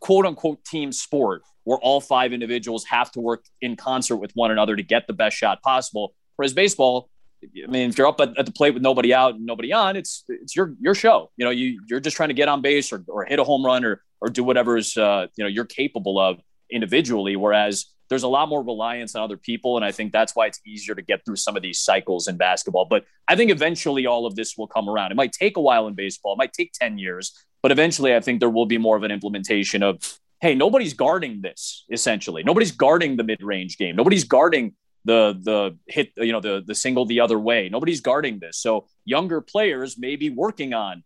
quote 0.00 0.26
unquote 0.26 0.64
team 0.64 0.92
sport 0.92 1.42
where 1.64 1.78
all 1.78 2.00
five 2.00 2.32
individuals 2.32 2.84
have 2.84 3.10
to 3.12 3.20
work 3.20 3.44
in 3.60 3.74
concert 3.74 4.16
with 4.16 4.32
one 4.34 4.50
another 4.50 4.76
to 4.76 4.82
get 4.82 5.06
the 5.06 5.12
best 5.12 5.36
shot 5.36 5.62
possible. 5.62 6.14
Whereas 6.36 6.52
baseball, 6.52 7.08
I 7.42 7.70
mean, 7.70 7.90
if 7.90 7.98
you're 7.98 8.06
up 8.06 8.20
at, 8.20 8.36
at, 8.38 8.46
the 8.46 8.52
plate 8.52 8.74
with 8.74 8.82
nobody 8.82 9.12
out 9.12 9.34
and 9.34 9.44
nobody 9.46 9.72
on, 9.72 9.96
it's 9.96 10.24
it's 10.28 10.56
your 10.56 10.74
your 10.80 10.94
show. 10.94 11.30
You 11.36 11.44
know, 11.44 11.50
you 11.50 11.80
you're 11.88 12.00
just 12.00 12.16
trying 12.16 12.30
to 12.30 12.34
get 12.34 12.48
on 12.48 12.62
base 12.62 12.92
or, 12.92 13.04
or 13.08 13.24
hit 13.24 13.38
a 13.38 13.44
home 13.44 13.64
run 13.64 13.84
or 13.84 14.02
or 14.20 14.28
do 14.28 14.42
whatever 14.44 14.76
is 14.76 14.96
uh, 14.96 15.26
you 15.36 15.44
know 15.44 15.48
you're 15.48 15.66
capable 15.66 16.18
of 16.18 16.40
individually. 16.70 17.36
Whereas 17.36 17.86
there's 18.08 18.22
a 18.22 18.28
lot 18.28 18.48
more 18.48 18.62
reliance 18.62 19.14
on 19.14 19.22
other 19.22 19.36
people, 19.36 19.76
and 19.76 19.84
I 19.84 19.92
think 19.92 20.12
that's 20.12 20.34
why 20.34 20.46
it's 20.46 20.60
easier 20.66 20.94
to 20.94 21.02
get 21.02 21.24
through 21.24 21.36
some 21.36 21.56
of 21.56 21.62
these 21.62 21.80
cycles 21.80 22.28
in 22.28 22.36
basketball. 22.36 22.86
But 22.86 23.04
I 23.28 23.36
think 23.36 23.50
eventually 23.50 24.06
all 24.06 24.26
of 24.26 24.36
this 24.36 24.56
will 24.56 24.66
come 24.66 24.88
around. 24.88 25.12
It 25.12 25.16
might 25.16 25.32
take 25.32 25.56
a 25.56 25.60
while 25.60 25.86
in 25.86 25.94
baseball. 25.94 26.34
It 26.34 26.38
might 26.38 26.52
take 26.52 26.72
ten 26.72 26.98
years, 26.98 27.32
but 27.62 27.72
eventually 27.72 28.14
I 28.14 28.20
think 28.20 28.40
there 28.40 28.50
will 28.50 28.66
be 28.66 28.78
more 28.78 28.96
of 28.96 29.02
an 29.02 29.10
implementation 29.10 29.82
of 29.82 30.18
hey, 30.40 30.54
nobody's 30.54 30.92
guarding 30.92 31.40
this 31.40 31.84
essentially. 31.90 32.42
Nobody's 32.42 32.72
guarding 32.72 33.16
the 33.16 33.24
mid-range 33.24 33.78
game. 33.78 33.96
Nobody's 33.96 34.24
guarding 34.24 34.74
the 35.04 35.38
the 35.40 35.78
hit 35.86 36.12
you 36.16 36.32
know 36.32 36.40
the 36.40 36.62
the 36.66 36.74
single 36.74 37.06
the 37.06 37.20
other 37.20 37.38
way. 37.38 37.68
Nobody's 37.68 38.00
guarding 38.00 38.38
this. 38.38 38.58
So 38.58 38.86
younger 39.04 39.40
players 39.40 39.98
may 39.98 40.16
be 40.16 40.30
working 40.30 40.74
on 40.74 41.04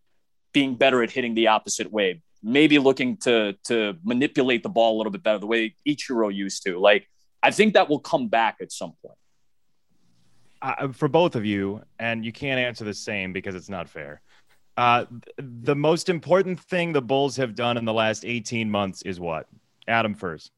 being 0.52 0.76
better 0.76 1.02
at 1.02 1.10
hitting 1.10 1.34
the 1.34 1.48
opposite 1.48 1.92
way 1.92 2.22
maybe 2.42 2.78
looking 2.78 3.16
to 3.16 3.54
to 3.64 3.96
manipulate 4.04 4.62
the 4.62 4.68
ball 4.68 4.96
a 4.96 4.98
little 4.98 5.10
bit 5.12 5.22
better 5.22 5.38
the 5.38 5.46
way 5.46 5.74
Ichiro 5.86 6.34
used 6.34 6.64
to. 6.64 6.78
Like 6.78 7.08
i 7.42 7.50
think 7.52 7.74
that 7.74 7.88
will 7.88 8.00
come 8.00 8.28
back 8.28 8.56
at 8.60 8.72
some 8.72 8.94
point. 9.04 9.18
Uh, 10.60 10.88
for 10.88 11.06
both 11.06 11.36
of 11.36 11.44
you 11.44 11.82
and 12.00 12.24
you 12.24 12.32
can't 12.32 12.58
answer 12.58 12.84
the 12.84 12.94
same 12.94 13.32
because 13.32 13.54
it's 13.54 13.68
not 13.68 13.88
fair. 13.88 14.20
Uh, 14.76 15.04
the 15.36 15.74
most 15.74 16.08
important 16.08 16.58
thing 16.58 16.92
the 16.92 17.02
bulls 17.02 17.36
have 17.36 17.54
done 17.54 17.76
in 17.76 17.84
the 17.84 17.92
last 17.92 18.24
18 18.24 18.68
months 18.70 19.02
is 19.02 19.20
what? 19.20 19.46
Adam 19.86 20.14
first. 20.14 20.50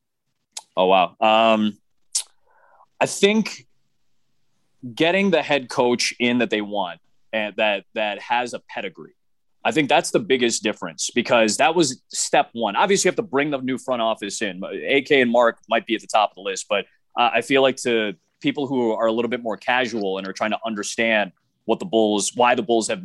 Oh 0.77 0.87
wow. 0.87 1.17
Um 1.21 1.79
I 3.01 3.07
think 3.07 3.67
getting 4.95 5.31
the 5.31 5.43
head 5.43 5.69
coach 5.69 6.15
in 6.19 6.39
that 6.39 6.51
they 6.51 6.61
want 6.61 7.01
and 7.33 7.55
that 7.57 7.85
that 7.95 8.19
has 8.21 8.55
a 8.55 8.61
pedigree. 8.61 9.15
I 9.63 9.73
think 9.73 9.89
that's 9.89 10.11
the 10.11 10.21
biggest 10.21 10.63
difference 10.63 11.11
because 11.15 11.59
that 11.59 11.75
was 11.75 12.03
step 12.09 12.49
one. 12.53 12.77
Obviously, 12.77 13.09
you 13.09 13.11
have 13.11 13.17
to 13.17 13.23
bring 13.23 13.51
the 13.51 13.59
new 13.59 13.77
front 13.77 14.01
office 14.01 14.41
in. 14.41 14.63
AK 14.65 15.11
and 15.13 15.31
Mark 15.31 15.59
might 15.69 15.87
be 15.87 15.95
at 15.95 16.01
the 16.01 16.07
top 16.07 16.31
of 16.31 16.37
the 16.37 16.41
list, 16.41 16.67
but 16.69 16.87
uh, 17.19 17.31
I 17.35 17.43
feel 17.43 17.61
like 17.61 17.77
to 17.79 18.15
people 18.41 18.67
who 18.67 18.93
are 18.93 19.07
a 19.07 19.13
little 19.13 19.29
bit 19.29 19.43
more 19.43 19.59
casual 19.59 20.17
and 20.17 20.27
are 20.27 20.33
trying 20.33 20.53
to 20.53 20.59
understand 20.65 21.33
what 21.67 21.79
the 21.79 21.85
Bulls, 21.85 22.33
why 22.35 22.55
the 22.55 22.63
Bulls 22.63 22.89
have 22.89 23.03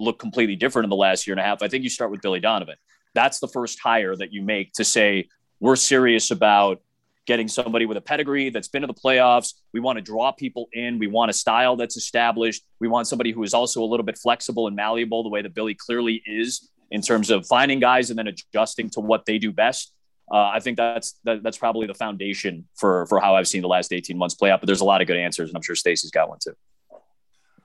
looked 0.00 0.18
completely 0.18 0.56
different 0.56 0.84
in 0.84 0.90
the 0.90 0.96
last 0.96 1.26
year 1.26 1.34
and 1.34 1.40
a 1.40 1.44
half, 1.44 1.62
I 1.62 1.68
think 1.68 1.84
you 1.84 1.90
start 1.90 2.10
with 2.10 2.20
Billy 2.20 2.40
Donovan. 2.40 2.74
That's 3.14 3.38
the 3.38 3.46
first 3.46 3.78
hire 3.78 4.16
that 4.16 4.32
you 4.32 4.42
make 4.42 4.72
to 4.72 4.84
say 4.84 5.28
we're 5.60 5.76
serious 5.76 6.32
about 6.32 6.82
getting 7.26 7.48
somebody 7.48 7.86
with 7.86 7.96
a 7.96 8.00
pedigree 8.00 8.50
that's 8.50 8.68
been 8.68 8.82
to 8.82 8.86
the 8.86 8.94
playoffs. 8.94 9.54
We 9.72 9.80
want 9.80 9.96
to 9.96 10.02
draw 10.02 10.32
people 10.32 10.68
in. 10.72 10.98
We 10.98 11.06
want 11.06 11.30
a 11.30 11.32
style 11.32 11.76
that's 11.76 11.96
established. 11.96 12.64
We 12.80 12.88
want 12.88 13.06
somebody 13.06 13.32
who 13.32 13.42
is 13.42 13.54
also 13.54 13.82
a 13.82 13.86
little 13.86 14.04
bit 14.04 14.18
flexible 14.18 14.66
and 14.66 14.76
malleable, 14.76 15.22
the 15.22 15.30
way 15.30 15.42
that 15.42 15.54
Billy 15.54 15.74
clearly 15.74 16.22
is 16.26 16.70
in 16.90 17.00
terms 17.00 17.30
of 17.30 17.46
finding 17.46 17.80
guys 17.80 18.10
and 18.10 18.18
then 18.18 18.28
adjusting 18.28 18.90
to 18.90 19.00
what 19.00 19.24
they 19.26 19.38
do 19.38 19.52
best. 19.52 19.92
Uh, 20.30 20.50
I 20.54 20.60
think 20.60 20.76
that's 20.76 21.18
that, 21.24 21.42
that's 21.42 21.58
probably 21.58 21.86
the 21.86 21.94
foundation 21.94 22.66
for 22.76 23.06
for 23.06 23.20
how 23.20 23.36
I've 23.36 23.48
seen 23.48 23.60
the 23.60 23.68
last 23.68 23.92
18 23.92 24.16
months 24.16 24.34
play 24.34 24.50
out. 24.50 24.60
But 24.60 24.66
there's 24.66 24.80
a 24.80 24.84
lot 24.84 25.02
of 25.02 25.06
good 25.06 25.18
answers, 25.18 25.50
and 25.50 25.56
I'm 25.56 25.62
sure 25.62 25.76
Stacey's 25.76 26.10
got 26.10 26.28
one 26.28 26.38
too. 26.42 26.54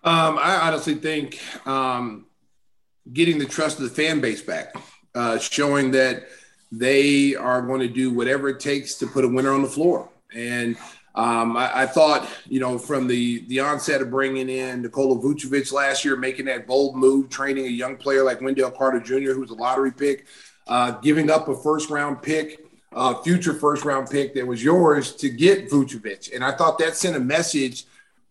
Um, 0.03 0.37
I 0.37 0.67
honestly 0.67 0.95
think 0.95 1.39
um, 1.65 2.25
getting 3.11 3.37
the 3.37 3.45
trust 3.45 3.79
of 3.79 3.83
the 3.83 3.89
fan 3.89 4.19
base 4.19 4.41
back, 4.41 4.75
uh, 5.15 5.37
showing 5.37 5.91
that 5.91 6.27
they 6.71 7.35
are 7.35 7.61
going 7.61 7.79
to 7.79 7.87
do 7.87 8.13
whatever 8.13 8.49
it 8.49 8.59
takes 8.59 8.95
to 8.95 9.07
put 9.07 9.25
a 9.25 9.27
winner 9.27 9.51
on 9.51 9.61
the 9.61 9.67
floor. 9.67 10.09
And 10.33 10.77
um, 11.15 11.57
I, 11.57 11.81
I, 11.81 11.85
thought, 11.87 12.27
you 12.47 12.59
know, 12.59 12.77
from 12.77 13.07
the 13.07 13.43
the 13.47 13.59
onset 13.59 14.01
of 14.01 14.11
bringing 14.11 14.47
in 14.47 14.83
Nikola 14.83 15.19
Vucevic 15.19 15.71
last 15.73 16.05
year, 16.05 16.15
making 16.15 16.45
that 16.45 16.67
bold 16.67 16.95
move, 16.95 17.29
training 17.29 17.65
a 17.65 17.69
young 17.69 17.97
player 17.97 18.23
like 18.23 18.41
Wendell 18.41 18.71
Carter 18.71 18.99
Jr., 18.99 19.33
who's 19.33 19.49
a 19.49 19.55
lottery 19.55 19.91
pick, 19.91 20.27
uh, 20.67 20.91
giving 20.91 21.31
up 21.31 21.47
a 21.47 21.55
first 21.55 21.89
round 21.89 22.21
pick, 22.21 22.59
uh, 22.93 23.15
future 23.21 23.55
first 23.55 23.85
round 23.85 24.09
pick 24.09 24.35
that 24.35 24.45
was 24.45 24.63
yours 24.63 25.15
to 25.15 25.29
get 25.29 25.69
Vucevic. 25.69 26.33
And 26.33 26.43
I 26.43 26.51
thought 26.51 26.77
that 26.77 26.95
sent 26.95 27.15
a 27.15 27.19
message 27.19 27.85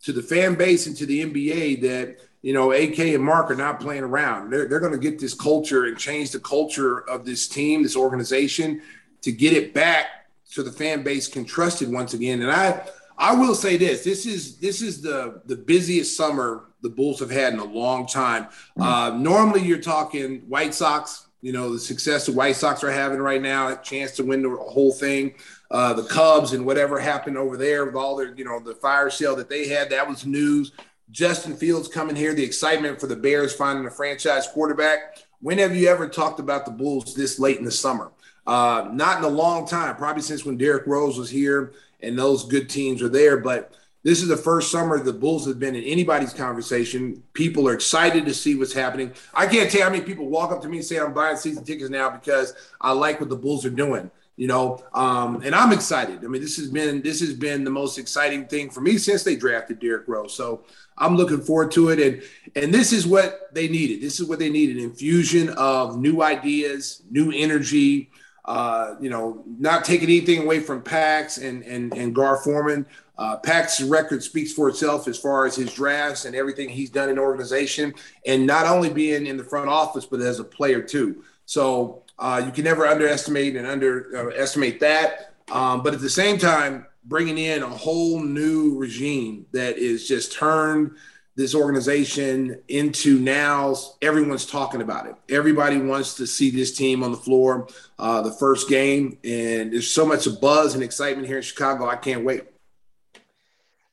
to 0.05 0.13
the 0.13 0.23
fan 0.23 0.55
base 0.55 0.87
and 0.87 0.97
to 0.97 1.07
the 1.07 1.25
NBA 1.25 1.81
that 1.83 2.21
you 2.43 2.53
know, 2.53 2.73
AK 2.73 2.99
and 2.99 3.23
Mark 3.23 3.51
are 3.51 3.57
not 3.57 3.81
playing 3.81 4.05
around. 4.05 4.51
They're, 4.51 4.67
they're 4.69 4.81
going 4.81 4.93
to 4.93 4.99
get 4.99 5.19
this 5.19 5.35
culture 5.35 5.87
and 5.87 5.99
change 5.99 6.31
the 6.31 6.41
culture 6.41 7.09
of 7.09 7.25
this 7.25 7.49
team, 7.49 7.83
this 7.83 7.97
organization, 7.97 8.81
to 9.23 9.33
get 9.33 9.53
it 9.53 9.75
back 9.75 10.07
so 10.45 10.63
the 10.63 10.73
fan 10.73 11.03
base 11.03 11.29
can 11.29 11.45
trust 11.45 11.83
it 11.83 11.89
once 11.89 12.15
again. 12.15 12.41
And 12.43 12.51
I, 12.51 12.83
I 13.19 13.35
will 13.35 13.55
say 13.55 13.77
this: 13.77 14.05
this 14.05 14.25
is 14.25 14.59
this 14.59 14.81
is 14.81 15.03
the 15.03 15.43
the 15.47 15.57
busiest 15.57 16.17
summer 16.17 16.67
the 16.81 16.89
Bulls 16.89 17.19
have 17.19 17.31
had 17.31 17.53
in 17.53 17.59
a 17.59 17.65
long 17.65 18.07
time. 18.07 18.45
Mm-hmm. 18.45 18.83
Uh, 18.83 19.11
normally, 19.19 19.63
you're 19.63 19.79
talking 19.79 20.41
White 20.49 20.75
Sox. 20.75 21.27
You 21.41 21.53
know 21.53 21.73
the 21.73 21.79
success 21.79 22.27
the 22.27 22.33
White 22.33 22.57
Sox 22.57 22.83
are 22.83 22.91
having 22.91 23.19
right 23.19 23.43
now, 23.43 23.69
a 23.69 23.77
chance 23.77 24.13
to 24.13 24.25
win 24.25 24.43
the 24.43 24.51
whole 24.51 24.93
thing. 24.93 25.35
Uh, 25.71 25.93
the 25.93 26.05
Cubs 26.05 26.55
and 26.55 26.65
whatever 26.65 26.99
happened 26.99 27.37
over 27.37 27.57
there 27.59 27.85
with 27.85 27.95
all 27.95 28.17
their, 28.17 28.35
you 28.35 28.45
know, 28.45 28.59
the 28.59 28.75
fire 28.77 29.11
sale 29.11 29.37
that 29.37 29.51
they 29.51 29.69
had, 29.69 29.91
that 29.91 30.09
was 30.09 30.25
news. 30.25 30.73
Justin 31.11 31.57
Fields 31.57 31.89
coming 31.89 32.17
here, 32.17 32.35
the 32.35 32.45
excitement 32.45 33.01
for 33.01 33.07
the 33.07 33.17
Bears 33.17 33.55
finding 33.55 33.87
a 33.87 33.91
franchise 33.91 34.47
quarterback. 34.47 35.25
When 35.41 35.59
have 35.59 35.75
you 35.75 35.89
ever 35.89 36.09
talked 36.09 36.41
about 36.41 36.65
the 36.65 36.71
Bulls 36.71 37.15
this 37.15 37.39
late 37.39 37.59
in 37.59 37.65
the 37.65 37.71
summer? 37.71 38.13
Uh, 38.47 38.89
not 38.93 39.19
in 39.19 39.25
a 39.25 39.29
long 39.29 39.67
time, 39.67 39.97
probably 39.97 40.23
since 40.23 40.45
when 40.45 40.57
Derrick 40.57 40.87
Rose 40.87 41.19
was 41.19 41.31
here 41.31 41.73
and 42.01 42.19
those 42.19 42.45
good 42.45 42.69
teams 42.69 43.03
are 43.03 43.09
there. 43.09 43.39
But 43.39 43.75
this 44.03 44.23
is 44.23 44.29
the 44.29 44.37
first 44.37 44.71
summer 44.71 44.99
the 44.99 45.13
Bulls 45.13 45.47
have 45.47 45.59
been 45.59 45.75
in 45.75 45.85
anybody's 45.85 46.35
conversation. 46.35 47.23
People 47.33 47.69
are 47.69 47.75
excited 47.75 48.27
to 48.27 48.35
see 48.35 48.55
what's 48.55 48.73
happening. 48.73 49.13
I 49.33 49.47
can't 49.47 49.71
tell 49.71 49.83
how 49.83 49.91
many 49.91 50.03
people 50.03 50.29
walk 50.29 50.53
up 50.53 50.61
to 50.63 50.69
me 50.69 50.79
and 50.79 50.87
say 50.87 50.99
I'm 50.99 51.15
buying 51.15 51.37
season 51.37 51.65
tickets 51.65 51.91
now 51.91 52.11
because 52.11 52.55
I 52.81 52.93
like 52.93 53.21
what 53.21 53.29
the 53.29 53.37
Bulls 53.37 53.65
are 53.65 53.71
doing 53.71 54.11
you 54.39 54.47
know 54.47 54.83
um, 54.95 55.43
and 55.43 55.55
i'm 55.55 55.73
excited. 55.73 56.25
I 56.25 56.29
mean 56.29 56.41
this 56.41 56.57
has 56.57 56.69
been 56.71 57.03
this 57.03 57.21
has 57.21 57.35
been 57.35 57.65
the 57.65 57.71
most 57.71 57.99
exciting 57.99 58.47
thing 58.47 58.71
for 58.71 58.81
me 58.81 58.97
since 58.97 59.25
they 59.25 59.37
drafted 59.37 59.81
derrick 59.81 60.07
rose. 60.07 60.33
So 60.33 60.65
i'm 60.97 61.17
looking 61.17 61.41
forward 61.41 61.73
to 61.73 61.91
it. 61.91 62.01
And 62.01 62.23
and 62.55 62.73
this 62.73 62.93
is 62.93 63.07
what 63.07 63.53
they 63.53 63.69
needed. 63.69 64.01
This 64.01 64.21
is 64.21 64.29
what 64.29 64.39
they 64.39 64.49
needed 64.49 64.79
infusion 64.79 65.51
of 65.51 65.99
new 65.99 66.23
ideas 66.23 67.03
new 67.11 67.33
energy 67.35 68.11
uh, 68.45 68.95
you 68.99 69.11
know 69.11 69.45
not 69.59 69.85
taking 69.85 70.09
anything 70.09 70.43
away 70.43 70.61
from 70.61 70.83
pax 70.83 71.37
and 71.37 71.63
and, 71.65 71.93
and 71.93 72.15
gar 72.15 72.39
forman. 72.39 72.87
Uh, 73.19 73.37
Pax's 73.37 73.89
record 73.89 74.23
speaks 74.23 74.53
for 74.53 74.69
itself 74.69 75.09
as 75.09 75.19
far 75.19 75.45
as 75.45 75.57
his 75.57 75.75
drafts 75.75 76.25
and 76.25 76.37
everything 76.37 76.69
he's 76.69 76.89
done 76.89 77.09
in 77.09 77.19
organization, 77.19 77.93
and 78.25 78.47
not 78.47 78.65
only 78.65 78.89
being 78.89 79.27
in 79.27 79.37
the 79.37 79.43
front 79.43 79.69
office, 79.69 80.07
but 80.07 80.21
as 80.21 80.39
a 80.39 80.45
player 80.45 80.81
too. 80.81 81.25
So 81.45 82.05
uh, 82.19 82.43
you 82.45 82.53
can 82.53 82.65
never 82.65 82.87
underestimate 82.87 83.57
and 83.57 83.67
underestimate 83.67 84.81
that. 84.81 85.35
Um, 85.51 85.83
but 85.83 85.95
at 85.95 86.01
the 86.01 86.11
same 86.11 86.39
time, 86.39 86.87
bringing 87.05 87.39
in 87.39 87.63
a 87.63 87.69
whole 87.69 88.21
new 88.21 88.77
regime 88.77 89.47
that 89.53 89.79
is 89.79 90.07
just 90.07 90.33
turned 90.33 90.95
this 91.37 91.55
organization 91.55 92.61
into 92.67 93.21
now 93.21 93.75
everyone's 94.03 94.45
talking 94.45 94.83
about 94.83 95.07
it. 95.07 95.15
Everybody 95.33 95.79
wants 95.79 96.15
to 96.17 96.27
see 96.27 96.51
this 96.51 96.77
team 96.77 97.05
on 97.05 97.13
the 97.13 97.17
floor 97.17 97.69
uh, 97.99 98.21
the 98.23 98.33
first 98.33 98.69
game, 98.69 99.19
and 99.23 99.73
there's 99.73 99.89
so 99.89 100.05
much 100.05 100.27
buzz 100.41 100.75
and 100.75 100.83
excitement 100.83 101.29
here 101.29 101.37
in 101.37 101.43
Chicago. 101.43 101.87
I 101.87 101.95
can't 101.95 102.25
wait. 102.25 102.43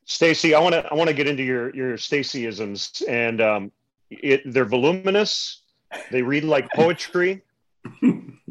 Stacey, 0.05 0.55
I 0.55 0.59
want 0.59 0.73
to 0.73 0.85
I 0.91 0.95
want 0.95 1.07
to 1.09 1.15
get 1.15 1.27
into 1.27 1.43
your 1.43 1.73
your 1.75 1.97
Staceyisms, 1.97 3.07
and 3.07 3.39
um, 3.41 3.71
it, 4.09 4.41
they're 4.45 4.65
voluminous. 4.65 5.61
They 6.11 6.23
read 6.23 6.43
like 6.43 6.71
poetry 6.73 7.43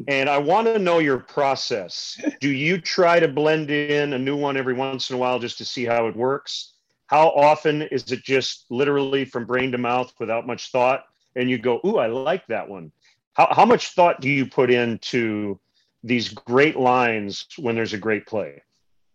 and 0.07 0.29
I 0.29 0.37
want 0.37 0.67
to 0.67 0.79
know 0.79 0.99
your 0.99 1.19
process. 1.19 2.19
Do 2.39 2.49
you 2.49 2.79
try 2.79 3.19
to 3.19 3.27
blend 3.27 3.71
in 3.71 4.13
a 4.13 4.19
new 4.19 4.35
one 4.35 4.57
every 4.57 4.73
once 4.73 5.09
in 5.09 5.15
a 5.15 5.19
while 5.19 5.39
just 5.39 5.57
to 5.59 5.65
see 5.65 5.85
how 5.85 6.07
it 6.07 6.15
works? 6.15 6.73
How 7.07 7.29
often 7.29 7.83
is 7.83 8.11
it 8.11 8.23
just 8.23 8.65
literally 8.69 9.25
from 9.25 9.45
brain 9.45 9.71
to 9.71 9.77
mouth 9.77 10.13
without 10.19 10.47
much 10.47 10.71
thought? 10.71 11.03
And 11.35 11.49
you 11.49 11.57
go, 11.57 11.79
Ooh, 11.85 11.97
I 11.97 12.07
like 12.07 12.47
that 12.47 12.67
one. 12.67 12.91
How, 13.33 13.49
how 13.51 13.65
much 13.65 13.89
thought 13.89 14.21
do 14.21 14.29
you 14.29 14.45
put 14.45 14.71
into 14.71 15.59
these 16.03 16.29
great 16.29 16.77
lines 16.77 17.47
when 17.57 17.75
there's 17.75 17.93
a 17.93 17.97
great 17.97 18.25
play? 18.25 18.61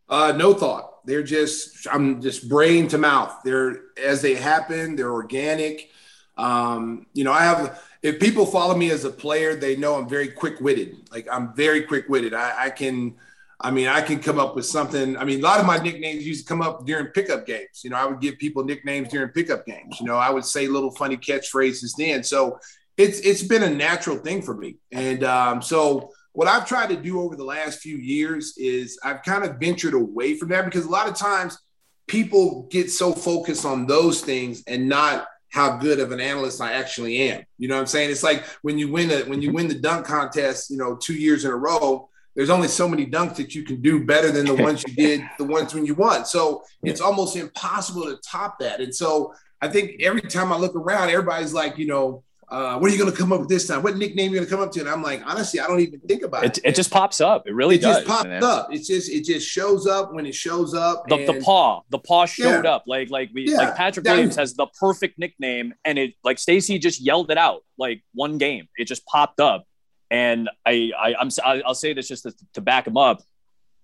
Uh, 0.09 0.33
no 0.37 0.52
thought. 0.52 1.06
They're 1.06 1.22
just, 1.22 1.87
I'm 1.90 2.20
just 2.20 2.48
brain 2.48 2.88
to 2.88 2.98
mouth. 2.98 3.40
They're 3.44 3.76
as 4.02 4.20
they 4.20 4.35
happen, 4.35 4.96
they're 4.96 5.12
organic. 5.12 5.90
Um, 6.37 7.06
you 7.12 7.24
know, 7.24 7.33
I 7.33 7.44
have, 7.44 7.83
if 8.02 8.18
people 8.18 8.46
follow 8.46 8.74
me 8.74 8.90
as 8.90 9.04
a 9.04 9.10
player, 9.10 9.54
they 9.54 9.76
know 9.76 9.96
I'm 9.96 10.08
very 10.08 10.28
quick 10.28 10.60
witted. 10.60 11.08
Like 11.10 11.28
I'm 11.30 11.54
very 11.54 11.82
quick 11.82 12.08
witted. 12.08 12.32
I, 12.32 12.64
I, 12.66 12.70
can 12.70 13.14
I 13.60 13.70
mean, 13.70 13.88
I 13.88 14.00
can 14.00 14.20
come 14.20 14.38
up 14.38 14.56
with 14.56 14.64
something. 14.64 15.16
I 15.18 15.24
mean, 15.24 15.40
a 15.40 15.42
lot 15.42 15.60
of 15.60 15.66
my 15.66 15.76
nicknames 15.78 16.26
used 16.26 16.46
to 16.46 16.48
come 16.48 16.62
up 16.62 16.86
during 16.86 17.06
pickup 17.08 17.46
games. 17.46 17.82
You 17.84 17.90
know, 17.90 17.96
I 17.96 18.06
would 18.06 18.20
give 18.20 18.38
people 18.38 18.64
nicknames 18.64 19.08
during 19.08 19.28
pickup 19.30 19.66
games. 19.66 20.00
You 20.00 20.06
know, 20.06 20.16
I 20.16 20.30
would 20.30 20.46
say 20.46 20.66
little 20.66 20.90
funny 20.92 21.18
catchphrases 21.18 21.92
then. 21.98 22.22
So 22.24 22.58
it's 22.96 23.20
it's 23.20 23.42
been 23.42 23.62
a 23.64 23.70
natural 23.70 24.16
thing 24.16 24.40
for 24.40 24.54
me. 24.54 24.76
And 24.92 25.22
um, 25.24 25.60
so 25.60 26.10
what 26.32 26.48
I've 26.48 26.66
tried 26.66 26.88
to 26.90 26.96
do 26.96 27.20
over 27.20 27.36
the 27.36 27.44
last 27.44 27.80
few 27.80 27.96
years 27.96 28.56
is 28.56 28.98
I've 29.04 29.22
kind 29.22 29.44
of 29.44 29.56
ventured 29.56 29.94
away 29.94 30.36
from 30.36 30.48
that 30.50 30.64
because 30.64 30.86
a 30.86 30.90
lot 30.90 31.08
of 31.08 31.14
times 31.14 31.58
people 32.06 32.66
get 32.70 32.90
so 32.90 33.12
focused 33.12 33.64
on 33.64 33.86
those 33.86 34.22
things 34.22 34.62
and 34.66 34.88
not 34.88 35.26
how 35.50 35.76
good 35.76 35.98
of 36.00 36.12
an 36.12 36.20
analyst 36.20 36.60
I 36.60 36.72
actually 36.72 37.18
am. 37.30 37.42
You 37.58 37.68
know 37.68 37.74
what 37.74 37.82
I'm 37.82 37.86
saying? 37.86 38.10
It's 38.10 38.22
like 38.22 38.44
when 38.62 38.78
you 38.78 38.90
win 38.90 39.10
a 39.10 39.22
when 39.28 39.42
you 39.42 39.52
win 39.52 39.68
the 39.68 39.74
dunk 39.74 40.06
contest, 40.06 40.70
you 40.70 40.76
know, 40.76 40.96
two 40.96 41.14
years 41.14 41.44
in 41.44 41.50
a 41.50 41.56
row, 41.56 42.08
there's 42.34 42.50
only 42.50 42.68
so 42.68 42.88
many 42.88 43.06
dunks 43.06 43.36
that 43.36 43.54
you 43.54 43.64
can 43.64 43.82
do 43.82 44.04
better 44.04 44.30
than 44.30 44.46
the 44.46 44.54
ones 44.54 44.84
you 44.86 44.94
did 44.94 45.22
the 45.38 45.44
ones 45.44 45.74
when 45.74 45.84
you 45.84 45.94
won. 45.94 46.24
So 46.24 46.62
it's 46.84 47.00
almost 47.00 47.36
impossible 47.36 48.04
to 48.04 48.18
top 48.24 48.58
that. 48.60 48.80
And 48.80 48.94
so 48.94 49.34
I 49.60 49.68
think 49.68 50.00
every 50.00 50.22
time 50.22 50.52
I 50.52 50.56
look 50.56 50.74
around, 50.74 51.10
everybody's 51.10 51.52
like, 51.52 51.76
you 51.76 51.86
know, 51.86 52.22
uh, 52.50 52.76
what 52.76 52.90
are 52.90 52.92
you 52.92 52.98
going 52.98 53.10
to 53.10 53.16
come 53.16 53.32
up 53.32 53.38
with 53.38 53.48
this 53.48 53.68
time? 53.68 53.80
What 53.82 53.96
nickname 53.96 54.32
are 54.32 54.34
you 54.34 54.40
going 54.40 54.48
to 54.48 54.50
come 54.50 54.60
up 54.60 54.72
to? 54.72 54.80
And 54.80 54.88
I'm 54.88 55.02
like, 55.02 55.22
honestly, 55.24 55.60
I 55.60 55.68
don't 55.68 55.78
even 55.78 56.00
think 56.00 56.24
about 56.24 56.44
it. 56.44 56.58
It, 56.58 56.70
it 56.70 56.74
just 56.74 56.90
pops 56.90 57.20
up. 57.20 57.46
It 57.46 57.54
really 57.54 57.76
it 57.76 57.82
does. 57.82 57.98
just 57.98 58.08
pops 58.08 58.24
man. 58.24 58.42
up. 58.42 58.68
It's 58.72 58.88
just 58.88 59.08
it 59.08 59.24
just 59.24 59.48
shows 59.48 59.86
up 59.86 60.12
when 60.12 60.26
it 60.26 60.34
shows 60.34 60.74
up. 60.74 61.08
The, 61.08 61.26
the 61.26 61.40
paw, 61.44 61.82
the 61.90 62.00
paw 62.00 62.26
showed 62.26 62.64
yeah. 62.64 62.72
up. 62.72 62.84
Like 62.88 63.08
like 63.08 63.30
we 63.32 63.48
yeah. 63.48 63.58
like 63.58 63.76
Patrick 63.76 64.04
Williams 64.04 64.34
has 64.34 64.54
the 64.54 64.66
perfect 64.80 65.16
nickname, 65.16 65.74
and 65.84 65.96
it 65.96 66.14
like 66.24 66.40
Stacey 66.40 66.80
just 66.80 67.00
yelled 67.00 67.30
it 67.30 67.38
out 67.38 67.62
like 67.78 68.02
one 68.14 68.36
game. 68.36 68.66
It 68.76 68.86
just 68.86 69.06
popped 69.06 69.38
up, 69.38 69.64
and 70.10 70.50
I, 70.66 70.90
I 70.98 71.14
I'm 71.20 71.28
I'll 71.44 71.74
say 71.74 71.92
this 71.92 72.08
just 72.08 72.24
to, 72.24 72.34
to 72.54 72.60
back 72.60 72.88
him 72.88 72.96
up. 72.96 73.22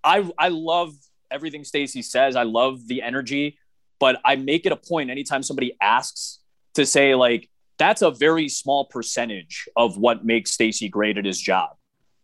I 0.02 0.28
I 0.36 0.48
love 0.48 0.92
everything 1.30 1.62
Stacey 1.62 2.02
says. 2.02 2.34
I 2.34 2.42
love 2.42 2.88
the 2.88 3.02
energy, 3.02 3.58
but 4.00 4.20
I 4.24 4.34
make 4.34 4.66
it 4.66 4.72
a 4.72 4.76
point 4.76 5.10
anytime 5.10 5.44
somebody 5.44 5.76
asks 5.80 6.40
to 6.74 6.84
say 6.84 7.14
like 7.14 7.48
that's 7.78 8.02
a 8.02 8.10
very 8.10 8.48
small 8.48 8.86
percentage 8.86 9.68
of 9.76 9.96
what 9.98 10.24
makes 10.24 10.52
Stacey 10.52 10.88
great 10.88 11.18
at 11.18 11.24
his 11.24 11.40
job. 11.40 11.70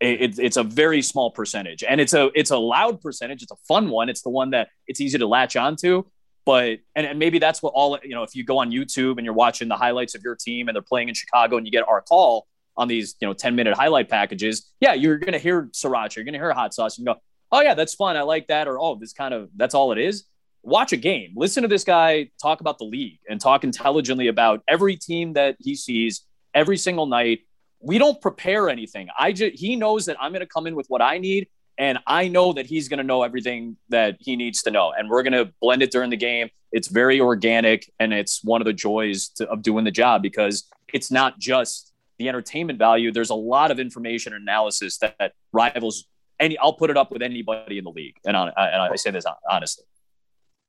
It, 0.01 0.39
it's 0.39 0.57
a 0.57 0.65
very 0.65 1.01
small 1.01 1.31
percentage, 1.31 1.85
and 1.85 2.01
it's 2.01 2.13
a 2.13 2.31
it's 2.35 2.51
a 2.51 2.59
loud 2.59 3.01
percentage. 3.01 3.43
It's 3.43 3.53
a 3.53 3.57
fun 3.69 3.89
one. 3.89 4.09
It's 4.09 4.23
the 4.23 4.31
one 4.31 4.51
that 4.51 4.69
it's 4.89 5.01
easy 5.01 5.17
to 5.19 5.27
latch 5.29 5.55
onto. 5.55 6.05
But 6.45 6.81
and, 6.97 7.07
and 7.07 7.21
maybe 7.21 7.39
that's 7.39 7.63
what 7.63 7.73
all 7.75 7.97
you 8.03 8.15
know. 8.17 8.25
If 8.25 8.35
you 8.35 8.43
go 8.43 8.59
on 8.59 8.73
YouTube 8.73 9.19
and 9.19 9.25
you're 9.25 9.33
watching 9.33 9.69
the 9.69 9.77
highlights 9.77 10.17
of 10.17 10.23
your 10.25 10.35
team 10.35 10.69
and 10.69 10.75
they're 10.75 10.83
playing 10.83 11.09
in 11.09 11.15
Chicago, 11.15 11.57
and 11.57 11.65
you 11.65 11.71
get 11.71 11.87
our 11.87 12.01
call 12.01 12.49
on 12.77 12.89
these 12.89 13.15
you 13.21 13.29
know 13.29 13.35
10 13.35 13.55
minute 13.55 13.75
highlight 13.75 14.09
packages, 14.09 14.73
yeah, 14.81 14.95
you're 14.95 15.19
gonna 15.19 15.39
hear 15.39 15.67
sriracha, 15.67 16.17
you're 16.17 16.25
gonna 16.25 16.39
hear 16.39 16.53
hot 16.53 16.75
sauce, 16.75 16.99
and 16.99 17.07
go, 17.07 17.15
oh 17.53 17.61
yeah, 17.61 17.75
that's 17.75 17.95
fun, 17.95 18.17
I 18.17 18.23
like 18.23 18.49
that, 18.49 18.67
or 18.67 18.81
oh, 18.81 18.97
this 18.97 19.13
kind 19.13 19.33
of 19.33 19.51
that's 19.55 19.75
all 19.75 19.93
it 19.93 19.99
is 19.99 20.25
watch 20.63 20.93
a 20.93 20.97
game, 20.97 21.33
listen 21.37 21.63
to 21.63 21.69
this 21.69 21.85
guy 21.85 22.31
talk 22.41 22.61
about 22.61 22.79
the 22.79 22.85
league 22.85 23.19
and 23.29 23.41
talk 23.41 23.65
intelligently 23.65 24.29
about 24.29 24.63
every 24.69 24.97
team 24.97 25.33
that 25.35 25.57
he 25.59 25.75
sees 25.75 26.25
every 26.55 26.77
single 26.77 27.07
night. 27.07 27.41
We 27.81 27.99
don't 27.99 28.21
prepare 28.21 28.69
anything. 28.69 29.09
I 29.19 29.33
just 29.33 29.59
he 29.59 29.77
knows 29.77 30.07
that 30.07 30.17
I'm 30.21 30.33
going 30.33 30.41
to 30.41 30.47
come 30.47 30.67
in 30.67 30.77
with 30.77 30.87
what 30.87 31.03
I 31.03 31.19
need 31.19 31.49
and 31.79 31.99
I 32.07 32.29
know 32.29 32.53
that 32.53 32.67
he's 32.67 32.89
going 32.89 32.99
to 32.99 33.05
know 33.05 33.23
everything 33.23 33.77
that 33.89 34.17
he 34.21 34.37
needs 34.37 34.63
to 34.63 34.71
know 34.71 34.93
and 34.97 35.09
we're 35.09 35.23
going 35.23 35.33
to 35.33 35.53
blend 35.61 35.83
it 35.83 35.91
during 35.91 36.11
the 36.11 36.17
game. 36.17 36.49
It's 36.71 36.89
very 36.89 37.21
organic 37.21 37.91
and 37.99 38.13
it's 38.13 38.45
one 38.45 38.61
of 38.61 38.67
the 38.67 38.73
joys 38.73 39.29
to, 39.37 39.49
of 39.49 39.63
doing 39.63 39.85
the 39.85 39.91
job 39.91 40.23
because 40.23 40.69
it's 40.93 41.11
not 41.11 41.39
just 41.41 41.93
the 42.19 42.29
entertainment 42.29 42.79
value. 42.79 43.11
There's 43.11 43.31
a 43.31 43.35
lot 43.35 43.71
of 43.73 43.81
information 43.81 44.33
and 44.33 44.43
analysis 44.43 44.99
that, 44.99 45.17
that 45.19 45.33
rivals 45.53 46.07
any 46.39 46.57
I'll 46.59 46.73
put 46.73 46.91
it 46.91 46.97
up 46.97 47.11
with 47.11 47.23
anybody 47.23 47.79
in 47.79 47.85
the 47.85 47.91
league. 47.91 48.17
And, 48.25 48.37
on, 48.37 48.53
and 48.57 48.83
I 48.83 48.95
say 48.97 49.11
this 49.11 49.25
honestly. 49.51 49.85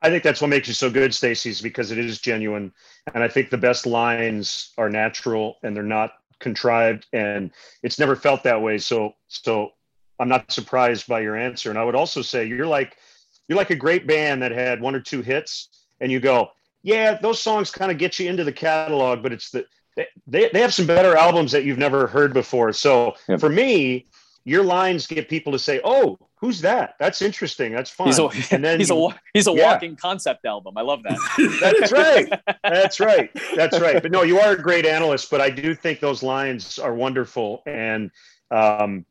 I 0.03 0.09
think 0.09 0.21
that's 0.21 0.41
what 0.41 0.49
makes 0.49 0.67
you 0.67 0.73
so 0.73 0.89
good, 0.89 1.13
Stacey's 1.13 1.61
because 1.61 1.89
it 1.91 1.97
is 1.97 2.19
genuine. 2.19 2.73
And 3.13 3.23
I 3.23 3.29
think 3.29 3.49
the 3.49 3.57
best 3.57 3.85
lines 3.85 4.71
are 4.77 4.89
natural 4.89 5.57
and 5.63 5.75
they're 5.75 5.83
not 5.83 6.13
contrived 6.39 7.07
and 7.13 7.51
it's 7.83 7.97
never 7.97 8.15
felt 8.15 8.43
that 8.43 8.61
way. 8.61 8.77
So 8.77 9.15
so 9.29 9.71
I'm 10.19 10.27
not 10.27 10.51
surprised 10.51 11.07
by 11.07 11.21
your 11.21 11.37
answer. 11.37 11.69
And 11.69 11.79
I 11.79 11.85
would 11.85 11.95
also 11.95 12.21
say 12.21 12.45
you're 12.45 12.67
like 12.67 12.97
you're 13.47 13.57
like 13.57 13.69
a 13.69 13.75
great 13.75 14.05
band 14.05 14.41
that 14.41 14.51
had 14.51 14.81
one 14.81 14.93
or 14.93 14.99
two 14.99 15.21
hits 15.21 15.69
and 16.01 16.11
you 16.11 16.19
go, 16.19 16.49
yeah, 16.81 17.15
those 17.15 17.41
songs 17.41 17.71
kind 17.71 17.89
of 17.89 17.97
get 17.97 18.19
you 18.19 18.29
into 18.29 18.43
the 18.43 18.51
catalog, 18.51 19.23
but 19.23 19.31
it's 19.31 19.51
the 19.51 19.65
they, 20.27 20.49
they 20.51 20.59
have 20.59 20.73
some 20.73 20.87
better 20.87 21.15
albums 21.15 21.51
that 21.51 21.63
you've 21.63 21.77
never 21.77 22.07
heard 22.07 22.33
before. 22.33 22.73
So 22.73 23.15
yep. 23.29 23.39
for 23.39 23.49
me, 23.49 24.07
your 24.43 24.63
lines 24.63 25.07
get 25.07 25.29
people 25.29 25.53
to 25.53 25.59
say, 25.59 25.79
"Oh, 25.83 26.17
who's 26.43 26.60
that? 26.60 26.95
That's 26.99 27.21
interesting. 27.21 27.71
That's 27.71 27.89
fun." 27.89 28.08
He's 28.08 28.19
a, 28.19 28.29
and 28.51 28.63
then 28.63 28.79
he's 28.82 28.91
a 28.91 29.08
he's 29.34 29.47
a 29.47 29.53
yeah. 29.53 29.71
walking 29.71 29.95
concept 29.95 30.45
album. 30.45 30.77
I 30.77 30.82
love 30.82 31.01
that. 31.03 31.17
That's 31.62 31.91
right. 32.03 32.58
That's 32.63 32.99
right. 32.99 33.32
That's 33.56 33.79
right. 33.79 34.01
But 34.01 34.12
no, 34.12 34.23
you 34.23 34.39
are 34.39 34.51
a 34.51 34.62
great 34.62 34.86
analyst. 34.86 35.32
But 35.32 35.39
I 35.39 35.49
do 35.49 35.73
think 35.73 36.01
those 36.01 36.21
lines 36.21 36.79
are 36.79 36.93
wonderful, 36.93 37.63
and 37.65 38.12
um, 38.51 39.06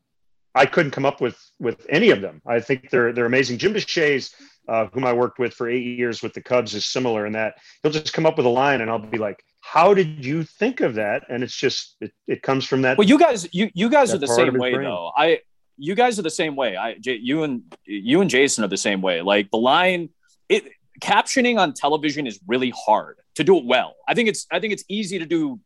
I 0.54 0.66
couldn't 0.66 0.92
come 0.92 1.06
up 1.06 1.22
with 1.22 1.38
with 1.58 1.86
any 1.88 2.10
of 2.10 2.20
them. 2.20 2.42
I 2.46 2.60
think 2.60 2.90
they're 2.90 3.14
they're 3.14 3.26
amazing. 3.26 3.56
Jim 3.56 3.72
Deshaies, 3.72 4.34
uh, 4.68 4.88
whom 4.92 5.06
I 5.06 5.14
worked 5.14 5.38
with 5.38 5.54
for 5.54 5.70
eight 5.70 5.84
years 5.84 6.22
with 6.22 6.34
the 6.34 6.42
Cubs, 6.42 6.74
is 6.74 6.84
similar 6.84 7.24
in 7.24 7.32
that 7.32 7.54
he'll 7.82 7.92
just 7.92 8.12
come 8.12 8.26
up 8.26 8.36
with 8.36 8.44
a 8.44 8.50
line, 8.50 8.82
and 8.82 8.90
I'll 8.90 8.98
be 8.98 9.16
like, 9.16 9.42
how 9.62 9.94
did 9.94 10.24
you 10.24 10.42
think 10.42 10.80
of 10.80 10.94
that 10.94 11.22
and 11.30 11.42
it's 11.42 11.54
just 11.54 11.96
it, 12.00 12.12
it 12.26 12.42
comes 12.42 12.66
from 12.66 12.82
that 12.82 12.98
well 12.98 13.08
you 13.08 13.18
guys 13.18 13.48
you 13.54 13.70
you 13.74 13.88
guys 13.88 14.12
are 14.12 14.18
the 14.18 14.26
same 14.26 14.58
way 14.58 14.74
brain. 14.74 14.84
though 14.84 15.12
i 15.16 15.38
you 15.82 15.94
guys 15.94 16.18
are 16.18 16.22
the 16.22 16.30
same 16.30 16.56
way 16.56 16.76
i 16.76 16.96
you 17.02 17.42
and 17.42 17.62
you 17.84 18.20
and 18.20 18.30
jason 18.30 18.64
are 18.64 18.68
the 18.68 18.76
same 18.76 19.02
way 19.02 19.20
like 19.20 19.50
the 19.50 19.58
line 19.58 20.08
it 20.48 20.64
captioning 21.00 21.58
on 21.58 21.72
television 21.72 22.26
is 22.26 22.38
really 22.46 22.72
hard 22.76 23.18
to 23.34 23.44
do 23.44 23.56
it 23.56 23.64
well 23.64 23.94
i 24.06 24.14
think 24.14 24.28
it's 24.28 24.46
i 24.50 24.60
think 24.60 24.72
it's 24.72 24.84
easy 24.88 25.18
to 25.18 25.26
do 25.26 25.58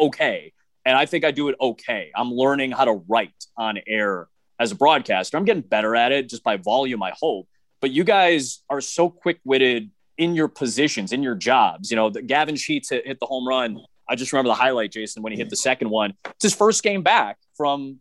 okay 0.00 0.52
and 0.84 0.96
i 0.96 1.04
think 1.04 1.24
i 1.24 1.30
do 1.30 1.48
it 1.48 1.56
okay 1.60 2.10
i'm 2.16 2.32
learning 2.32 2.70
how 2.70 2.84
to 2.84 3.02
write 3.08 3.44
on 3.56 3.78
air 3.86 4.28
as 4.58 4.72
a 4.72 4.74
broadcaster 4.74 5.36
i'm 5.36 5.44
getting 5.44 5.62
better 5.62 5.94
at 5.94 6.12
it 6.12 6.28
just 6.28 6.42
by 6.42 6.56
volume 6.56 7.02
i 7.02 7.12
hope 7.20 7.46
but 7.80 7.90
you 7.90 8.04
guys 8.04 8.62
are 8.68 8.80
so 8.80 9.08
quick-witted 9.08 9.90
in 10.18 10.34
your 10.34 10.48
positions, 10.48 11.12
in 11.12 11.22
your 11.22 11.36
jobs. 11.36 11.90
You 11.90 11.96
know, 11.96 12.10
the, 12.10 12.22
Gavin 12.22 12.56
Sheets 12.56 12.90
hit, 12.90 13.06
hit 13.06 13.20
the 13.20 13.26
home 13.26 13.46
run. 13.46 13.78
I 14.08 14.16
just 14.16 14.32
remember 14.32 14.48
the 14.48 14.54
highlight, 14.54 14.92
Jason, 14.92 15.22
when 15.22 15.32
he 15.32 15.38
hit 15.38 15.48
the 15.48 15.56
second 15.56 15.90
one. 15.90 16.14
It's 16.26 16.42
his 16.42 16.54
first 16.54 16.82
game 16.82 17.02
back 17.02 17.38
from 17.56 17.98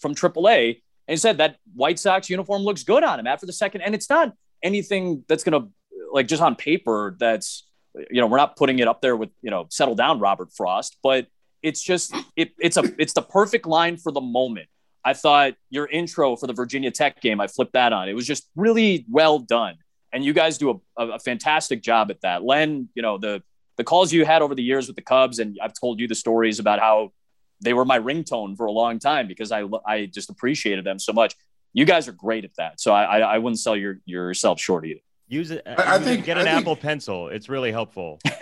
from 0.00 0.14
AAA, 0.14 0.82
and 1.08 1.18
said 1.18 1.38
that 1.38 1.56
White 1.74 1.98
Sox 1.98 2.30
uniform 2.30 2.62
looks 2.62 2.82
good 2.82 3.04
on 3.04 3.20
him 3.20 3.26
after 3.26 3.46
the 3.46 3.52
second. 3.52 3.82
And 3.82 3.94
it's 3.94 4.08
not 4.08 4.32
anything 4.62 5.24
that's 5.28 5.44
gonna 5.44 5.68
like 6.12 6.26
just 6.26 6.42
on 6.42 6.56
paper. 6.56 7.16
That's 7.18 7.66
you 8.10 8.20
know 8.20 8.26
we're 8.26 8.38
not 8.38 8.56
putting 8.56 8.78
it 8.78 8.88
up 8.88 9.00
there 9.00 9.16
with 9.16 9.30
you 9.42 9.50
know 9.50 9.66
settle 9.70 9.94
down 9.94 10.20
Robert 10.20 10.48
Frost, 10.56 10.96
but 11.02 11.26
it's 11.62 11.82
just 11.82 12.14
it, 12.36 12.52
it's 12.58 12.76
a 12.76 12.84
it's 12.98 13.12
the 13.12 13.22
perfect 13.22 13.66
line 13.66 13.96
for 13.96 14.12
the 14.12 14.20
moment. 14.20 14.68
I 15.04 15.12
thought 15.12 15.54
your 15.68 15.86
intro 15.86 16.34
for 16.36 16.46
the 16.46 16.54
Virginia 16.54 16.90
Tech 16.90 17.20
game, 17.20 17.38
I 17.40 17.46
flipped 17.46 17.74
that 17.74 17.92
on. 17.92 18.08
It 18.08 18.14
was 18.14 18.26
just 18.26 18.48
really 18.56 19.04
well 19.10 19.38
done 19.38 19.76
and 20.14 20.24
you 20.24 20.32
guys 20.32 20.56
do 20.56 20.80
a, 20.96 21.06
a, 21.06 21.18
fantastic 21.18 21.82
job 21.82 22.10
at 22.10 22.20
that. 22.22 22.44
Len, 22.44 22.88
you 22.94 23.02
know 23.02 23.18
the 23.18 23.42
the 23.76 23.84
calls 23.84 24.12
you 24.12 24.24
had 24.24 24.40
over 24.40 24.54
the 24.54 24.62
years 24.62 24.86
with 24.86 24.96
the 24.96 25.02
Cubs, 25.02 25.40
and 25.40 25.58
I've 25.60 25.74
told 25.78 25.98
you 25.98 26.06
the 26.06 26.14
stories 26.14 26.60
about 26.60 26.78
how 26.78 27.12
they 27.60 27.74
were 27.74 27.84
my 27.84 27.98
ringtone 27.98 28.56
for 28.56 28.66
a 28.66 28.72
long 28.72 28.98
time 28.98 29.28
because 29.28 29.52
I 29.52 29.64
I 29.86 30.06
just 30.06 30.30
appreciated 30.30 30.84
them 30.84 30.98
so 30.98 31.12
much. 31.12 31.34
You 31.72 31.84
guys 31.84 32.08
are 32.08 32.12
great 32.12 32.44
at 32.44 32.54
that, 32.56 32.80
so 32.80 32.92
I 32.92 33.18
I, 33.18 33.18
I 33.34 33.38
wouldn't 33.38 33.58
sell 33.58 33.76
your 33.76 34.00
yourself 34.04 34.60
short 34.60 34.86
either. 34.86 35.00
Use 35.26 35.50
it. 35.50 35.62
I, 35.66 35.96
I 35.96 35.98
think 35.98 36.26
get 36.26 36.36
an 36.36 36.46
I 36.46 36.50
Apple 36.50 36.74
think, 36.74 36.82
Pencil. 36.82 37.28
It's 37.28 37.48
really 37.48 37.72
helpful. 37.72 38.18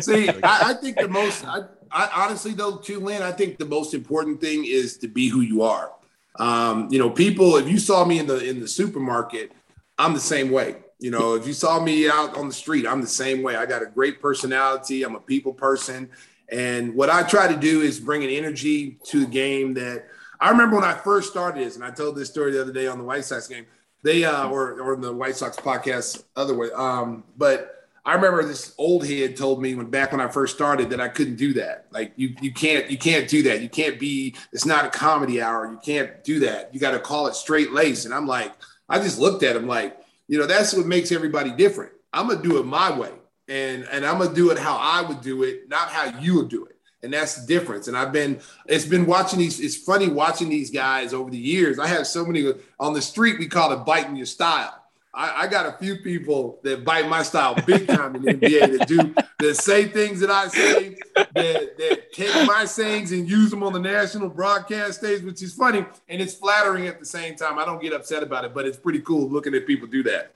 See, 0.00 0.28
I, 0.28 0.70
I, 0.70 0.74
think 0.80 0.96
the 0.96 1.08
most. 1.08 1.44
I, 1.44 1.64
I 1.90 2.24
honestly 2.24 2.52
though, 2.52 2.76
too, 2.76 3.00
Len. 3.00 3.22
I 3.22 3.32
think 3.32 3.58
the 3.58 3.66
most 3.66 3.94
important 3.94 4.40
thing 4.40 4.64
is 4.64 4.96
to 4.98 5.08
be 5.08 5.28
who 5.28 5.40
you 5.40 5.62
are. 5.62 5.92
Um, 6.38 6.88
you 6.90 7.00
know, 7.00 7.10
people. 7.10 7.56
If 7.56 7.68
you 7.68 7.78
saw 7.78 8.04
me 8.04 8.20
in 8.20 8.26
the 8.26 8.38
in 8.48 8.60
the 8.60 8.68
supermarket, 8.68 9.52
I'm 9.98 10.14
the 10.14 10.20
same 10.20 10.50
way. 10.50 10.76
You 11.00 11.10
know, 11.10 11.34
if 11.34 11.46
you 11.46 11.52
saw 11.52 11.80
me 11.80 12.08
out 12.08 12.36
on 12.36 12.48
the 12.48 12.54
street, 12.54 12.86
I'm 12.86 13.00
the 13.00 13.06
same 13.06 13.42
way. 13.42 13.56
I 13.56 13.66
got 13.66 13.82
a 13.82 13.86
great 13.86 14.20
personality. 14.20 15.02
I'm 15.02 15.16
a 15.16 15.20
people 15.20 15.52
person. 15.52 16.10
And 16.50 16.94
what 16.94 17.10
I 17.10 17.22
try 17.22 17.46
to 17.46 17.56
do 17.56 17.82
is 17.82 18.00
bring 18.00 18.24
an 18.24 18.30
energy 18.30 18.98
to 19.04 19.20
the 19.20 19.26
game 19.26 19.74
that 19.74 20.06
I 20.40 20.50
remember 20.50 20.76
when 20.76 20.84
I 20.84 20.94
first 20.94 21.30
started 21.30 21.64
this, 21.64 21.74
and 21.74 21.84
I 21.84 21.90
told 21.90 22.16
this 22.16 22.28
story 22.28 22.52
the 22.52 22.62
other 22.62 22.72
day 22.72 22.86
on 22.86 22.98
the 22.98 23.04
White 23.04 23.24
Sox 23.24 23.46
game. 23.46 23.66
They 24.02 24.24
uh 24.24 24.48
or 24.48 24.80
or 24.80 24.96
the 24.96 25.12
White 25.12 25.36
Sox 25.36 25.56
podcast 25.56 26.22
other 26.36 26.54
way. 26.54 26.70
Um, 26.74 27.24
but 27.36 27.78
I 28.08 28.14
remember 28.14 28.42
this 28.42 28.72
old 28.78 29.06
head 29.06 29.36
told 29.36 29.60
me 29.60 29.74
when 29.74 29.90
back 29.90 30.12
when 30.12 30.20
I 30.20 30.28
first 30.28 30.54
started 30.54 30.88
that 30.90 31.00
I 31.00 31.08
couldn't 31.08 31.36
do 31.36 31.52
that. 31.54 31.88
Like 31.90 32.12
you 32.16 32.34
you 32.40 32.52
can't 32.52 32.90
you 32.90 32.96
can't 32.96 33.28
do 33.28 33.42
that. 33.42 33.60
You 33.60 33.68
can't 33.68 33.98
be 33.98 34.34
it's 34.52 34.64
not 34.64 34.86
a 34.86 34.88
comedy 34.88 35.42
hour. 35.42 35.70
You 35.70 35.78
can't 35.84 36.24
do 36.24 36.40
that. 36.40 36.72
You 36.72 36.80
got 36.80 36.92
to 36.92 37.00
call 37.00 37.26
it 37.26 37.34
straight 37.34 37.72
lace. 37.72 38.06
And 38.06 38.14
I'm 38.14 38.26
like, 38.26 38.52
I 38.88 38.98
just 38.98 39.18
looked 39.18 39.42
at 39.42 39.56
him 39.56 39.66
like, 39.66 39.98
you 40.28 40.38
know, 40.38 40.46
that's 40.46 40.72
what 40.72 40.86
makes 40.86 41.12
everybody 41.12 41.50
different. 41.50 41.92
I'm 42.12 42.28
gonna 42.28 42.42
do 42.42 42.58
it 42.58 42.64
my 42.64 42.96
way, 42.96 43.12
and 43.48 43.84
and 43.90 44.04
I'm 44.04 44.18
gonna 44.18 44.34
do 44.34 44.50
it 44.50 44.58
how 44.58 44.76
I 44.76 45.02
would 45.02 45.20
do 45.20 45.42
it, 45.42 45.68
not 45.68 45.88
how 45.88 46.18
you 46.20 46.36
would 46.36 46.48
do 46.48 46.66
it. 46.66 46.76
And 47.02 47.12
that's 47.12 47.36
the 47.36 47.46
difference. 47.46 47.86
And 47.86 47.96
I've 47.96 48.12
been, 48.12 48.40
it's 48.66 48.84
been 48.84 49.06
watching 49.06 49.38
these, 49.38 49.60
it's 49.60 49.76
funny 49.76 50.08
watching 50.08 50.48
these 50.48 50.70
guys 50.70 51.14
over 51.14 51.30
the 51.30 51.38
years. 51.38 51.78
I 51.78 51.86
have 51.86 52.08
so 52.08 52.24
many 52.26 52.52
on 52.80 52.92
the 52.92 53.00
street, 53.00 53.38
we 53.38 53.46
call 53.46 53.72
it 53.72 53.84
biting 53.84 54.16
your 54.16 54.26
style. 54.26 54.74
I, 55.14 55.42
I 55.42 55.46
got 55.46 55.66
a 55.66 55.78
few 55.78 55.96
people 55.96 56.58
that 56.64 56.84
bite 56.84 57.08
my 57.08 57.22
style 57.22 57.54
big 57.66 57.86
time 57.86 58.16
in 58.16 58.22
the 58.22 58.34
NBA 58.34 58.78
that 58.78 58.88
do, 58.88 59.14
that 59.38 59.54
say 59.56 59.84
things 59.84 60.18
that 60.20 60.30
I 60.30 60.48
say, 60.48 60.96
that, 61.14 61.34
that 61.78 62.12
take 62.12 62.46
my 62.46 62.64
sayings 62.64 63.12
and 63.12 63.28
use 63.28 63.50
them 63.50 63.62
on 63.62 63.72
the 63.72 63.78
national 63.78 64.28
broadcast 64.28 64.98
stage, 64.98 65.22
which 65.22 65.40
is 65.40 65.54
funny. 65.54 65.84
And 66.08 66.20
it's 66.20 66.34
flattering 66.34 66.88
at 66.88 66.98
the 66.98 67.06
same 67.06 67.36
time. 67.36 67.58
I 67.58 67.64
don't 67.64 67.80
get 67.80 67.92
upset 67.92 68.24
about 68.24 68.44
it, 68.44 68.52
but 68.52 68.66
it's 68.66 68.76
pretty 68.76 69.00
cool 69.00 69.28
looking 69.30 69.54
at 69.54 69.66
people 69.68 69.86
do 69.86 70.02
that. 70.02 70.34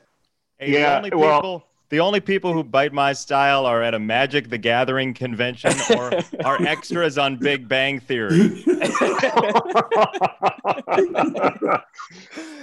Hey, 0.59 0.73
yeah, 0.73 0.91
the 0.91 0.97
only 0.97 1.11
well, 1.11 1.41
people 1.41 1.67
the 1.93 2.01
only 2.01 2.21
people 2.21 2.55
who 2.55 2.65
bite 2.65 2.95
my 2.95 3.13
style 3.13 3.67
are 3.67 3.83
at 3.83 3.93
a 3.93 3.99
Magic 3.99 4.49
the 4.49 4.57
Gathering 4.57 5.13
convention 5.13 5.73
or 5.95 6.11
are 6.45 6.63
extras 6.63 7.19
on 7.19 7.37
Big 7.37 7.69
Bang 7.69 8.01
Theory. 8.01 8.35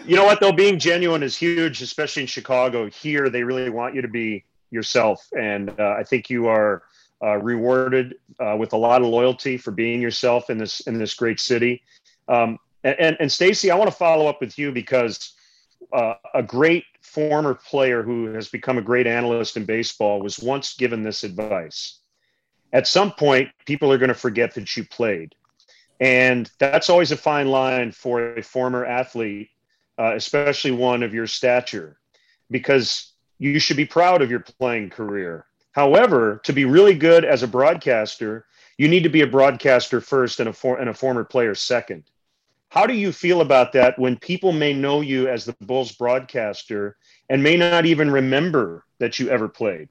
you 0.08 0.16
know 0.16 0.26
what 0.26 0.40
though, 0.40 0.52
being 0.52 0.80
genuine 0.80 1.22
is 1.22 1.38
huge, 1.38 1.84
especially 1.84 2.24
in 2.24 2.28
Chicago. 2.28 2.90
Here, 2.90 3.30
they 3.30 3.44
really 3.44 3.70
want 3.70 3.94
you 3.94 4.02
to 4.02 4.08
be 4.08 4.46
yourself, 4.72 5.28
and 5.38 5.80
uh, 5.80 5.96
I 6.00 6.02
think 6.04 6.32
you 6.32 6.48
are 6.48 6.82
uh, 7.24 7.38
rewarded 7.38 8.16
uh, 8.40 8.56
with 8.58 8.74
a 8.74 8.78
lot 8.78 9.04
of 9.04 9.10
loyalty 9.10 9.58
for 9.58 9.70
being 9.70 10.02
yourself 10.02 10.50
in 10.50 10.58
this 10.58 10.80
in 10.82 10.98
this 10.98 11.14
great 11.14 11.40
city. 11.40 11.84
Um, 12.28 12.58
and 12.84 12.96
and, 13.00 13.18
and 13.20 13.32
Stacey, 13.32 13.70
I 13.70 13.76
want 13.76 13.92
to 13.92 13.96
follow 13.96 14.26
up 14.26 14.42
with 14.42 14.58
you 14.58 14.72
because 14.72 15.34
uh, 15.94 16.16
a 16.34 16.42
great 16.42 16.86
former 17.10 17.56
player 17.56 18.04
who 18.04 18.34
has 18.34 18.50
become 18.50 18.78
a 18.78 18.84
great 18.84 19.08
analyst 19.08 19.58
in 19.58 19.66
baseball 19.66 20.22
was 20.22 20.40
once 20.40 20.76
given 20.76 21.04
this 21.04 21.24
advice. 21.24 22.00
At 22.72 22.88
some 22.88 23.12
point, 23.12 23.50
people 23.66 23.92
are 23.92 23.98
going 23.98 24.10
to 24.10 24.14
forget 24.14 24.54
that 24.54 24.78
you 24.78 24.84
played. 24.84 25.34
And 26.00 26.50
that's 26.60 26.90
always 26.90 27.12
a 27.12 27.18
fine 27.18 27.48
line 27.48 27.92
for 27.92 28.36
a 28.36 28.44
former 28.44 28.86
athlete, 28.86 29.50
uh, 29.98 30.14
especially 30.16 30.72
one 30.72 31.04
of 31.04 31.14
your 31.14 31.28
stature, 31.28 31.98
because 32.52 33.12
you 33.40 33.60
should 33.60 33.78
be 33.78 33.86
proud 33.86 34.22
of 34.22 34.30
your 34.30 34.42
playing 34.42 34.92
career. 34.92 35.46
However, 35.72 36.42
to 36.44 36.54
be 36.54 36.66
really 36.66 36.96
good 36.96 37.26
as 37.26 37.44
a 37.44 37.48
broadcaster, 37.48 38.46
you 38.78 38.88
need 38.88 39.04
to 39.04 39.10
be 39.10 39.22
a 39.22 39.28
broadcaster 39.28 40.00
first 40.00 40.40
and 40.40 40.50
a, 40.50 40.54
for- 40.54 40.80
and 40.80 40.90
a 40.90 40.94
former 40.94 41.24
player 41.24 41.56
second. 41.56 42.04
How 42.70 42.86
do 42.86 42.94
you 42.94 43.12
feel 43.12 43.42
about 43.42 43.74
that 43.74 43.98
when 43.98 44.18
people 44.18 44.52
may 44.52 44.74
know 44.74 45.02
you 45.02 45.28
as 45.28 45.46
the 45.46 45.56
Bulls 45.62 45.92
broadcaster 45.92 46.98
and 47.28 47.42
may 47.42 47.58
not 47.58 47.86
even 47.86 48.12
remember 48.12 48.86
that 49.00 49.20
you 49.20 49.30
ever 49.30 49.48
played? 49.48 49.90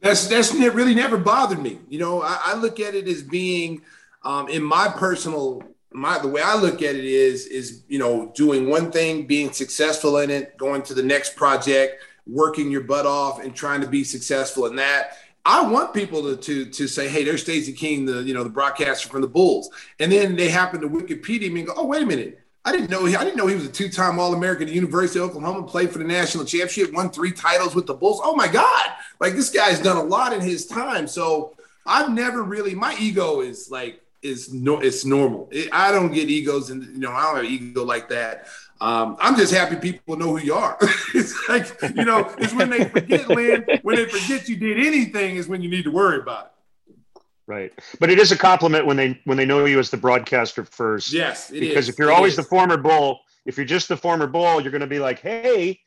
That's 0.00 0.26
that's 0.26 0.52
really 0.52 0.94
never 0.94 1.16
bothered 1.16 1.62
me. 1.62 1.78
You 1.88 2.00
know, 2.00 2.22
I, 2.22 2.40
I 2.42 2.54
look 2.54 2.80
at 2.80 2.94
it 2.94 3.06
as 3.06 3.22
being 3.22 3.82
um, 4.24 4.48
in 4.48 4.62
my 4.62 4.88
personal 4.88 5.62
my 5.92 6.18
the 6.18 6.28
way 6.28 6.42
I 6.42 6.56
look 6.56 6.82
at 6.82 6.94
it 6.94 7.04
is 7.04 7.46
is 7.46 7.82
you 7.88 7.98
know 7.98 8.32
doing 8.34 8.68
one 8.68 8.90
thing, 8.90 9.26
being 9.26 9.52
successful 9.52 10.18
in 10.18 10.30
it, 10.30 10.56
going 10.56 10.82
to 10.82 10.94
the 10.94 11.02
next 11.02 11.36
project, 11.36 12.02
working 12.26 12.70
your 12.70 12.82
butt 12.82 13.06
off, 13.06 13.42
and 13.42 13.54
trying 13.54 13.80
to 13.82 13.86
be 13.86 14.04
successful 14.04 14.66
in 14.66 14.76
that. 14.76 15.18
I 15.44 15.66
want 15.66 15.94
people 15.94 16.22
to, 16.22 16.36
to, 16.36 16.66
to 16.66 16.86
say, 16.86 17.08
hey, 17.08 17.24
there's 17.24 17.42
Stacey 17.42 17.72
King, 17.72 18.04
the 18.04 18.22
you 18.22 18.34
know 18.34 18.44
the 18.44 18.50
broadcaster 18.50 19.08
from 19.08 19.22
the 19.22 19.28
Bulls, 19.28 19.70
and 19.98 20.12
then 20.12 20.36
they 20.36 20.48
happen 20.48 20.80
to 20.80 20.88
Wikipedia 20.88 21.50
me 21.50 21.60
and 21.60 21.68
go, 21.68 21.74
oh 21.76 21.86
wait 21.86 22.02
a 22.02 22.06
minute, 22.06 22.40
I 22.64 22.72
didn't 22.72 22.90
know 22.90 23.06
he, 23.06 23.16
I 23.16 23.24
didn't 23.24 23.36
know 23.36 23.46
he 23.46 23.54
was 23.54 23.66
a 23.66 23.72
two-time 23.72 24.18
All-American 24.18 24.64
at 24.64 24.68
the 24.68 24.74
University 24.74 25.18
of 25.18 25.30
Oklahoma, 25.30 25.66
played 25.66 25.90
for 25.90 25.98
the 25.98 26.04
national 26.04 26.44
championship, 26.44 26.92
won 26.92 27.10
three 27.10 27.32
titles 27.32 27.74
with 27.74 27.86
the 27.86 27.94
Bulls. 27.94 28.20
Oh 28.22 28.36
my 28.36 28.48
God, 28.48 28.86
like 29.18 29.34
this 29.34 29.50
guy's 29.50 29.80
done 29.80 29.96
a 29.96 30.02
lot 30.02 30.32
in 30.32 30.40
his 30.40 30.66
time. 30.66 31.06
So 31.06 31.56
I've 31.86 32.12
never 32.12 32.42
really 32.42 32.74
my 32.74 32.94
ego 33.00 33.40
is 33.40 33.70
like 33.70 34.02
is 34.22 34.52
no 34.52 34.80
it's 34.80 35.06
normal. 35.06 35.48
It, 35.50 35.70
I 35.72 35.90
don't 35.90 36.12
get 36.12 36.28
egos 36.28 36.68
and 36.68 36.84
you 36.84 36.98
know 36.98 37.12
I 37.12 37.22
don't 37.22 37.36
have 37.36 37.44
ego 37.46 37.82
like 37.84 38.10
that. 38.10 38.46
Um, 38.80 39.16
I'm 39.20 39.36
just 39.36 39.52
happy 39.52 39.76
people 39.76 40.16
know 40.16 40.36
who 40.36 40.38
you 40.38 40.54
are. 40.54 40.78
it's 41.14 41.48
like, 41.48 41.66
you 41.94 42.04
know, 42.04 42.34
it's 42.38 42.54
when 42.54 42.70
they 42.70 42.84
forget, 42.84 43.28
Len, 43.28 43.66
when 43.82 43.96
they 43.96 44.06
forget 44.06 44.48
you 44.48 44.56
did 44.56 44.78
anything 44.78 45.36
is 45.36 45.48
when 45.48 45.60
you 45.62 45.68
need 45.68 45.84
to 45.84 45.90
worry 45.90 46.18
about 46.18 46.46
it. 46.46 47.22
Right. 47.46 47.72
But 47.98 48.10
it 48.10 48.18
is 48.18 48.32
a 48.32 48.38
compliment 48.38 48.86
when 48.86 48.96
they 48.96 49.20
when 49.24 49.36
they 49.36 49.44
know 49.44 49.64
you 49.64 49.78
as 49.80 49.90
the 49.90 49.96
broadcaster 49.96 50.64
first. 50.64 51.12
Yes. 51.12 51.50
because 51.50 51.88
is. 51.88 51.88
if 51.88 51.98
you're 51.98 52.10
it 52.10 52.14
always 52.14 52.34
is. 52.34 52.36
the 52.36 52.42
former 52.44 52.76
bull, 52.76 53.20
if 53.44 53.56
you're 53.56 53.66
just 53.66 53.88
the 53.88 53.96
former 53.96 54.28
bull, 54.28 54.60
you're 54.60 54.70
gonna 54.70 54.86
be 54.86 55.00
like, 55.00 55.18
hey, 55.18 55.80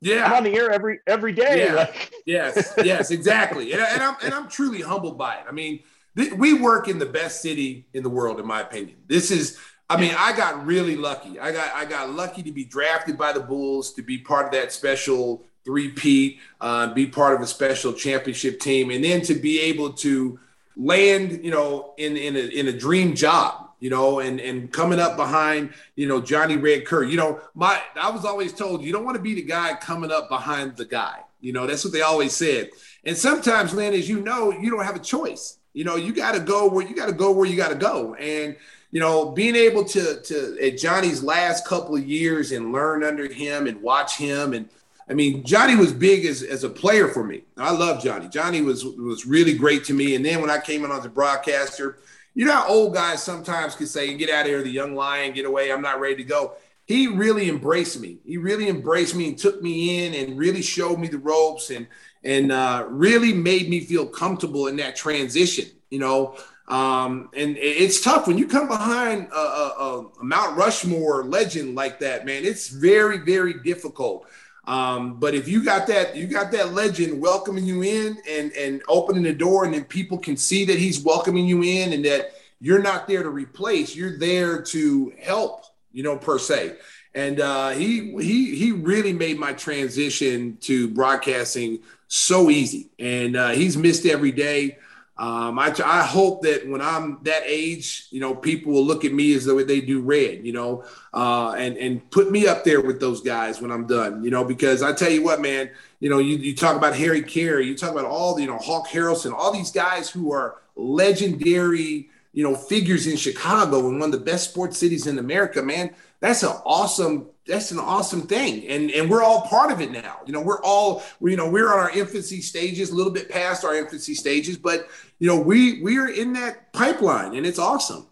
yeah. 0.00 0.24
I'm 0.24 0.32
on 0.32 0.44
the 0.44 0.56
air 0.56 0.70
every 0.70 1.00
every 1.06 1.32
day. 1.32 1.66
Yeah. 1.66 1.74
Like, 1.74 2.12
yes, 2.26 2.74
yes, 2.82 3.10
exactly. 3.10 3.72
And, 3.72 3.82
and 3.82 4.02
I'm 4.02 4.16
and 4.24 4.34
I'm 4.34 4.48
truly 4.48 4.80
humbled 4.80 5.18
by 5.18 5.36
it. 5.36 5.44
I 5.48 5.52
mean, 5.52 5.80
th- 6.16 6.32
we 6.32 6.54
work 6.54 6.88
in 6.88 6.98
the 6.98 7.06
best 7.06 7.42
city 7.42 7.86
in 7.92 8.02
the 8.02 8.10
world, 8.10 8.40
in 8.40 8.46
my 8.46 8.62
opinion. 8.62 8.96
This 9.06 9.30
is 9.30 9.58
I 9.90 10.00
mean, 10.00 10.14
I 10.16 10.34
got 10.34 10.64
really 10.64 10.96
lucky. 10.96 11.38
I 11.38 11.52
got 11.52 11.74
I 11.74 11.84
got 11.84 12.10
lucky 12.10 12.42
to 12.42 12.52
be 12.52 12.64
drafted 12.64 13.18
by 13.18 13.32
the 13.32 13.40
Bulls 13.40 13.92
to 13.94 14.02
be 14.02 14.18
part 14.18 14.46
of 14.46 14.52
that 14.52 14.72
special 14.72 15.44
three-peat, 15.64 16.38
uh, 16.60 16.92
be 16.92 17.06
part 17.06 17.34
of 17.34 17.40
a 17.40 17.46
special 17.46 17.92
championship 17.92 18.60
team, 18.60 18.90
and 18.90 19.02
then 19.02 19.22
to 19.22 19.34
be 19.34 19.60
able 19.60 19.92
to 19.92 20.38
land, 20.76 21.44
you 21.44 21.50
know, 21.50 21.94
in 21.98 22.16
in 22.16 22.36
a 22.36 22.40
in 22.40 22.68
a 22.68 22.72
dream 22.72 23.14
job, 23.14 23.70
you 23.80 23.90
know, 23.90 24.20
and 24.20 24.40
and 24.40 24.72
coming 24.72 24.98
up 24.98 25.16
behind, 25.16 25.74
you 25.96 26.08
know, 26.08 26.20
Johnny 26.20 26.56
Red 26.56 26.86
Kerr. 26.86 27.04
You 27.04 27.18
know, 27.18 27.40
my 27.54 27.80
I 27.94 28.10
was 28.10 28.24
always 28.24 28.54
told 28.54 28.82
you 28.82 28.92
don't 28.92 29.04
want 29.04 29.16
to 29.16 29.22
be 29.22 29.34
the 29.34 29.42
guy 29.42 29.74
coming 29.74 30.10
up 30.10 30.30
behind 30.30 30.76
the 30.76 30.86
guy. 30.86 31.20
You 31.40 31.52
know, 31.52 31.66
that's 31.66 31.84
what 31.84 31.92
they 31.92 32.00
always 32.00 32.34
said. 32.34 32.70
And 33.04 33.14
sometimes, 33.14 33.74
Len, 33.74 33.92
as 33.92 34.08
you 34.08 34.20
know, 34.20 34.50
you 34.50 34.70
don't 34.70 34.84
have 34.84 34.96
a 34.96 35.00
choice. 35.00 35.58
You 35.74 35.84
know, 35.84 35.96
you 35.96 36.14
got 36.14 36.32
to 36.32 36.40
go 36.40 36.68
where 36.68 36.86
you 36.86 36.96
got 36.96 37.06
to 37.06 37.12
go 37.12 37.32
where 37.32 37.46
you 37.46 37.56
got 37.56 37.68
to 37.68 37.74
go, 37.74 38.14
and 38.14 38.56
you 38.94 39.00
know, 39.00 39.32
being 39.32 39.56
able 39.56 39.84
to 39.86 40.20
to 40.22 40.56
at 40.62 40.78
Johnny's 40.78 41.20
last 41.20 41.66
couple 41.66 41.96
of 41.96 42.06
years 42.06 42.52
and 42.52 42.72
learn 42.72 43.02
under 43.02 43.26
him 43.26 43.66
and 43.66 43.82
watch 43.82 44.16
him 44.16 44.54
and 44.54 44.68
I 45.06 45.12
mean, 45.12 45.44
Johnny 45.44 45.76
was 45.76 45.92
big 45.92 46.24
as, 46.24 46.42
as 46.42 46.64
a 46.64 46.70
player 46.70 47.08
for 47.08 47.22
me. 47.22 47.42
I 47.58 47.72
love 47.72 48.02
Johnny. 48.02 48.28
Johnny 48.28 48.62
was 48.62 48.84
was 48.84 49.26
really 49.26 49.52
great 49.52 49.84
to 49.86 49.94
me. 49.94 50.14
And 50.14 50.24
then 50.24 50.40
when 50.40 50.48
I 50.48 50.58
came 50.58 50.84
in 50.84 50.92
as 50.92 51.04
a 51.04 51.10
broadcaster, 51.10 51.98
you 52.34 52.46
know 52.46 52.52
how 52.52 52.68
old 52.68 52.94
guys 52.94 53.22
sometimes 53.22 53.74
can 53.74 53.86
say, 53.86 54.14
"Get 54.14 54.30
out 54.30 54.42
of 54.42 54.46
here, 54.46 54.62
the 54.62 54.70
young 54.70 54.94
lion, 54.94 55.34
get 55.34 55.44
away. 55.44 55.72
I'm 55.72 55.82
not 55.82 56.00
ready 56.00 56.16
to 56.16 56.24
go." 56.24 56.52
He 56.86 57.08
really 57.08 57.48
embraced 57.48 58.00
me. 58.00 58.20
He 58.24 58.38
really 58.38 58.68
embraced 58.68 59.14
me 59.16 59.28
and 59.28 59.36
took 59.36 59.60
me 59.60 60.06
in 60.06 60.14
and 60.14 60.38
really 60.38 60.62
showed 60.62 60.98
me 60.98 61.08
the 61.08 61.18
ropes 61.18 61.70
and 61.70 61.86
and 62.22 62.52
uh, 62.52 62.86
really 62.88 63.32
made 63.34 63.68
me 63.68 63.80
feel 63.80 64.06
comfortable 64.06 64.68
in 64.68 64.76
that 64.76 64.96
transition. 64.96 65.66
You 65.90 65.98
know, 65.98 66.38
um, 66.66 67.28
and 67.36 67.58
it's 67.58 68.00
tough 68.00 68.26
when 68.26 68.38
you 68.38 68.46
come 68.46 68.68
behind 68.68 69.28
a, 69.30 69.36
a, 69.36 70.08
a, 70.20 70.24
Mount 70.24 70.56
Rushmore 70.56 71.24
legend 71.24 71.74
like 71.74 71.98
that, 71.98 72.24
man. 72.24 72.44
It's 72.44 72.68
very, 72.68 73.18
very 73.18 73.54
difficult. 73.62 74.26
Um, 74.66 75.20
but 75.20 75.34
if 75.34 75.46
you 75.46 75.62
got 75.62 75.86
that, 75.88 76.16
you 76.16 76.26
got 76.26 76.50
that 76.52 76.72
legend 76.72 77.20
welcoming 77.20 77.64
you 77.64 77.82
in 77.82 78.16
and 78.26 78.50
and 78.52 78.82
opening 78.88 79.24
the 79.24 79.34
door, 79.34 79.66
and 79.66 79.74
then 79.74 79.84
people 79.84 80.16
can 80.16 80.38
see 80.38 80.64
that 80.64 80.78
he's 80.78 81.04
welcoming 81.04 81.46
you 81.46 81.62
in, 81.62 81.92
and 81.92 82.02
that 82.06 82.30
you're 82.60 82.82
not 82.82 83.06
there 83.06 83.22
to 83.22 83.28
replace, 83.28 83.94
you're 83.94 84.18
there 84.18 84.62
to 84.62 85.12
help, 85.20 85.64
you 85.92 86.02
know, 86.02 86.16
per 86.16 86.38
se. 86.38 86.76
And 87.14 87.40
uh, 87.40 87.70
he 87.70 88.12
he 88.22 88.56
he 88.56 88.72
really 88.72 89.12
made 89.12 89.38
my 89.38 89.52
transition 89.52 90.56
to 90.62 90.88
broadcasting 90.88 91.80
so 92.08 92.48
easy, 92.48 92.88
and 92.98 93.36
uh, 93.36 93.50
he's 93.50 93.76
missed 93.76 94.06
every 94.06 94.32
day. 94.32 94.78
Um, 95.16 95.60
I, 95.60 95.72
I 95.84 96.02
hope 96.02 96.42
that 96.42 96.68
when 96.68 96.80
I'm 96.80 97.20
that 97.22 97.42
age, 97.46 98.08
you 98.10 98.18
know, 98.18 98.34
people 98.34 98.72
will 98.72 98.84
look 98.84 99.04
at 99.04 99.12
me 99.12 99.32
as 99.34 99.44
though 99.44 99.62
they 99.62 99.80
do 99.80 100.00
red, 100.00 100.44
you 100.44 100.52
know, 100.52 100.84
uh, 101.12 101.54
and 101.56 101.76
and 101.76 102.10
put 102.10 102.32
me 102.32 102.48
up 102.48 102.64
there 102.64 102.80
with 102.80 102.98
those 102.98 103.20
guys 103.20 103.60
when 103.60 103.70
I'm 103.70 103.86
done, 103.86 104.24
you 104.24 104.30
know, 104.30 104.44
because 104.44 104.82
I 104.82 104.92
tell 104.92 105.10
you 105.10 105.22
what, 105.22 105.40
man, 105.40 105.70
you 106.00 106.10
know, 106.10 106.18
you, 106.18 106.36
you 106.36 106.56
talk 106.56 106.76
about 106.76 106.96
Harry 106.96 107.22
Caray, 107.22 107.64
you 107.64 107.76
talk 107.76 107.92
about 107.92 108.06
all 108.06 108.34
the, 108.34 108.42
you 108.42 108.48
know, 108.48 108.58
Hawk 108.58 108.88
Harrelson, 108.88 109.32
all 109.32 109.52
these 109.52 109.70
guys 109.70 110.10
who 110.10 110.32
are 110.32 110.60
legendary, 110.74 112.10
you 112.34 112.42
know, 112.42 112.54
figures 112.54 113.06
in 113.06 113.16
Chicago 113.16 113.88
and 113.88 113.98
one 114.00 114.12
of 114.12 114.18
the 114.18 114.24
best 114.24 114.50
sports 114.50 114.76
cities 114.76 115.06
in 115.06 115.18
America, 115.18 115.62
man. 115.62 115.94
That's 116.20 116.42
an 116.42 116.52
awesome 116.66 117.28
that's 117.46 117.70
an 117.70 117.78
awesome 117.78 118.22
thing 118.22 118.66
and 118.68 118.90
and 118.90 119.10
we're 119.10 119.22
all 119.22 119.42
part 119.42 119.70
of 119.70 119.80
it 119.80 119.90
now 119.90 120.16
you 120.24 120.32
know 120.32 120.40
we're 120.40 120.62
all 120.62 121.02
we, 121.20 121.32
you 121.32 121.36
know 121.36 121.46
we're 121.48 121.70
on 121.70 121.78
our 121.78 121.90
infancy 121.90 122.40
stages 122.40 122.90
a 122.90 122.94
little 122.94 123.12
bit 123.12 123.28
past 123.28 123.64
our 123.64 123.74
infancy 123.76 124.14
stages 124.14 124.56
but 124.56 124.88
you 125.18 125.28
know 125.28 125.38
we 125.38 125.82
we're 125.82 126.08
in 126.08 126.32
that 126.32 126.72
pipeline 126.72 127.34
and 127.34 127.44
it's 127.44 127.58
awesome 127.58 128.06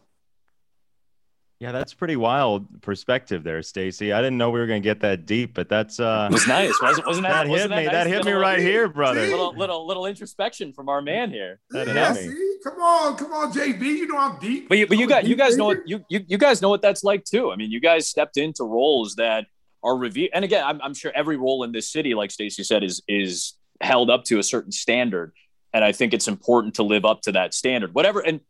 yeah, 1.63 1.71
that's 1.71 1.95
pretty 1.95 2.17
wild 2.17 2.83
perspective 2.83 3.45
there, 3.45 3.63
Stacey. 3.63 4.13
I 4.13 4.21
didn't 4.21 4.37
know 4.37 4.51
we 4.51 4.59
were 4.59 4.67
going 4.67 4.83
to 4.83 4.85
get 4.85 4.99
that 5.03 5.27
deep, 5.27 5.55
but 5.55 5.69
that's 5.69 6.01
uh 6.01 6.27
it 6.29 6.33
was 6.33 6.49
nice. 6.49 6.75
Wasn't, 6.83 7.07
wasn't 7.07 7.29
that, 7.29 7.45
that 7.45 7.49
wasn't 7.49 7.71
hit 7.71 7.77
that 7.77 7.77
me. 7.77 7.85
nice? 7.85 7.93
That 7.93 8.07
hit 8.09 8.25
me 8.25 8.33
little, 8.33 8.41
right 8.41 8.59
here, 8.59 8.89
brother. 8.89 9.21
Little, 9.29 9.55
little 9.57 9.87
little 9.87 10.07
introspection 10.07 10.73
from 10.73 10.89
our 10.89 11.01
man 11.01 11.31
here. 11.31 11.61
That 11.71 11.87
yeah, 11.87 12.15
hit 12.15 12.27
me. 12.27 12.35
see? 12.35 12.57
come 12.65 12.81
on 12.81 13.17
come 13.17 13.33
on 13.33 13.53
jb 13.53 13.81
you 13.81 14.07
know 14.09 14.19
i'm 14.19 14.39
deep 14.39 14.69
But 14.69 14.79
you, 14.79 14.87
but 14.89 14.99
you 14.99 15.09
got 15.09 15.23
you 15.23 15.31
deep 15.31 15.39
guys 15.39 15.57
know 15.57 15.67
what 15.67 15.87
you, 15.87 16.05
you 16.09 16.25
you 16.27 16.37
guys 16.37 16.61
know 16.61 16.69
what 16.69 16.83
that's 16.83 17.05
like 17.05 17.25
too. 17.25 17.53
I 17.53 17.57
mean, 17.57 17.71
you 17.71 17.79
guys 17.79 18.09
stepped 18.09 18.39
into 18.39 18.65
roles 18.65 19.15
that 19.15 19.47
are 19.85 19.97
revealed. 19.97 20.31
And 20.35 20.45
again, 20.45 20.65
I'm, 20.65 20.81
I'm 20.83 20.95
sure 20.95 21.13
every 21.15 21.37
role 21.37 21.63
in 21.63 21.71
this 21.71 21.89
city, 21.89 22.15
like 22.15 22.33
Stacey 22.33 22.65
said, 22.65 22.83
is 22.83 23.03
is 23.07 23.55
held 23.81 24.11
up 24.11 24.25
to 24.25 24.41
a 24.41 24.43
certain 24.43 24.73
standard. 24.73 25.33
and 25.73 25.85
I 25.85 25.93
think 25.93 26.13
it's 26.13 26.27
important 26.27 26.75
to 26.75 26.83
live 26.83 27.05
up 27.05 27.21
to 27.23 27.33
that 27.33 27.55
standard. 27.55 27.95
Whatever. 27.95 28.19
And 28.19 28.41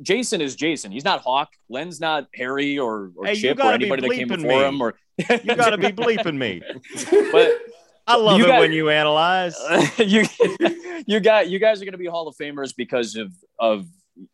Jason 0.00 0.40
is 0.40 0.56
Jason. 0.56 0.90
He's 0.92 1.04
not 1.04 1.20
Hawk. 1.20 1.50
Len's 1.68 2.00
not 2.00 2.28
Harry 2.34 2.78
or, 2.78 3.10
or 3.16 3.26
Hey, 3.26 3.34
Chip 3.36 3.58
or 3.58 3.72
anybody 3.72 4.02
that 4.02 4.14
came 4.14 4.28
before 4.28 4.60
me. 4.60 4.64
him. 4.64 4.80
Or 4.80 4.94
You 5.44 5.54
got 5.56 5.70
to 5.70 5.78
be 5.78 5.88
bleeping 5.88 6.36
me. 6.36 6.62
but 7.32 7.50
I 8.06 8.16
love 8.16 8.38
You 8.38 8.44
it 8.44 8.48
got- 8.48 8.60
when 8.60 8.72
you 8.72 8.88
analyze. 8.90 9.56
you 9.98 10.24
you 11.06 11.20
got 11.20 11.48
you 11.50 11.58
guys 11.58 11.82
are 11.82 11.84
going 11.84 11.92
to 11.92 11.98
be 11.98 12.06
Hall 12.06 12.26
of 12.28 12.36
Famers 12.36 12.74
because 12.76 13.16
of 13.16 13.32
of 13.58 13.86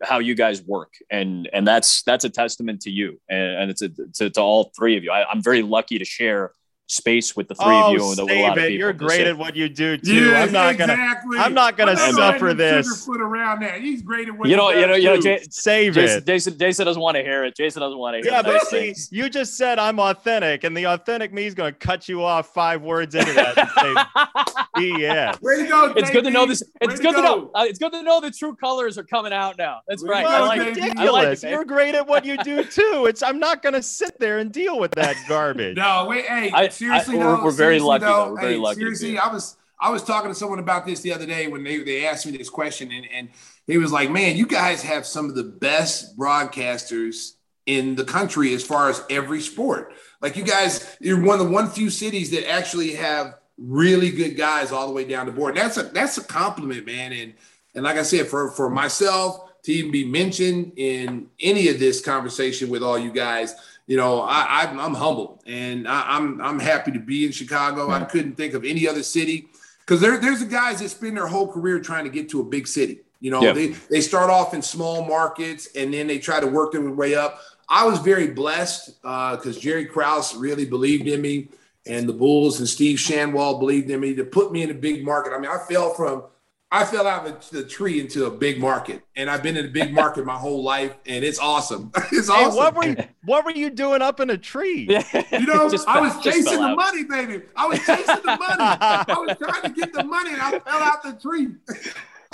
how 0.03 0.19
you 0.19 0.35
guys 0.35 0.63
work, 0.63 0.93
and 1.11 1.49
and 1.53 1.67
that's 1.67 2.03
that's 2.03 2.25
a 2.25 2.31
testament 2.31 2.81
to 2.83 2.91
you, 2.91 3.21
and, 3.29 3.63
and 3.63 3.71
it's 3.71 3.83
a, 3.83 3.89
to, 4.15 4.31
to 4.31 4.41
all 4.41 4.73
three 4.77 4.97
of 4.97 5.05
you. 5.05 5.11
I, 5.11 5.29
I'm 5.29 5.43
very 5.43 5.63
lucky 5.63 5.99
to 5.99 6.05
share 6.05 6.53
space 6.91 7.37
with 7.37 7.47
the 7.49 7.55
three 7.55 7.67
oh, 7.67 7.87
of 7.89 7.93
you 7.93 8.01
and 8.01 8.09
with 8.11 8.19
a 8.19 8.23
lot 8.43 8.51
of 8.53 8.55
people. 8.57 8.71
You're 8.71 8.93
great 8.95 9.27
at 9.27 9.37
what 9.37 9.55
you 9.55 9.69
do 9.69 9.97
too. 9.99 10.27
Yes, 10.31 10.49
I'm 10.49 10.53
not 10.53 10.79
gonna 10.79 10.93
exactly. 10.95 11.39
I'm 11.39 11.55
not 11.55 11.77
gonna 11.77 11.93
I'm 11.93 12.13
suffer 12.15 12.55
letting 12.55 12.57
this. 12.57 13.07
Sugarfoot 13.07 13.21
around 13.21 13.61
that. 13.61 13.81
He's 13.81 14.03
great 14.03 14.29
at 14.29 14.37
what 14.37 14.49
You 14.49 14.57
know, 14.57 14.71
he 14.73 14.81
you 14.81 14.87
know, 14.87 14.95
you 14.95 15.05
know, 15.05 15.17
too. 15.17 15.23
Jay, 15.23 15.47
save 15.51 15.95
Jason, 15.95 16.19
it. 16.19 16.27
Jason, 16.27 16.59
Jason 16.59 16.87
doesn't 16.87 17.03
want 17.03 17.17
to 17.17 17.23
hear 17.23 17.45
it. 17.45 17.55
Jason 17.57 17.81
doesn't 17.81 17.99
want 17.99 18.15
to 18.17 18.23
hear 18.23 18.33
Yeah, 18.33 18.41
it. 18.41 18.45
but 18.47 18.67
see, 18.67 18.95
you 19.11 19.29
just 19.29 19.57
said 19.57 19.79
I'm 19.79 19.99
authentic, 20.01 20.65
and 20.65 20.77
the 20.77 20.87
authentic 20.87 21.33
me 21.33 21.47
is 21.47 21.55
going 21.55 21.73
to 21.73 21.79
cut 21.79 22.09
you 22.09 22.25
off 22.25 22.53
five 22.55 22.83
words 22.83 23.15
into 23.15 23.33
that. 23.35 23.59
and 23.59 23.69
say, 23.71 24.53
BS. 24.77 25.43
Way 25.43 25.57
to 25.63 25.69
go, 25.69 25.93
it's 25.97 26.11
good 26.11 26.25
to 26.25 26.31
know 26.31 26.45
JB. 26.47 26.49
this. 26.49 26.63
Way 26.63 26.93
It's 26.93 27.01
good 27.01 27.15
to 27.15 27.23
go. 27.23 27.23
know. 27.23 27.51
Uh, 27.55 27.65
it's 27.69 27.79
good 27.79 27.93
to 27.93 28.03
know 28.03 28.21
the 28.21 28.31
true 28.31 28.55
colors 28.57 28.97
are 28.99 29.05
coming 29.05 29.33
out 29.33 29.59
now. 29.59 29.81
That's 29.89 30.03
Way 30.03 30.11
right. 30.11 30.23
to 30.23 30.29
I 30.29 30.41
like 30.41 30.59
Well, 30.59 30.69
it. 30.69 30.99
I 30.99 31.11
like 31.11 31.45
it, 31.45 31.51
You're 31.51 31.65
great 31.65 31.95
at 31.95 32.07
what 32.07 32.25
you 32.25 32.37
do 32.39 32.65
too. 32.65 33.07
It's 33.09 33.23
I'm 33.23 33.39
not 33.39 33.63
going 33.63 33.75
to 33.75 33.83
sit 33.83 34.19
there 34.19 34.39
and 34.39 34.51
deal 34.53 34.79
with 34.79 34.93
that 34.93 35.17
garbage. 35.29 35.77
No, 35.89 36.07
wait, 36.09 36.25
hey, 36.27 36.51
I- 36.53 36.69
seriously 36.79 37.17
I- 37.17 37.23
though, 37.23 37.43
we're- 37.43 37.55
very 37.55 37.81
lucky, 37.81 38.05
though. 38.05 38.33
We're 38.33 38.41
very 38.41 38.53
hey, 38.55 38.59
lucky 38.59 38.81
Seriously, 38.81 39.19
I 39.19 39.33
was 39.33 39.57
I 39.81 39.91
was 39.91 40.03
talking 40.03 40.31
to 40.31 40.35
someone 40.35 40.59
about 40.59 40.87
this 40.87 41.01
the 41.01 41.13
other 41.13 41.27
day 41.27 41.47
when 41.47 41.63
they, 41.63 41.79
they 41.79 42.05
asked 42.05 42.27
me 42.27 42.37
this 42.37 42.51
question, 42.51 42.91
and, 42.91 43.07
and 43.13 43.29
he 43.67 43.79
was 43.79 43.93
like, 43.93 44.11
Man, 44.11 44.37
you 44.37 44.47
guys 44.47 44.83
have 44.83 45.07
some 45.07 45.29
of 45.29 45.35
the 45.35 45.45
best 45.45 46.19
broadcasters 46.19 47.35
in 47.67 47.95
the 47.95 48.05
country 48.05 48.55
as 48.55 48.65
far 48.65 48.89
as 48.89 49.03
every 49.11 49.41
sport. 49.41 49.93
Like 50.21 50.37
you 50.37 50.43
guys, 50.45 50.97
you're 51.01 51.23
one 51.23 51.39
of 51.39 51.47
the 51.47 51.53
one 51.53 51.69
few 51.69 51.91
cities 51.91 52.31
that 52.31 52.51
actually 52.51 52.95
have 52.95 53.35
really 53.59 54.11
good 54.11 54.37
guys 54.37 54.73
all 54.73 54.87
the 54.87 54.93
way 54.93 55.05
down 55.05 55.27
the 55.27 55.33
board. 55.33 55.57
That's 55.57 55.77
a 55.77 55.85
that's 55.85 56.19
a 56.19 56.25
compliment, 56.25 56.87
man. 56.87 57.13
And 57.13 57.35
and 57.75 57.85
like 57.85 57.97
I 57.97 58.03
said, 58.03 58.27
for 58.27 58.51
for 58.51 58.71
myself 58.71 59.45
to 59.65 59.73
even 59.73 59.91
be 59.91 60.05
mentioned 60.05 60.73
in 60.77 61.29
any 61.41 61.69
of 61.69 61.79
this 61.79 62.01
conversation 62.01 62.71
with 62.71 62.83
all 62.83 62.99
you 62.99 63.13
guys, 63.13 63.55
you 63.89 63.97
know, 63.97 64.21
I, 64.21 64.63
I'm, 64.63 64.79
I'm 64.79 64.95
humbled 64.95 65.43
and 65.47 65.89
I, 65.89 66.05
I'm 66.17 66.41
I'm 66.41 66.61
happy 66.61 66.93
to 66.93 67.01
be 67.01 67.25
in 67.27 67.33
Chicago. 67.33 67.91
I 67.91 68.05
couldn't 68.05 68.35
think 68.35 68.53
of 68.55 68.65
any 68.65 68.87
other 68.87 69.03
city 69.03 69.49
because 69.81 70.01
there, 70.01 70.19
there's 70.19 70.41
the 70.41 70.47
guys 70.47 70.79
that 70.81 70.91
spend 70.91 71.17
their 71.17 71.27
whole 71.27 71.51
career 71.51 71.81
trying 71.81 72.05
to 72.05 72.11
get 72.11 72.29
to 72.29 72.41
a 72.41 72.45
big 72.45 72.69
city. 72.69 73.01
You 73.21 73.31
know, 73.33 73.43
Yeah. 73.43 73.53
they 73.53 73.69
they 73.91 74.03
start 74.03 74.29
off 74.31 74.53
in 74.55 74.61
small 74.63 75.05
markets 75.07 75.71
and 75.75 75.93
then 75.93 76.07
they 76.07 76.19
try 76.19 76.39
to 76.39 76.47
work 76.47 76.73
their 76.73 76.83
way 76.91 77.15
up. 77.17 77.41
I 77.71 77.87
was 77.87 77.99
very 77.99 78.29
blessed 78.29 78.99
uh, 79.05 79.37
because 79.37 79.59
Jerry 79.59 79.87
Krause 79.87 80.37
really 80.37 80.65
believed 80.67 81.07
in 81.09 81.21
me, 81.21 81.49
and 81.87 82.09
the 82.09 82.13
Bulls 82.13 82.61
and 82.61 82.69
Steve 82.69 82.99
Schanwald 82.99 83.59
believed 83.59 83.91
in 83.91 84.01
me 84.01 84.15
to 84.15 84.25
put 84.25 84.53
me 84.53 84.63
in 84.63 84.71
a 84.71 84.75
big 84.75 85.05
market. 85.05 85.33
I 85.33 85.39
mean, 85.39 85.51
I 85.51 85.59
fell 85.69 85.95
from 85.95 86.25
I 86.71 86.85
fell 86.85 87.07
out 87.07 87.27
of 87.27 87.49
the 87.51 87.65
tree 87.65 87.99
into 87.99 88.27
a 88.27 88.31
big 88.31 88.61
market, 88.61 89.03
and 89.17 89.31
I've 89.31 89.43
been 89.43 89.57
in 89.57 89.65
a 89.65 89.69
big 89.69 89.93
market 89.95 90.27
my 90.27 90.37
whole 90.37 90.63
life, 90.63 90.95
and 91.07 91.25
it's 91.25 91.39
awesome. 91.39 91.91
it's 92.13 92.29
Hey, 92.29 92.45
awesome. 92.45 92.57
what 92.57 92.75
were 92.75 92.85
you, 92.87 92.97
what 93.25 93.45
were 93.47 93.53
you 93.53 93.71
doing 93.71 94.03
up 94.03 94.21
in 94.21 94.29
a 94.31 94.37
tree? 94.37 94.87
You 95.33 95.47
know, 95.47 95.71
Just 95.71 95.89
I 95.89 96.01
was 96.01 96.13
just 96.23 96.25
chasing 96.25 96.59
the 96.61 96.67
out. 96.67 96.77
money, 96.77 97.05
baby. 97.05 97.43
I 97.57 97.67
was 97.67 97.79
chasing 97.79 98.05
the 98.23 98.37
money. 98.37 98.41
I 98.61 99.05
was 99.09 99.37
trying 99.43 99.63
to 99.63 99.69
get 99.71 99.93
the 99.95 100.05
money, 100.05 100.33
and 100.33 100.43
I 100.43 100.51
fell 100.59 100.83
out 100.83 101.03
the 101.03 101.13
tree. 101.15 101.49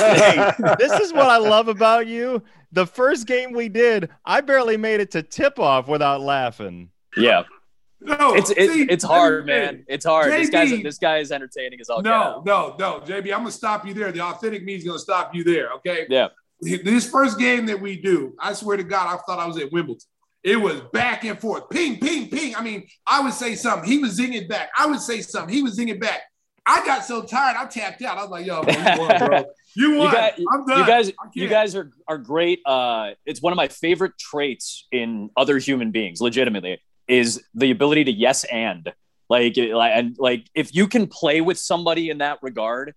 hey, 0.01 0.51
this 0.79 0.93
is 1.01 1.13
what 1.13 1.29
I 1.29 1.37
love 1.37 1.69
about 1.69 2.07
you. 2.09 2.43
The 2.73 2.87
first 2.87 3.27
game 3.29 3.53
we 3.53 3.69
did, 3.69 4.09
I 4.25 4.41
barely 4.41 4.77
made 4.77 4.99
it 5.01 5.13
to 5.13 5.23
tip 5.23 5.61
off 5.61 5.87
without 5.87 6.21
laughing. 6.23 6.91
Yeah, 7.17 7.45
No, 8.01 8.35
it's 8.35 8.51
it, 8.51 8.71
see, 8.71 8.87
it's 8.89 9.05
hard, 9.05 9.47
man. 9.47 9.85
It's 9.89 10.05
hard. 10.05 10.31
This 10.33 10.51
guy's 10.51 10.71
this 10.83 10.99
guy 10.99 11.19
is 11.19 11.33
entertaining 11.33 11.81
as 11.81 11.89
all 11.89 12.03
No, 12.03 12.43
no, 12.45 12.77
no, 12.79 13.01
JB. 13.01 13.33
I'm 13.33 13.41
gonna 13.41 13.51
stop 13.51 13.87
you 13.87 13.95
there. 13.95 14.13
The 14.13 14.21
authentic 14.21 14.65
me 14.65 14.75
is 14.75 14.85
gonna 14.85 14.99
stop 14.99 15.35
you 15.35 15.43
there. 15.45 15.73
Okay. 15.75 16.07
Yeah. 16.09 16.29
This 16.61 17.09
first 17.09 17.39
game 17.39 17.67
that 17.67 17.81
we 17.81 18.01
do, 18.01 18.35
I 18.39 18.53
swear 18.53 18.77
to 18.77 18.85
God, 18.85 19.07
I 19.13 19.17
thought 19.27 19.39
I 19.39 19.47
was 19.47 19.59
at 19.59 19.73
Wimbledon. 19.73 20.01
It 20.43 20.57
was 20.57 20.81
back 20.93 21.25
and 21.25 21.39
forth, 21.41 21.71
ping, 21.71 21.99
ping, 21.99 22.29
ping. 22.29 22.55
I 22.55 22.63
mean, 22.63 22.87
I 23.07 23.21
would 23.21 23.33
say 23.33 23.55
something, 23.55 23.89
he 23.89 23.99
was 23.99 24.19
zinging 24.19 24.47
back. 24.49 24.71
I 24.77 24.87
would 24.87 25.01
say 25.01 25.23
something, 25.23 25.55
he 25.55 25.63
was 25.63 25.79
zinging 25.79 26.01
back. 26.01 26.21
I 26.67 26.85
got 26.87 27.05
so 27.05 27.23
tired, 27.23 27.57
I 27.59 27.67
tapped 27.67 28.03
out. 28.03 28.17
I 28.19 28.23
was 28.23 28.31
like, 28.31 28.47
"Yo, 28.47 28.63
you 28.63 28.99
won, 29.01 29.19
bro. 29.19 29.45
You 29.77 29.97
won. 29.97 30.13
guys- 30.15 30.41
I'm 30.53 30.65
done. 30.67 30.79
You 30.79 30.87
guys, 30.87 31.13
you 31.35 31.49
guys 31.49 31.75
are 31.75 31.91
are 32.07 32.17
great. 32.19 32.61
Uh, 32.65 33.11
it's 33.27 33.43
one 33.43 33.53
of 33.53 33.57
my 33.57 33.69
favorite 33.69 34.13
traits 34.19 34.87
in 34.93 35.31
other 35.37 35.59
human 35.59 35.91
beings. 35.91 36.21
Legitimately, 36.21 36.81
is 37.09 37.43
the 37.55 37.71
ability 37.71 38.05
to 38.05 38.13
yes 38.13 38.45
and 38.45 38.93
like 39.29 39.57
and 39.57 40.17
like 40.19 40.49
if 40.55 40.75
you 40.75 40.87
can 40.87 41.07
play 41.07 41.41
with 41.41 41.59
somebody 41.59 42.11
in 42.11 42.19
that 42.19 42.39
regard, 42.43 42.95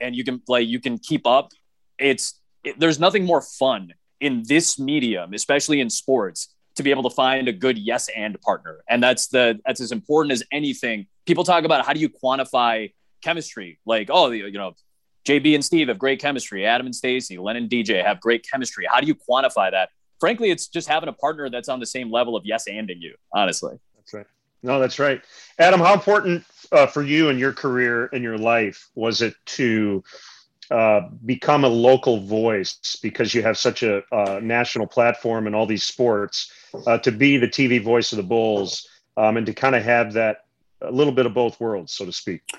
and 0.00 0.16
you 0.16 0.24
can 0.24 0.42
like 0.48 0.66
you 0.66 0.80
can 0.80 0.98
keep 0.98 1.26
up. 1.26 1.50
It's 1.98 2.40
it, 2.64 2.78
there's 2.78 2.98
nothing 2.98 3.24
more 3.24 3.40
fun 3.40 3.92
in 4.20 4.42
this 4.46 4.78
medium, 4.78 5.34
especially 5.34 5.80
in 5.80 5.90
sports, 5.90 6.54
to 6.76 6.82
be 6.82 6.90
able 6.90 7.02
to 7.02 7.14
find 7.14 7.48
a 7.48 7.52
good 7.52 7.78
yes 7.78 8.08
and 8.16 8.40
partner, 8.40 8.78
and 8.88 9.02
that's 9.02 9.28
the 9.28 9.60
that's 9.66 9.80
as 9.80 9.92
important 9.92 10.32
as 10.32 10.42
anything. 10.50 11.06
People 11.26 11.44
talk 11.44 11.64
about 11.64 11.84
how 11.84 11.92
do 11.92 12.00
you 12.00 12.08
quantify 12.08 12.92
chemistry, 13.22 13.78
like 13.84 14.08
oh 14.10 14.30
you 14.30 14.50
know 14.52 14.74
JB 15.26 15.54
and 15.56 15.64
Steve 15.64 15.88
have 15.88 15.98
great 15.98 16.20
chemistry. 16.20 16.64
Adam 16.64 16.86
and 16.86 16.94
Stacey, 16.94 17.36
Len 17.36 17.56
and 17.56 17.68
DJ 17.68 18.02
have 18.02 18.20
great 18.20 18.46
chemistry. 18.48 18.86
How 18.88 19.00
do 19.00 19.06
you 19.06 19.14
quantify 19.14 19.70
that? 19.72 19.90
Frankly, 20.20 20.50
it's 20.50 20.66
just 20.66 20.88
having 20.88 21.08
a 21.08 21.12
partner 21.12 21.50
that's 21.50 21.68
on 21.68 21.80
the 21.80 21.86
same 21.86 22.10
level 22.10 22.36
of 22.36 22.44
yes 22.44 22.66
anding 22.68 23.00
you, 23.00 23.14
honestly. 23.32 23.78
That's 23.96 24.14
right. 24.14 24.26
No, 24.62 24.80
that's 24.80 24.98
right. 24.98 25.22
Adam, 25.58 25.80
how 25.80 25.94
important 25.94 26.44
uh, 26.72 26.86
for 26.86 27.02
you 27.02 27.28
and 27.28 27.38
your 27.38 27.52
career 27.52 28.08
and 28.12 28.22
your 28.22 28.38
life 28.38 28.88
was 28.94 29.20
it 29.20 29.34
to 29.46 30.02
uh, 30.70 31.02
become 31.24 31.64
a 31.64 31.68
local 31.68 32.20
voice 32.20 32.98
because 33.02 33.34
you 33.34 33.42
have 33.42 33.56
such 33.56 33.82
a 33.82 34.02
uh, 34.12 34.40
national 34.42 34.86
platform 34.86 35.46
in 35.46 35.54
all 35.54 35.66
these 35.66 35.84
sports 35.84 36.52
uh, 36.86 36.98
to 36.98 37.12
be 37.12 37.36
the 37.36 37.46
TV 37.46 37.82
voice 37.82 38.12
of 38.12 38.16
the 38.16 38.22
Bulls 38.22 38.88
um, 39.16 39.36
and 39.36 39.46
to 39.46 39.54
kind 39.54 39.76
of 39.76 39.84
have 39.84 40.14
that 40.14 40.38
a 40.80 40.90
little 40.90 41.12
bit 41.12 41.26
of 41.26 41.34
both 41.34 41.60
worlds, 41.60 41.92
so 41.92 42.04
to 42.04 42.12
speak. 42.12 42.42
I 42.52 42.58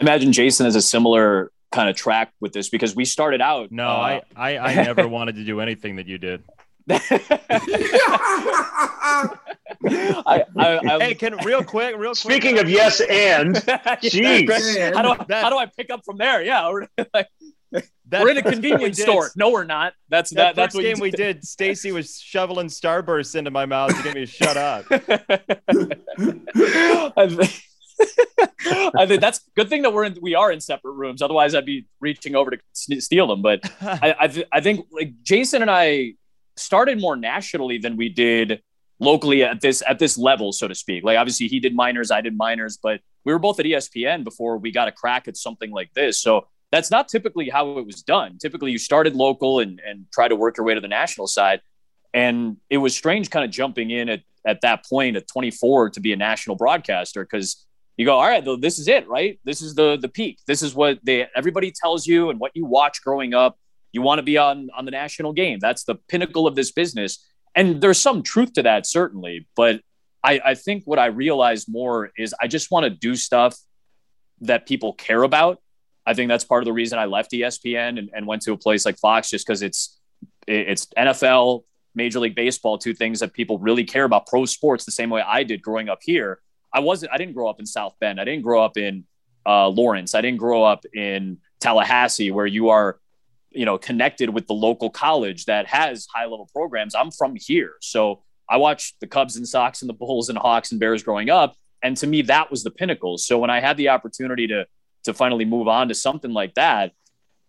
imagine 0.00 0.32
Jason 0.32 0.66
has 0.66 0.76
a 0.76 0.82
similar 0.82 1.50
kind 1.72 1.88
of 1.88 1.96
track 1.96 2.32
with 2.40 2.52
this 2.52 2.68
because 2.68 2.94
we 2.94 3.04
started 3.04 3.40
out. 3.40 3.72
No, 3.72 3.88
uh, 3.88 4.20
I, 4.36 4.56
I, 4.56 4.58
I 4.58 4.74
never 4.74 5.08
wanted 5.08 5.36
to 5.36 5.44
do 5.44 5.60
anything 5.60 5.96
that 5.96 6.06
you 6.06 6.18
did. 6.18 6.42
I, 6.88 6.96
I, 10.56 10.56
I, 10.56 10.98
Hey, 11.00 11.14
can 11.14 11.36
real 11.44 11.62
quick, 11.64 11.96
real 11.96 12.10
quick. 12.10 12.16
Speaking 12.16 12.58
of 12.58 12.68
yes 12.68 13.00
and, 13.00 13.56
Jeez. 13.56 14.46
Jeez. 14.46 14.94
How 14.94 15.14
do, 15.14 15.24
That- 15.28 15.42
how 15.44 15.50
do 15.50 15.56
I 15.56 15.66
pick 15.66 15.90
up 15.90 16.04
from 16.04 16.18
there? 16.18 16.42
Yeah, 16.42 16.68
we're, 16.70 16.86
like, 17.14 17.28
that 17.72 18.22
we're 18.22 18.30
in 18.30 18.38
a 18.38 18.42
first 18.42 18.60
game 18.60 18.62
we 18.62 18.68
convenience 18.70 18.96
did- 18.96 19.02
store. 19.04 19.30
No, 19.36 19.50
we're 19.50 19.64
not. 19.64 19.94
That's 20.08 20.30
That, 20.30 20.36
that. 20.36 20.56
That's 20.56 20.74
first 20.74 20.84
what 20.84 20.94
game 20.94 21.00
we 21.00 21.10
did. 21.10 21.44
Stacey 21.44 21.92
was 21.92 22.18
shoveling 22.20 22.66
starbursts 22.66 23.36
into 23.36 23.50
my 23.50 23.66
mouth 23.66 23.96
to 23.96 24.02
get 24.02 24.14
me 24.14 24.26
to 24.26 24.26
shut 24.26 24.56
up. 24.56 24.84
I 24.90 24.96
think, 27.28 27.62
I 28.96 29.06
think 29.06 29.20
that's 29.20 29.40
good 29.54 29.68
thing 29.68 29.82
that 29.82 29.92
we're 29.92 30.04
in. 30.04 30.16
We 30.20 30.34
are 30.34 30.50
in 30.50 30.60
separate 30.60 30.92
rooms. 30.92 31.22
Otherwise, 31.22 31.54
I'd 31.54 31.66
be 31.66 31.86
reaching 32.00 32.34
over 32.34 32.50
to 32.50 32.58
steal 33.00 33.26
them. 33.28 33.42
But 33.42 33.60
I, 33.80 34.14
I, 34.20 34.26
th- 34.28 34.46
I 34.52 34.60
think 34.60 34.86
like 34.90 35.12
Jason 35.22 35.62
and 35.62 35.70
I 35.70 36.14
started 36.56 37.00
more 37.00 37.16
nationally 37.16 37.78
than 37.78 37.96
we 37.96 38.08
did 38.08 38.62
locally 38.98 39.42
at 39.42 39.60
this 39.60 39.82
at 39.88 39.98
this 39.98 40.18
level, 40.18 40.52
so 40.52 40.68
to 40.68 40.74
speak. 40.74 41.04
Like 41.04 41.18
obviously 41.18 41.48
he 41.48 41.58
did 41.60 41.74
minors, 41.74 42.10
I 42.10 42.20
did 42.20 42.36
minors, 42.36 42.78
but 42.82 43.00
we 43.24 43.32
were 43.32 43.38
both 43.38 43.58
at 43.60 43.66
ESPN 43.66 44.24
before 44.24 44.58
we 44.58 44.70
got 44.70 44.88
a 44.88 44.92
crack 44.92 45.28
at 45.28 45.36
something 45.36 45.70
like 45.70 45.92
this. 45.94 46.20
So 46.20 46.46
that's 46.70 46.90
not 46.90 47.08
typically 47.08 47.48
how 47.48 47.78
it 47.78 47.86
was 47.86 48.02
done. 48.02 48.38
Typically, 48.38 48.70
you 48.70 48.78
started 48.78 49.14
local 49.14 49.60
and 49.60 49.80
and 49.84 50.06
try 50.12 50.28
to 50.28 50.36
work 50.36 50.56
your 50.56 50.66
way 50.66 50.74
to 50.74 50.80
the 50.80 50.88
national 50.88 51.26
side. 51.26 51.60
And 52.12 52.56
it 52.68 52.78
was 52.78 52.94
strange, 52.94 53.30
kind 53.30 53.44
of 53.44 53.50
jumping 53.50 53.90
in 53.90 54.08
at 54.08 54.22
at 54.46 54.62
that 54.62 54.86
point 54.86 55.16
at 55.16 55.28
24 55.28 55.90
to 55.90 56.00
be 56.00 56.12
a 56.12 56.16
national 56.16 56.56
broadcaster 56.56 57.24
because 57.24 57.66
you 57.96 58.06
go, 58.06 58.14
all 58.16 58.26
right, 58.26 58.42
though, 58.42 58.56
this 58.56 58.78
is 58.78 58.88
it, 58.88 59.06
right? 59.08 59.38
This 59.44 59.60
is 59.60 59.74
the 59.74 59.98
the 60.00 60.08
peak. 60.08 60.38
This 60.46 60.62
is 60.62 60.74
what 60.74 60.98
they 61.02 61.26
everybody 61.34 61.72
tells 61.72 62.06
you 62.06 62.30
and 62.30 62.38
what 62.40 62.52
you 62.54 62.64
watch 62.64 63.02
growing 63.02 63.34
up. 63.34 63.58
You 63.92 64.02
want 64.02 64.18
to 64.18 64.22
be 64.22 64.38
on 64.38 64.68
on 64.76 64.84
the 64.84 64.90
national 64.90 65.32
game. 65.32 65.58
That's 65.58 65.84
the 65.84 65.94
pinnacle 65.94 66.46
of 66.46 66.54
this 66.54 66.72
business. 66.72 67.24
And 67.54 67.80
there's 67.80 67.98
some 67.98 68.22
truth 68.22 68.52
to 68.54 68.62
that, 68.62 68.86
certainly. 68.86 69.48
But 69.56 69.80
I, 70.22 70.40
I 70.44 70.54
think 70.54 70.84
what 70.84 70.98
I 70.98 71.06
realize 71.06 71.68
more 71.68 72.12
is 72.16 72.34
I 72.40 72.46
just 72.46 72.70
want 72.70 72.84
to 72.84 72.90
do 72.90 73.16
stuff 73.16 73.56
that 74.42 74.66
people 74.66 74.92
care 74.92 75.22
about. 75.22 75.60
I 76.06 76.14
think 76.14 76.28
that's 76.28 76.44
part 76.44 76.62
of 76.62 76.66
the 76.66 76.72
reason 76.72 76.98
I 76.98 77.06
left 77.06 77.32
ESPN 77.32 77.98
and, 77.98 78.10
and 78.14 78.26
went 78.26 78.42
to 78.42 78.52
a 78.52 78.56
place 78.56 78.84
like 78.84 78.98
Fox, 78.98 79.30
just 79.30 79.46
because 79.46 79.62
it's 79.62 79.98
it's 80.46 80.86
NFL, 80.96 81.64
Major 81.94 82.20
League 82.20 82.34
Baseball, 82.34 82.78
two 82.78 82.94
things 82.94 83.20
that 83.20 83.32
people 83.32 83.58
really 83.58 83.84
care 83.84 84.04
about. 84.04 84.26
Pro 84.26 84.44
sports, 84.44 84.84
the 84.84 84.92
same 84.92 85.10
way 85.10 85.22
I 85.22 85.42
did 85.42 85.62
growing 85.62 85.88
up 85.88 86.00
here. 86.02 86.40
I 86.72 86.80
wasn't. 86.80 87.12
I 87.12 87.18
didn't 87.18 87.34
grow 87.34 87.48
up 87.48 87.60
in 87.60 87.66
South 87.66 87.94
Bend. 88.00 88.20
I 88.20 88.24
didn't 88.24 88.42
grow 88.42 88.64
up 88.64 88.76
in 88.76 89.04
uh, 89.46 89.68
Lawrence. 89.68 90.14
I 90.14 90.20
didn't 90.20 90.38
grow 90.38 90.64
up 90.64 90.84
in 90.94 91.38
Tallahassee, 91.60 92.30
where 92.30 92.46
you 92.46 92.70
are 92.70 92.98
you 93.50 93.64
know, 93.64 93.78
connected 93.78 94.30
with 94.30 94.46
the 94.46 94.54
local 94.54 94.90
college 94.90 95.46
that 95.46 95.66
has 95.66 96.06
high 96.12 96.24
level 96.24 96.48
programs. 96.52 96.94
I'm 96.94 97.10
from 97.10 97.36
here. 97.36 97.74
So 97.80 98.22
I 98.48 98.56
watched 98.56 98.98
the 99.00 99.06
Cubs 99.06 99.36
and 99.36 99.46
Sox 99.46 99.82
and 99.82 99.88
the 99.88 99.94
Bulls 99.94 100.28
and 100.28 100.38
Hawks 100.38 100.70
and 100.70 100.80
Bears 100.80 101.02
growing 101.02 101.30
up. 101.30 101.56
And 101.82 101.96
to 101.98 102.06
me, 102.06 102.22
that 102.22 102.50
was 102.50 102.62
the 102.62 102.70
pinnacle. 102.70 103.18
So 103.18 103.38
when 103.38 103.50
I 103.50 103.60
had 103.60 103.76
the 103.76 103.88
opportunity 103.88 104.46
to, 104.48 104.66
to 105.04 105.14
finally 105.14 105.44
move 105.44 105.68
on 105.68 105.88
to 105.88 105.94
something 105.94 106.32
like 106.32 106.54
that, 106.54 106.92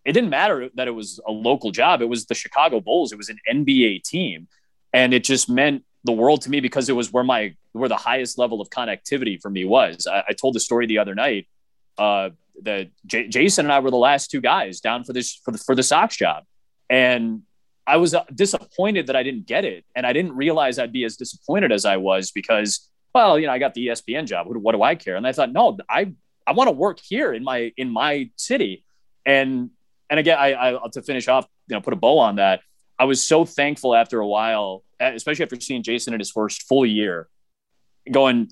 it 0.06 0.14
didn't 0.14 0.30
matter 0.30 0.70
that 0.76 0.88
it 0.88 0.92
was 0.92 1.20
a 1.28 1.32
local 1.32 1.72
job. 1.72 2.02
It 2.02 2.10
was 2.10 2.26
the 2.26 2.34
Chicago 2.34 2.80
Bulls. 2.80 3.12
It 3.12 3.18
was 3.18 3.30
an 3.30 3.38
NBA 3.52 4.04
team. 4.04 4.48
And 4.94 5.14
it 5.14 5.24
just 5.24 5.50
meant 5.50 5.84
the 6.04 6.12
world 6.12 6.42
to 6.44 6.50
me 6.50 6.60
because 6.60 6.90
it 6.90 6.94
was 6.94 7.12
where 7.12 7.24
my 7.24 7.56
where 7.74 7.90
the 7.90 7.96
highest 7.96 8.38
level 8.38 8.60
of 8.60 8.70
connectivity 8.70 9.40
for 9.42 9.50
me 9.50 9.64
was. 9.66 10.08
I, 10.12 10.24
I 10.30 10.34
told 10.34 10.56
the 10.56 10.60
story 10.60 10.88
the 10.88 10.98
other 10.98 11.16
night 11.16 11.48
uh, 11.98 12.30
that 12.64 12.90
J- 13.06 13.28
Jason 13.28 13.66
and 13.66 13.74
I 13.74 13.80
were 13.80 13.92
the 13.92 13.98
last 13.98 14.32
two 14.32 14.42
guys 14.42 14.80
down 14.80 15.04
for 15.04 15.14
this 15.14 15.40
for 15.44 15.52
the 15.52 15.58
for 15.58 15.76
the 15.76 15.84
Sox 15.84 16.16
job, 16.16 16.44
and 16.90 17.42
I 17.88 17.98
was 17.98 18.16
disappointed 18.34 19.08
that 19.08 19.16
I 19.16 19.24
didn't 19.24 19.48
get 19.48 19.66
it, 19.66 19.86
and 19.96 20.06
I 20.06 20.14
didn't 20.14 20.36
realize 20.36 20.80
I'd 20.80 20.94
be 20.94 21.04
as 21.04 21.18
disappointed 21.18 21.72
as 21.72 21.86
I 21.86 21.98
was 21.98 22.32
because, 22.32 22.90
well, 23.14 23.40
you 23.40 23.48
know, 23.48 23.54
I 23.54 23.60
got 23.60 23.74
the 23.74 23.88
ESPN 23.88 24.26
job. 24.28 24.48
What, 24.48 24.58
what 24.58 24.72
do 24.74 24.84
I 24.84 24.96
care? 24.96 25.16
And 25.16 25.26
I 25.26 25.32
thought, 25.32 25.52
no, 25.52 25.78
I 25.90 26.14
I 26.46 26.54
want 26.54 26.68
to 26.68 26.72
work 26.72 27.00
here 27.02 27.34
in 27.34 27.44
my 27.44 27.72
in 27.78 27.90
my 27.90 28.30
city, 28.36 28.86
and 29.26 29.72
and 30.10 30.20
again, 30.20 30.38
I, 30.38 30.76
I 30.76 30.88
to 30.92 31.02
finish 31.02 31.28
off, 31.28 31.48
you 31.68 31.76
know, 31.76 31.82
put 31.82 31.94
a 31.94 31.98
bow 31.98 32.20
on 32.20 32.36
that. 32.36 32.62
I 33.00 33.06
was 33.06 33.26
so 33.26 33.46
thankful 33.46 33.96
after 33.96 34.20
a 34.20 34.28
while, 34.28 34.84
eh, 35.00 35.14
especially 35.14 35.44
after 35.44 35.60
seeing 35.60 35.82
Jason 35.82 36.14
in 36.14 36.20
his 36.20 36.30
first 36.30 36.64
full 36.64 36.86
year, 36.86 37.30
going, 38.12 38.52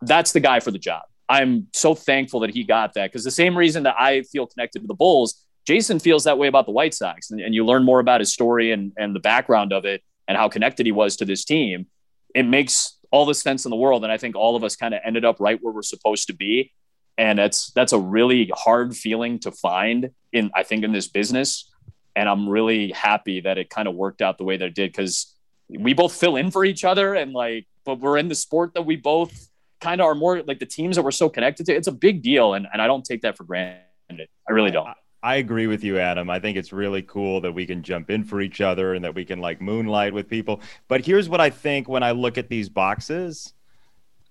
that's 0.00 0.32
the 0.32 0.40
guy 0.40 0.60
for 0.60 0.70
the 0.70 0.78
job. 0.78 1.02
I'm 1.28 1.68
so 1.72 1.94
thankful 1.94 2.40
that 2.40 2.50
he 2.50 2.64
got 2.64 2.94
that 2.94 3.10
because 3.10 3.24
the 3.24 3.30
same 3.30 3.56
reason 3.56 3.82
that 3.82 3.96
I 3.98 4.22
feel 4.22 4.46
connected 4.46 4.80
to 4.80 4.86
the 4.86 4.94
Bulls, 4.94 5.44
Jason 5.66 5.98
feels 5.98 6.24
that 6.24 6.38
way 6.38 6.48
about 6.48 6.66
the 6.66 6.72
White 6.72 6.94
Sox. 6.94 7.30
And, 7.30 7.40
and, 7.40 7.54
you 7.54 7.64
learn 7.64 7.84
more 7.84 8.00
about 8.00 8.20
his 8.20 8.32
story 8.32 8.72
and, 8.72 8.92
and 8.96 9.14
the 9.14 9.20
background 9.20 9.72
of 9.72 9.84
it 9.84 10.02
and 10.26 10.38
how 10.38 10.48
connected 10.48 10.86
he 10.86 10.92
was 10.92 11.16
to 11.16 11.24
this 11.24 11.44
team. 11.44 11.86
It 12.34 12.44
makes 12.44 12.98
all 13.10 13.26
the 13.26 13.34
sense 13.34 13.66
in 13.66 13.70
the 13.70 13.76
world. 13.76 14.04
And 14.04 14.12
I 14.12 14.16
think 14.16 14.36
all 14.36 14.56
of 14.56 14.64
us 14.64 14.76
kind 14.76 14.94
of 14.94 15.00
ended 15.04 15.24
up 15.24 15.40
right 15.40 15.58
where 15.62 15.72
we're 15.72 15.82
supposed 15.82 16.28
to 16.28 16.34
be. 16.34 16.72
And 17.18 17.38
that's 17.38 17.72
that's 17.72 17.92
a 17.92 17.98
really 17.98 18.50
hard 18.54 18.96
feeling 18.96 19.40
to 19.40 19.50
find 19.50 20.10
in 20.32 20.50
I 20.54 20.62
think 20.62 20.84
in 20.84 20.92
this 20.92 21.08
business. 21.08 21.70
And 22.14 22.28
I'm 22.28 22.48
really 22.48 22.90
happy 22.92 23.40
that 23.40 23.58
it 23.58 23.70
kind 23.70 23.88
of 23.88 23.94
worked 23.94 24.22
out 24.22 24.38
the 24.38 24.44
way 24.44 24.56
that 24.56 24.66
it 24.66 24.74
did 24.74 24.92
because 24.92 25.34
we 25.68 25.92
both 25.94 26.14
fill 26.14 26.36
in 26.36 26.50
for 26.50 26.64
each 26.64 26.84
other 26.84 27.14
and 27.14 27.32
like 27.32 27.66
but 27.84 28.00
we're 28.00 28.18
in 28.18 28.28
the 28.28 28.34
sport 28.34 28.74
that 28.74 28.82
we 28.82 28.96
both 28.96 29.48
kind 29.80 30.00
of 30.00 30.06
are 30.06 30.14
more 30.14 30.42
like 30.42 30.58
the 30.58 30.66
teams 30.66 30.96
that 30.96 31.02
we're 31.02 31.10
so 31.10 31.28
connected 31.28 31.66
to. 31.66 31.74
It's 31.74 31.88
a 31.88 31.92
big 31.92 32.22
deal, 32.22 32.54
and 32.54 32.66
and 32.72 32.82
I 32.82 32.86
don't 32.86 33.04
take 33.04 33.22
that 33.22 33.36
for 33.36 33.44
granted. 33.44 33.84
I 34.10 34.52
really 34.52 34.70
don't. 34.70 34.88
I 35.22 35.36
agree 35.36 35.66
with 35.66 35.82
you, 35.82 35.98
Adam. 35.98 36.30
I 36.30 36.38
think 36.38 36.56
it's 36.56 36.72
really 36.72 37.02
cool 37.02 37.40
that 37.40 37.52
we 37.52 37.66
can 37.66 37.82
jump 37.82 38.10
in 38.10 38.22
for 38.22 38.40
each 38.40 38.60
other 38.60 38.94
and 38.94 39.04
that 39.04 39.14
we 39.14 39.24
can 39.24 39.40
like 39.40 39.60
moonlight 39.60 40.14
with 40.14 40.28
people. 40.28 40.60
But 40.86 41.04
here's 41.04 41.28
what 41.28 41.40
I 41.40 41.50
think 41.50 41.88
when 41.88 42.02
I 42.02 42.12
look 42.12 42.38
at 42.38 42.48
these 42.48 42.68
boxes. 42.68 43.52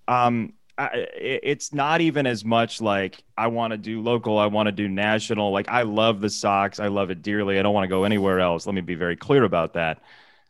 Um, 0.08 0.54
I, 0.78 1.08
it's 1.18 1.74
not 1.74 2.02
even 2.02 2.26
as 2.26 2.46
much 2.46 2.80
like 2.80 3.24
I 3.36 3.48
want 3.48 3.72
to 3.72 3.78
do 3.78 4.02
local, 4.02 4.38
I 4.38 4.46
want 4.46 4.68
to 4.68 4.72
do 4.72 4.88
national. 4.88 5.52
Like 5.52 5.68
I 5.68 5.82
love 5.82 6.22
the 6.22 6.30
Sox, 6.30 6.80
I 6.80 6.88
love 6.88 7.10
it 7.10 7.22
dearly. 7.22 7.60
I 7.60 7.64
don't 7.64 7.74
want 7.74 7.84
to 7.84 7.90
go 7.90 8.04
anywhere 8.04 8.40
else. 8.40 8.66
Let 8.66 8.76
me 8.76 8.82
be 8.82 8.96
very 8.96 9.18
clear 9.18 9.44
about 9.44 9.74
that. 9.74 10.02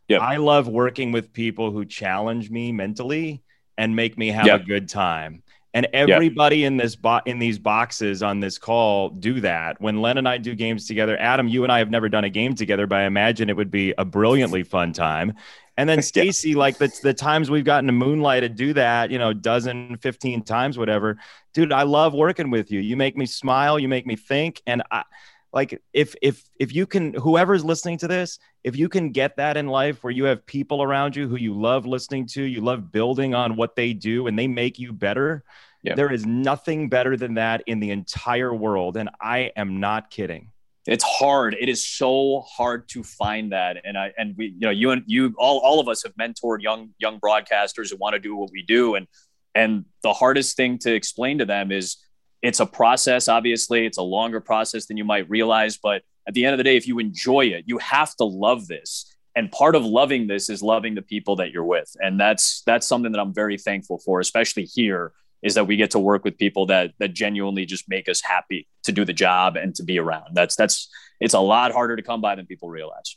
Yeah, 0.06 0.18
I 0.18 0.36
love 0.36 0.68
working 0.68 1.12
with 1.12 1.32
people 1.32 1.70
who 1.70 1.84
challenge 1.84 2.50
me 2.50 2.72
mentally 2.72 3.42
and 3.78 3.96
make 3.96 4.18
me 4.18 4.28
have 4.28 4.46
yep. 4.46 4.60
a 4.60 4.64
good 4.64 4.88
time. 4.88 5.42
And 5.72 5.86
everybody 5.92 6.58
yep. 6.58 6.66
in 6.66 6.76
this 6.76 6.96
bo- 6.96 7.20
in 7.24 7.38
these 7.38 7.58
boxes 7.58 8.22
on 8.22 8.40
this 8.40 8.58
call 8.58 9.10
do 9.10 9.40
that. 9.40 9.80
When 9.80 10.02
Len 10.02 10.18
and 10.18 10.28
I 10.28 10.38
do 10.38 10.54
games 10.54 10.86
together, 10.86 11.16
Adam, 11.18 11.46
you 11.46 11.62
and 11.62 11.70
I 11.70 11.78
have 11.78 11.90
never 11.90 12.08
done 12.08 12.24
a 12.24 12.30
game 12.30 12.54
together, 12.54 12.86
but 12.86 12.98
I 12.98 13.04
imagine 13.04 13.48
it 13.48 13.56
would 13.56 13.70
be 13.70 13.94
a 13.96 14.04
brilliantly 14.04 14.64
fun 14.64 14.92
time. 14.92 15.34
And 15.76 15.88
then 15.88 16.02
Stacey, 16.12 16.54
like 16.54 16.78
the, 16.78 16.90
the 17.02 17.14
times 17.14 17.50
we've 17.50 17.64
gotten 17.64 17.86
to 17.86 17.92
moonlight 17.92 18.42
to 18.42 18.48
do 18.48 18.72
that, 18.72 19.10
you 19.10 19.18
know, 19.18 19.32
dozen, 19.32 19.98
15 19.98 20.42
times, 20.42 20.78
whatever. 20.78 21.18
Dude, 21.54 21.72
I 21.72 21.84
love 21.84 22.14
working 22.14 22.50
with 22.50 22.72
you. 22.72 22.80
You 22.80 22.96
make 22.96 23.16
me 23.16 23.26
smile, 23.26 23.78
you 23.78 23.88
make 23.88 24.06
me 24.06 24.16
think. 24.16 24.60
And 24.66 24.82
I 24.90 25.04
like 25.52 25.80
if 25.92 26.14
if 26.22 26.48
if 26.58 26.74
you 26.74 26.86
can 26.86 27.14
whoever's 27.14 27.64
listening 27.64 27.98
to 27.98 28.08
this 28.08 28.38
if 28.64 28.76
you 28.76 28.88
can 28.88 29.10
get 29.10 29.36
that 29.36 29.56
in 29.56 29.66
life 29.66 30.02
where 30.04 30.12
you 30.12 30.24
have 30.24 30.44
people 30.46 30.82
around 30.82 31.16
you 31.16 31.28
who 31.28 31.36
you 31.36 31.58
love 31.58 31.86
listening 31.86 32.26
to 32.26 32.42
you 32.42 32.60
love 32.60 32.92
building 32.92 33.34
on 33.34 33.56
what 33.56 33.74
they 33.76 33.92
do 33.92 34.26
and 34.26 34.38
they 34.38 34.46
make 34.46 34.78
you 34.78 34.92
better 34.92 35.44
yeah. 35.82 35.94
there 35.94 36.12
is 36.12 36.26
nothing 36.26 36.88
better 36.88 37.16
than 37.16 37.34
that 37.34 37.62
in 37.66 37.80
the 37.80 37.90
entire 37.90 38.54
world 38.54 38.96
and 38.96 39.08
i 39.20 39.50
am 39.56 39.80
not 39.80 40.10
kidding 40.10 40.50
it's 40.86 41.04
hard 41.04 41.56
it 41.58 41.68
is 41.68 41.86
so 41.86 42.44
hard 42.50 42.88
to 42.88 43.02
find 43.02 43.52
that 43.52 43.78
and 43.84 43.96
i 43.96 44.12
and 44.18 44.34
we 44.36 44.46
you 44.46 44.60
know 44.60 44.70
you 44.70 44.90
and 44.90 45.02
you 45.06 45.34
all, 45.38 45.58
all 45.58 45.80
of 45.80 45.88
us 45.88 46.02
have 46.02 46.14
mentored 46.16 46.60
young 46.60 46.90
young 46.98 47.18
broadcasters 47.20 47.90
who 47.90 47.96
want 47.96 48.14
to 48.14 48.18
do 48.18 48.36
what 48.36 48.50
we 48.52 48.62
do 48.62 48.94
and 48.94 49.06
and 49.54 49.84
the 50.02 50.12
hardest 50.12 50.56
thing 50.56 50.78
to 50.78 50.94
explain 50.94 51.38
to 51.38 51.44
them 51.44 51.72
is 51.72 51.96
it's 52.42 52.60
a 52.60 52.66
process, 52.66 53.28
obviously. 53.28 53.86
It's 53.86 53.98
a 53.98 54.02
longer 54.02 54.40
process 54.40 54.86
than 54.86 54.96
you 54.96 55.04
might 55.04 55.28
realize. 55.28 55.76
But 55.76 56.02
at 56.26 56.34
the 56.34 56.44
end 56.44 56.54
of 56.54 56.58
the 56.58 56.64
day, 56.64 56.76
if 56.76 56.86
you 56.86 56.98
enjoy 56.98 57.46
it, 57.46 57.64
you 57.66 57.78
have 57.78 58.14
to 58.16 58.24
love 58.24 58.68
this. 58.68 59.14
And 59.34 59.50
part 59.52 59.74
of 59.74 59.84
loving 59.84 60.26
this 60.26 60.50
is 60.50 60.62
loving 60.62 60.94
the 60.94 61.02
people 61.02 61.36
that 61.36 61.52
you're 61.52 61.64
with. 61.64 61.94
And 62.00 62.18
that's 62.18 62.62
that's 62.66 62.86
something 62.86 63.12
that 63.12 63.20
I'm 63.20 63.34
very 63.34 63.56
thankful 63.56 63.98
for, 63.98 64.20
especially 64.20 64.64
here, 64.64 65.12
is 65.42 65.54
that 65.54 65.66
we 65.66 65.76
get 65.76 65.92
to 65.92 65.98
work 65.98 66.24
with 66.24 66.38
people 66.38 66.66
that 66.66 66.92
that 66.98 67.14
genuinely 67.14 67.64
just 67.64 67.88
make 67.88 68.08
us 68.08 68.20
happy 68.20 68.66
to 68.84 68.92
do 68.92 69.04
the 69.04 69.12
job 69.12 69.56
and 69.56 69.74
to 69.76 69.84
be 69.84 69.98
around. 69.98 70.34
That's 70.34 70.56
that's 70.56 70.88
it's 71.20 71.34
a 71.34 71.40
lot 71.40 71.72
harder 71.72 71.96
to 71.96 72.02
come 72.02 72.20
by 72.20 72.34
than 72.34 72.46
people 72.46 72.68
realize. 72.68 73.16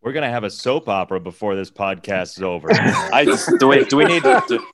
We're 0.00 0.12
gonna 0.12 0.30
have 0.30 0.44
a 0.44 0.50
soap 0.50 0.88
opera 0.88 1.20
before 1.20 1.54
this 1.54 1.70
podcast 1.70 2.36
is 2.36 2.42
over. 2.42 2.68
I 2.72 3.24
do 3.58 3.68
we 3.68 3.84
do 3.84 3.96
we 3.96 4.04
need 4.06 4.22
to, 4.22 4.42
do 4.48 4.66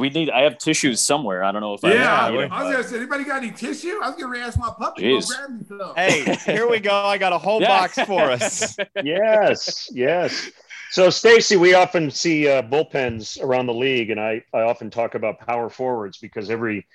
we 0.00 0.10
need? 0.10 0.30
I 0.30 0.42
have 0.42 0.58
tissues 0.58 1.00
somewhere. 1.00 1.44
I 1.44 1.52
don't 1.52 1.60
know 1.60 1.74
if 1.74 1.80
yeah, 1.82 1.90
I. 1.90 2.30
Yeah, 2.30 2.48
I 2.50 2.64
was 2.64 2.72
gonna 2.72 2.88
say, 2.88 2.96
anybody 2.96 3.24
got 3.24 3.42
any 3.42 3.52
tissue? 3.52 4.00
I 4.02 4.10
was 4.10 4.20
gonna 4.20 4.38
ask 4.38 4.58
my 4.58 4.72
puppy. 4.76 5.02
Jeez. 5.02 5.28
Go 5.28 5.36
grab 5.36 5.50
me 5.50 5.64
some. 5.68 5.94
Hey, 5.96 6.36
here 6.44 6.68
we 6.68 6.80
go. 6.80 6.94
I 6.94 7.18
got 7.18 7.32
a 7.32 7.38
whole 7.38 7.60
yeah. 7.60 7.68
box 7.68 7.98
for 8.00 8.22
us. 8.22 8.76
yes, 9.04 9.88
yes. 9.92 10.50
So, 10.90 11.10
Stacey, 11.10 11.56
we 11.56 11.74
often 11.74 12.10
see 12.10 12.48
uh, 12.48 12.62
bullpens 12.62 13.42
around 13.42 13.66
the 13.66 13.74
league, 13.74 14.10
and 14.10 14.20
I, 14.20 14.44
I 14.52 14.60
often 14.60 14.90
talk 14.90 15.14
about 15.14 15.40
power 15.40 15.68
forwards 15.68 16.18
because 16.18 16.50
every 16.50 16.86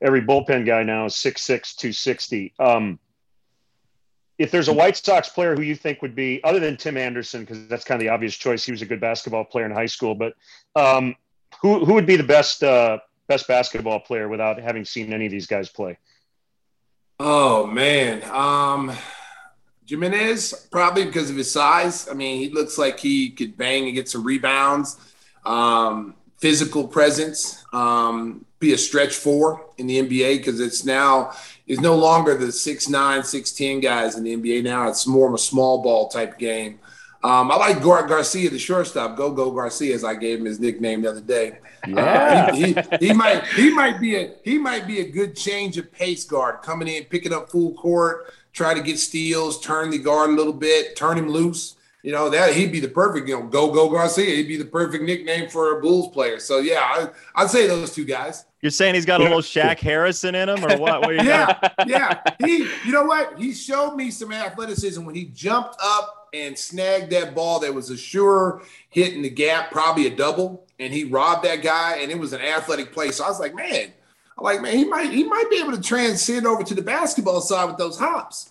every 0.00 0.22
bullpen 0.22 0.66
guy 0.66 0.82
now 0.82 1.06
is 1.06 1.14
6'6", 1.14 1.76
260. 1.76 2.54
Um, 2.58 2.98
if 4.38 4.50
there's 4.50 4.68
a 4.68 4.72
White 4.72 4.96
Sox 4.96 5.28
player 5.28 5.54
who 5.54 5.62
you 5.62 5.76
think 5.76 6.02
would 6.02 6.14
be, 6.14 6.42
other 6.42 6.58
than 6.58 6.76
Tim 6.76 6.96
Anderson, 6.96 7.42
because 7.42 7.68
that's 7.68 7.84
kind 7.84 8.00
of 8.00 8.04
the 8.04 8.12
obvious 8.12 8.36
choice, 8.36 8.64
he 8.64 8.72
was 8.72 8.82
a 8.82 8.86
good 8.86 9.00
basketball 9.00 9.44
player 9.44 9.66
in 9.66 9.70
high 9.70 9.86
school, 9.86 10.14
but 10.14 10.34
um, 10.74 11.14
who 11.62 11.84
who 11.84 11.94
would 11.94 12.06
be 12.06 12.16
the 12.16 12.24
best 12.24 12.62
uh, 12.62 12.98
best 13.28 13.48
basketball 13.48 14.00
player 14.00 14.28
without 14.28 14.60
having 14.60 14.84
seen 14.84 15.12
any 15.12 15.26
of 15.26 15.32
these 15.32 15.46
guys 15.46 15.68
play? 15.68 15.96
Oh 17.18 17.66
man, 17.66 18.22
um, 18.30 18.92
Jimenez 19.86 20.68
probably 20.70 21.04
because 21.04 21.30
of 21.30 21.36
his 21.36 21.50
size. 21.50 22.08
I 22.08 22.14
mean, 22.14 22.38
he 22.40 22.50
looks 22.50 22.78
like 22.78 22.98
he 22.98 23.30
could 23.30 23.56
bang 23.56 23.86
and 23.86 23.94
get 23.94 24.08
some 24.08 24.24
rebounds. 24.24 24.96
Um, 25.46 26.14
physical 26.38 26.88
presence, 26.88 27.64
um, 27.72 28.44
be 28.58 28.72
a 28.72 28.78
stretch 28.78 29.14
four 29.14 29.64
in 29.78 29.86
the 29.86 30.02
NBA 30.02 30.38
because 30.38 30.58
it's 30.58 30.84
now 30.84 31.32
is 31.68 31.80
no 31.80 31.94
longer 31.94 32.36
the 32.36 32.50
six 32.50 32.88
nine, 32.88 33.22
six 33.22 33.52
ten 33.52 33.78
guys 33.78 34.16
in 34.16 34.24
the 34.24 34.36
NBA. 34.36 34.64
Now 34.64 34.88
it's 34.88 35.06
more 35.06 35.28
of 35.28 35.34
a 35.34 35.38
small 35.38 35.80
ball 35.80 36.08
type 36.08 36.38
game. 36.38 36.80
Um, 37.24 37.52
I 37.52 37.56
like 37.56 37.80
Gar- 37.80 38.06
Garcia, 38.08 38.50
the 38.50 38.58
shortstop. 38.58 39.16
Go 39.16 39.30
Go 39.30 39.52
Garcia, 39.52 39.94
as 39.94 40.02
I 40.02 40.14
gave 40.14 40.40
him 40.40 40.44
his 40.44 40.58
nickname 40.58 41.02
the 41.02 41.10
other 41.10 41.20
day. 41.20 41.58
Yeah, 41.86 42.48
uh, 42.50 42.54
he, 42.54 42.72
he, 42.72 43.08
he, 43.08 43.12
might 43.12 43.44
he 43.46 43.72
might 43.72 44.00
be 44.00 44.16
a 44.16 44.34
he 44.42 44.58
might 44.58 44.86
be 44.86 45.00
a 45.00 45.08
good 45.08 45.36
change 45.36 45.78
of 45.78 45.92
pace 45.92 46.24
guard 46.24 46.62
coming 46.62 46.88
in, 46.88 47.04
picking 47.04 47.32
up 47.32 47.48
full 47.50 47.74
court, 47.74 48.34
try 48.52 48.74
to 48.74 48.82
get 48.82 48.98
steals, 48.98 49.60
turn 49.60 49.90
the 49.90 49.98
guard 49.98 50.30
a 50.30 50.32
little 50.32 50.52
bit, 50.52 50.96
turn 50.96 51.16
him 51.16 51.28
loose. 51.28 51.76
You 52.02 52.10
know 52.10 52.28
that 52.30 52.54
he'd 52.54 52.72
be 52.72 52.80
the 52.80 52.88
perfect 52.88 53.28
you 53.28 53.38
know 53.38 53.46
Go 53.46 53.72
Go 53.72 53.88
Garcia. 53.88 54.34
He'd 54.34 54.48
be 54.48 54.56
the 54.56 54.64
perfect 54.64 55.04
nickname 55.04 55.48
for 55.48 55.78
a 55.78 55.80
Bulls 55.80 56.08
player. 56.08 56.40
So 56.40 56.58
yeah, 56.58 56.80
I, 56.80 57.08
I'd 57.36 57.50
say 57.50 57.68
those 57.68 57.94
two 57.94 58.04
guys. 58.04 58.46
You're 58.60 58.70
saying 58.70 58.94
he's 58.94 59.06
got 59.06 59.20
a 59.20 59.24
little 59.24 59.40
Shaq 59.40 59.78
Harrison 59.78 60.34
in 60.34 60.48
him, 60.48 60.64
or 60.64 60.76
what? 60.78 61.02
what 61.02 61.14
yeah, 61.24 61.58
yeah. 61.86 62.20
He, 62.38 62.68
you 62.84 62.92
know 62.92 63.04
what? 63.04 63.38
He 63.38 63.52
showed 63.52 63.94
me 63.96 64.10
some 64.10 64.32
athleticism 64.32 65.04
when 65.04 65.16
he 65.16 65.26
jumped 65.26 65.76
up 65.82 66.21
and 66.32 66.56
snagged 66.58 67.10
that 67.12 67.34
ball 67.34 67.60
that 67.60 67.74
was 67.74 67.90
a 67.90 67.96
sure 67.96 68.62
hit 68.88 69.14
in 69.14 69.22
the 69.22 69.30
gap, 69.30 69.70
probably 69.70 70.06
a 70.06 70.16
double, 70.16 70.66
and 70.78 70.92
he 70.92 71.04
robbed 71.04 71.44
that 71.44 71.62
guy, 71.62 71.98
and 71.98 72.10
it 72.10 72.18
was 72.18 72.32
an 72.32 72.40
athletic 72.40 72.92
play. 72.92 73.10
So 73.10 73.24
I 73.24 73.28
was 73.28 73.40
like, 73.40 73.54
man, 73.54 73.92
I'm 74.38 74.44
like, 74.44 74.62
man, 74.62 74.76
he 74.76 74.84
might 74.84 75.10
he 75.10 75.24
might 75.24 75.50
be 75.50 75.60
able 75.60 75.72
to 75.72 75.80
transcend 75.80 76.46
over 76.46 76.62
to 76.62 76.74
the 76.74 76.82
basketball 76.82 77.40
side 77.40 77.66
with 77.66 77.76
those 77.76 77.98
hops. 77.98 78.50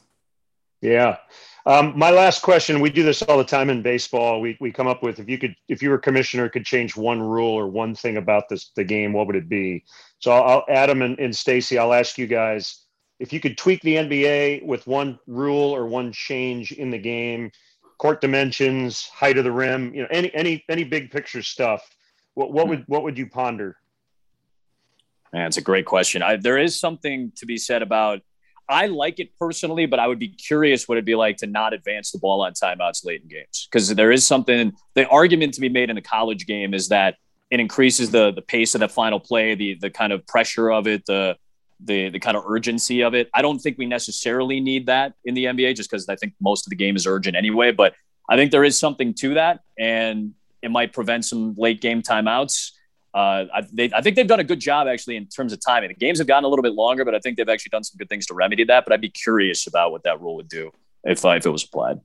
Yeah. 0.82 1.17
Um, 1.65 1.93
my 1.95 2.09
last 2.09 2.41
question, 2.41 2.79
we 2.79 2.89
do 2.89 3.03
this 3.03 3.21
all 3.21 3.38
the 3.38 3.43
time 3.43 3.69
in 3.69 3.84
baseball. 3.84 4.41
We, 4.41 4.57
we 4.59 4.71
come 4.71 4.88
up 4.88 5.03
with 5.03 5.19
if 5.19 5.29
you 5.29 5.38
could 5.38 5.55
if 5.67 5.84
you 5.84 5.89
were 5.91 5.99
commissioner 5.99 6.49
could 6.49 6.65
change 6.65 6.97
one 6.97 7.21
rule 7.21 7.53
or 7.53 7.67
one 7.67 7.93
thing 7.93 8.17
about 8.17 8.49
this 8.49 8.71
the 8.75 8.84
game, 8.84 9.13
what 9.13 9.27
would 9.27 9.36
it 9.36 9.49
be? 9.49 9.84
So 10.19 10.32
I'll, 10.32 10.65
Adam 10.69 11.01
and, 11.01 11.19
and 11.19 11.36
Stacey, 11.36 11.77
I'll 11.77 11.93
ask 11.93 12.17
you 12.17 12.27
guys 12.27 12.82
if 13.19 13.32
you 13.32 13.39
could 13.39 13.57
tweak 13.57 13.82
the 13.84 13.95
NBA 13.95 14.65
with 14.65 14.88
one 14.88 15.19
rule 15.27 15.75
or 15.75 15.86
one 15.86 16.11
change 16.11 16.71
in 16.71 16.89
the 16.89 16.97
game, 16.97 17.51
court 18.02 18.20
dimensions, 18.20 19.06
height 19.14 19.38
of 19.38 19.43
the 19.43 19.52
rim, 19.52 19.93
you 19.93 20.02
know, 20.02 20.08
any 20.10 20.34
any 20.34 20.66
any 20.68 20.84
big 20.84 21.12
picture 21.12 21.43
stuff, 21.43 21.88
what 22.34 22.52
what 22.52 22.68
would 22.68 22.84
what 22.88 23.04
would 23.04 23.16
you 23.16 23.28
ponder? 23.28 23.78
Man, 25.32 25.45
it's 25.45 25.58
a 25.58 25.62
great 25.62 25.86
question. 25.86 26.24
I, 26.24 26.38
there 26.38 26.58
is 26.58 26.80
something 26.80 27.32
to 27.36 27.45
be 27.45 27.58
said 27.58 27.84
about. 27.84 28.22
I 28.68 28.88
like 28.88 29.20
it 29.20 29.38
personally, 29.38 29.86
but 29.86 29.99
I 29.99 30.08
would 30.08 30.18
be 30.18 30.30
curious 30.30 30.88
what 30.88 30.95
it'd 30.95 31.06
be 31.06 31.16
like 31.16 31.38
to 31.38 31.47
not 31.47 31.74
advance 31.74 32.12
the 32.12 32.18
ball 32.18 32.41
on 32.41 32.54
timeouts 32.54 33.06
late 33.06 33.22
in 33.22 33.28
games 33.28 33.68
because 33.70 33.93
there 33.93 34.12
is 34.12 34.26
something. 34.26 34.74
The 34.95 35.08
argument 35.08 35.54
to 35.54 35.62
be 35.62 35.70
made 35.70 35.91
in 35.91 35.97
a 35.97 36.02
college 36.02 36.47
game 36.47 36.74
is 36.74 36.88
that 36.88 37.18
it 37.52 37.60
increases 37.60 38.10
the 38.10 38.32
the 38.32 38.41
pace 38.41 38.74
of 38.74 38.80
the 38.80 38.89
final 38.89 39.20
play, 39.20 39.54
the 39.54 39.76
the 39.80 39.91
kind 39.91 40.12
of 40.12 40.26
pressure 40.26 40.72
of 40.72 40.88
it, 40.88 41.06
the 41.06 41.38
the 41.84 42.09
the 42.09 42.19
kind 42.19 42.38
of 42.38 42.43
urgency 42.47 43.01
of 43.01 43.13
it. 43.13 43.29
I 43.34 43.41
don't 43.41 43.59
think 43.59 43.77
we 43.77 43.86
necessarily 43.86 44.59
need 44.59 44.86
that 44.88 45.13
in 45.25 45.34
the 45.34 45.45
NBA 45.45 45.75
just 45.75 45.89
because 45.89 46.07
I 46.09 46.15
think 46.15 46.34
most 46.39 46.65
of 46.65 46.69
the 46.69 46.75
game 46.75 46.95
is 46.95 47.07
urgent 47.07 47.36
anyway. 47.36 47.71
But 47.71 47.93
I 48.29 48.36
think 48.36 48.51
there 48.51 48.63
is 48.63 48.77
something 48.77 49.13
to 49.15 49.36
that, 49.36 49.61
and 49.77 50.34
it 50.61 50.71
might 50.71 50.93
prevent 50.93 51.25
some 51.25 51.55
late 51.55 51.82
game 51.82 52.01
timeouts. 52.01 52.71
Uh, 53.13 53.45
I, 53.53 53.63
they, 53.73 53.91
I 53.93 54.01
think 54.01 54.15
they've 54.15 54.27
done 54.27 54.39
a 54.39 54.43
good 54.43 54.61
job 54.61 54.88
actually 54.88 55.17
in 55.17 55.25
terms 55.27 55.51
of 55.51 55.59
timing. 55.59 55.89
The 55.89 55.95
games 55.95 56.19
have 56.19 56.27
gotten 56.27 56.45
a 56.45 56.47
little 56.47 56.63
bit 56.63 56.73
longer, 56.73 57.03
but 57.03 57.13
I 57.13 57.19
think 57.19 57.36
they've 57.36 57.49
actually 57.49 57.71
done 57.71 57.84
some 57.84 57.97
good 57.97 58.07
things 58.07 58.25
to 58.27 58.34
remedy 58.34 58.63
that. 58.65 58.86
But 58.86 58.93
I'd 58.93 59.01
be 59.01 59.09
curious 59.09 59.67
about 59.67 59.91
what 59.91 60.03
that 60.03 60.21
rule 60.21 60.36
would 60.38 60.47
do 60.47 60.71
if 61.03 61.25
uh, 61.25 61.29
if 61.29 61.45
it 61.45 61.49
was 61.49 61.63
applied. 61.63 61.99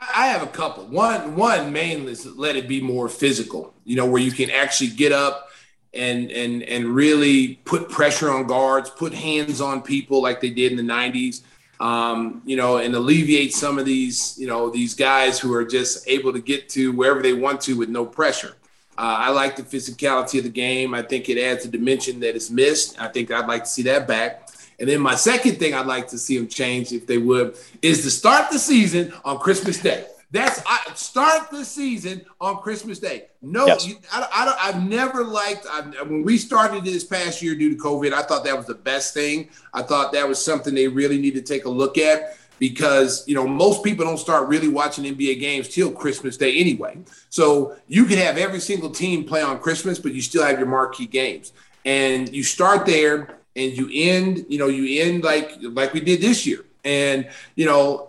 I 0.00 0.26
have 0.26 0.42
a 0.42 0.48
couple. 0.48 0.84
One, 0.84 1.34
one 1.34 1.72
mainly 1.72 2.12
is 2.12 2.26
let 2.26 2.56
it 2.56 2.68
be 2.68 2.80
more 2.80 3.08
physical. 3.08 3.74
You 3.84 3.96
know, 3.96 4.06
where 4.06 4.20
you 4.20 4.32
can 4.32 4.50
actually 4.50 4.90
get 4.90 5.12
up 5.12 5.48
and 5.94 6.30
and 6.30 6.62
and 6.64 6.86
really 6.86 7.56
put 7.64 7.88
pressure 7.88 8.30
on 8.30 8.46
guards, 8.46 8.90
put 8.90 9.12
hands 9.12 9.60
on 9.60 9.82
people 9.82 10.22
like 10.22 10.40
they 10.40 10.50
did 10.50 10.72
in 10.72 10.86
the 10.86 10.92
'90s. 10.92 11.42
Um, 11.80 12.40
you 12.44 12.56
know, 12.56 12.76
and 12.76 12.94
alleviate 12.94 13.52
some 13.52 13.80
of 13.80 13.84
these, 13.84 14.38
you 14.38 14.46
know, 14.46 14.70
these 14.70 14.94
guys 14.94 15.40
who 15.40 15.52
are 15.52 15.64
just 15.64 16.08
able 16.08 16.32
to 16.32 16.40
get 16.40 16.68
to 16.70 16.92
wherever 16.92 17.20
they 17.20 17.32
want 17.32 17.60
to 17.62 17.76
with 17.76 17.88
no 17.88 18.06
pressure. 18.06 18.54
Uh, 18.96 19.16
I 19.18 19.30
like 19.30 19.56
the 19.56 19.64
physicality 19.64 20.38
of 20.38 20.44
the 20.44 20.50
game. 20.50 20.94
I 20.94 21.02
think 21.02 21.28
it 21.28 21.36
adds 21.36 21.64
a 21.64 21.68
dimension 21.68 22.20
that 22.20 22.36
is 22.36 22.48
missed. 22.48 23.00
I 23.00 23.08
think 23.08 23.32
I'd 23.32 23.48
like 23.48 23.64
to 23.64 23.70
see 23.70 23.82
that 23.82 24.06
back. 24.06 24.48
And 24.78 24.88
then 24.88 25.00
my 25.00 25.16
second 25.16 25.56
thing 25.56 25.74
I'd 25.74 25.86
like 25.86 26.08
to 26.08 26.18
see 26.18 26.38
them 26.38 26.46
change, 26.46 26.92
if 26.92 27.06
they 27.06 27.18
would, 27.18 27.56
is 27.82 28.02
to 28.02 28.10
start 28.10 28.52
the 28.52 28.58
season 28.58 29.12
on 29.24 29.38
Christmas 29.38 29.82
Day. 29.82 30.06
That's 30.34 30.60
I 30.66 30.80
start 30.96 31.52
the 31.52 31.64
season 31.64 32.26
on 32.40 32.56
Christmas 32.56 32.98
Day. 32.98 33.26
No, 33.40 33.66
yes. 33.66 33.86
you, 33.86 33.98
I, 34.10 34.26
I, 34.32 34.68
I've 34.68 34.84
never 34.84 35.22
liked 35.22 35.64
I, 35.70 35.82
when 36.02 36.24
we 36.24 36.38
started 36.38 36.84
this 36.84 37.04
past 37.04 37.40
year 37.40 37.54
due 37.54 37.70
to 37.70 37.80
COVID. 37.80 38.12
I 38.12 38.22
thought 38.22 38.42
that 38.44 38.56
was 38.56 38.66
the 38.66 38.74
best 38.74 39.14
thing. 39.14 39.48
I 39.72 39.82
thought 39.82 40.12
that 40.12 40.26
was 40.26 40.44
something 40.44 40.74
they 40.74 40.88
really 40.88 41.20
need 41.20 41.34
to 41.34 41.40
take 41.40 41.66
a 41.66 41.68
look 41.68 41.98
at 41.98 42.36
because 42.58 43.22
you 43.28 43.36
know 43.36 43.46
most 43.46 43.84
people 43.84 44.04
don't 44.04 44.18
start 44.18 44.48
really 44.48 44.66
watching 44.66 45.04
NBA 45.04 45.38
games 45.38 45.68
till 45.68 45.92
Christmas 45.92 46.36
Day 46.36 46.58
anyway. 46.58 46.98
So 47.30 47.76
you 47.86 48.04
can 48.04 48.18
have 48.18 48.36
every 48.36 48.58
single 48.58 48.90
team 48.90 49.22
play 49.22 49.40
on 49.40 49.60
Christmas, 49.60 50.00
but 50.00 50.14
you 50.14 50.20
still 50.20 50.42
have 50.44 50.58
your 50.58 50.66
marquee 50.66 51.06
games, 51.06 51.52
and 51.84 52.28
you 52.34 52.42
start 52.42 52.86
there 52.86 53.38
and 53.54 53.70
you 53.76 53.88
end. 53.92 54.46
You 54.48 54.58
know, 54.58 54.66
you 54.66 55.00
end 55.00 55.22
like 55.22 55.52
like 55.60 55.92
we 55.92 56.00
did 56.00 56.20
this 56.20 56.44
year. 56.44 56.64
And 56.84 57.28
you 57.54 57.66
know, 57.66 58.08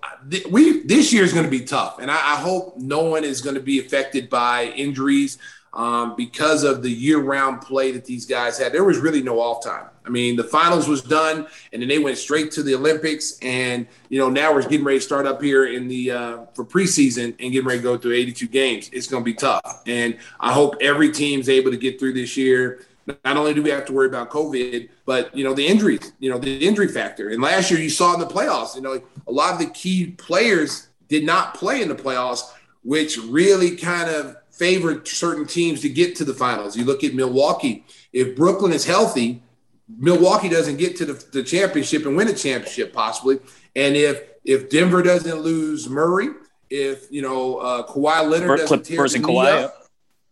we 0.50 0.84
this 0.84 1.14
year 1.14 1.24
is 1.24 1.34
going 1.34 1.46
to 1.46 1.52
be 1.52 1.62
tough, 1.62 2.00
and 2.00 2.12
I, 2.12 2.16
I, 2.16 2.36
hope 2.36 2.78
no 2.78 3.04
one 3.04 3.24
is 3.24 3.42
going 3.42 3.56
to 3.56 3.62
be 3.62 3.80
affected 3.80 4.30
by 4.30 4.66
injuries 4.76 5.38
um, 5.76 6.16
because 6.16 6.64
of 6.64 6.82
the 6.82 6.90
year-round 6.90 7.62
play 7.62 7.92
that 7.92 8.06
these 8.06 8.26
guys 8.26 8.58
had. 8.58 8.74
There 8.74 8.84
was 8.84 8.98
really 8.98 9.22
no 9.22 9.40
off 9.40 9.64
time. 9.64 9.88
I 10.06 10.10
mean, 10.10 10.36
the 10.36 10.44
finals 10.44 10.88
was 10.88 11.02
done, 11.02 11.48
and 11.74 11.82
then 11.82 11.90
they 11.90 12.00
went 12.00 12.18
straight 12.18 12.52
to 12.52 12.64
the 12.64 12.76
Olympics, 12.76 13.38
and 13.42 13.88
you 14.10 14.20
know 14.20 14.30
now 14.30 14.54
we're 14.54 14.62
getting 14.62 14.84
ready 14.84 15.00
to 15.00 15.06
start 15.06 15.26
up 15.26 15.42
here 15.42 15.66
in 15.66 15.88
the 15.88 16.12
uh, 16.12 16.38
for 16.54 16.66
preseason 16.66 17.36
and 17.40 17.52
getting 17.52 17.66
ready 17.66 17.80
to 17.80 17.84
go 17.84 17.98
through 17.98 18.14
82 18.14 18.48
games. 18.48 18.90
It's 18.94 19.08
going 19.08 19.24
to 19.24 19.26
be 19.26 19.34
tough, 19.34 19.84
and 19.86 20.18
I 20.40 20.54
hope 20.54 20.76
every 20.82 21.12
team's 21.12 21.50
able 21.50 21.72
to 21.72 21.78
get 21.78 22.00
through 22.00 22.14
this 22.14 22.38
year 22.38 22.86
not 23.08 23.38
only 23.38 23.54
do 23.54 23.62
we 23.62 23.70
have 23.70 23.86
to 23.86 23.94
worry 23.94 24.08
about 24.08 24.30
COVID, 24.30 24.90
but 25.06 25.36
you 25.36 25.44
know 25.44 25.54
the 25.54 25.66
injuries, 25.66 26.14
you 26.20 26.30
know 26.30 26.38
the 26.38 26.66
injury 26.66 26.88
factor. 26.88 27.30
And 27.30 27.42
last 27.42 27.70
year 27.70 27.80
you 27.80 27.90
saw 27.90 28.14
in 28.14 28.20
the 28.20 28.26
playoffs, 28.26 28.76
you 28.76 28.82
know 28.82 29.02
a 29.28 29.32
lot 29.32 29.54
of 29.54 29.60
the 29.60 29.68
key 29.68 30.12
players 30.12 30.88
did 31.08 31.26
not 31.26 31.54
play 31.54 31.82
in 31.82 31.90
the 31.90 31.96
playoffs, 31.96 32.52
which 32.84 33.18
really 33.18 33.76
kind 33.76 34.10
of 34.10 34.38
favored 34.50 35.08
certain 35.08 35.46
teams 35.46 35.82
to 35.82 35.90
get 35.90 36.16
to 36.16 36.26
the 36.26 36.34
finals. 36.34 36.76
You 36.76 36.86
look 36.86 37.04
at 37.04 37.14
Milwaukee. 37.14 37.86
If 38.14 38.36
Brooklyn 38.36 38.72
is 38.72 38.86
healthy, 38.86 39.44
Milwaukee 39.88 40.50
doesn't 40.50 40.78
get 40.78 40.96
to 40.98 41.06
the, 41.06 41.14
the 41.32 41.44
championship 41.44 42.06
and 42.06 42.16
win 42.16 42.28
a 42.28 42.34
championship 42.34 42.94
possibly. 42.94 43.40
And 43.76 43.96
if 43.96 44.24
if 44.44 44.70
Denver 44.70 45.04
doesn't 45.04 45.40
lose 45.42 45.90
Murray, 45.90 46.30
if 46.70 47.12
you 47.12 47.22
know 47.22 47.58
uh, 47.58 47.88
Kawhi 47.88 48.30
Leonard 48.30 48.60
doesn't 48.60 48.86
tear 48.86 49.06
knee 49.08 49.48
up, 49.48 49.88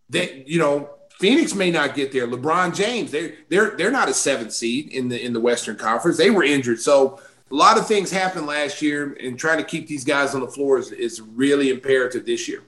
they 0.09 0.43
you 0.47 0.59
know 0.59 0.89
Phoenix 1.23 1.55
may 1.55 1.71
not 1.71 1.95
get 1.95 2.11
there. 2.11 2.27
LeBron 2.27 2.75
James, 2.75 3.09
they 3.09 3.35
they're 3.47 3.77
they're 3.77 3.91
not 3.91 4.09
a 4.09 4.13
seventh 4.13 4.51
seed 4.51 4.91
in 4.91 5.07
the 5.07 5.25
in 5.25 5.31
the 5.31 5.39
Western 5.39 5.77
Conference. 5.77 6.17
They 6.17 6.29
were 6.29 6.43
injured, 6.43 6.81
so 6.81 7.17
a 7.49 7.55
lot 7.55 7.77
of 7.77 7.87
things 7.87 8.11
happened 8.11 8.45
last 8.45 8.81
year, 8.81 9.15
and 9.21 9.39
trying 9.39 9.57
to 9.59 9.63
keep 9.63 9.87
these 9.87 10.03
guys 10.03 10.35
on 10.35 10.41
the 10.41 10.49
floor 10.49 10.79
is, 10.79 10.91
is 10.91 11.21
really 11.21 11.69
imperative 11.69 12.25
this 12.25 12.49
year. 12.49 12.63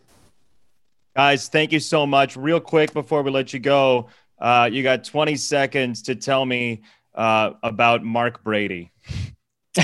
Guys, 1.18 1.50
thank 1.50 1.74
you 1.74 1.82
so 1.82 2.08
much. 2.08 2.38
Real 2.38 2.62
quick 2.62 2.94
before 2.94 3.24
we 3.24 3.32
let 3.32 3.52
you 3.52 3.60
go, 3.60 4.08
uh, 4.40 4.70
you 4.72 4.84
got 4.84 5.04
20 5.04 5.36
seconds 5.36 6.04
to 6.04 6.16
tell 6.16 6.46
me 6.46 6.84
uh, 7.14 7.52
about 7.62 8.06
Mark 8.06 8.42
Brady. 8.42 8.94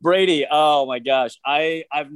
Brady, 0.00 0.46
oh 0.50 0.86
my 0.86 0.98
gosh, 1.00 1.38
I 1.44 1.84
I've 1.92 2.08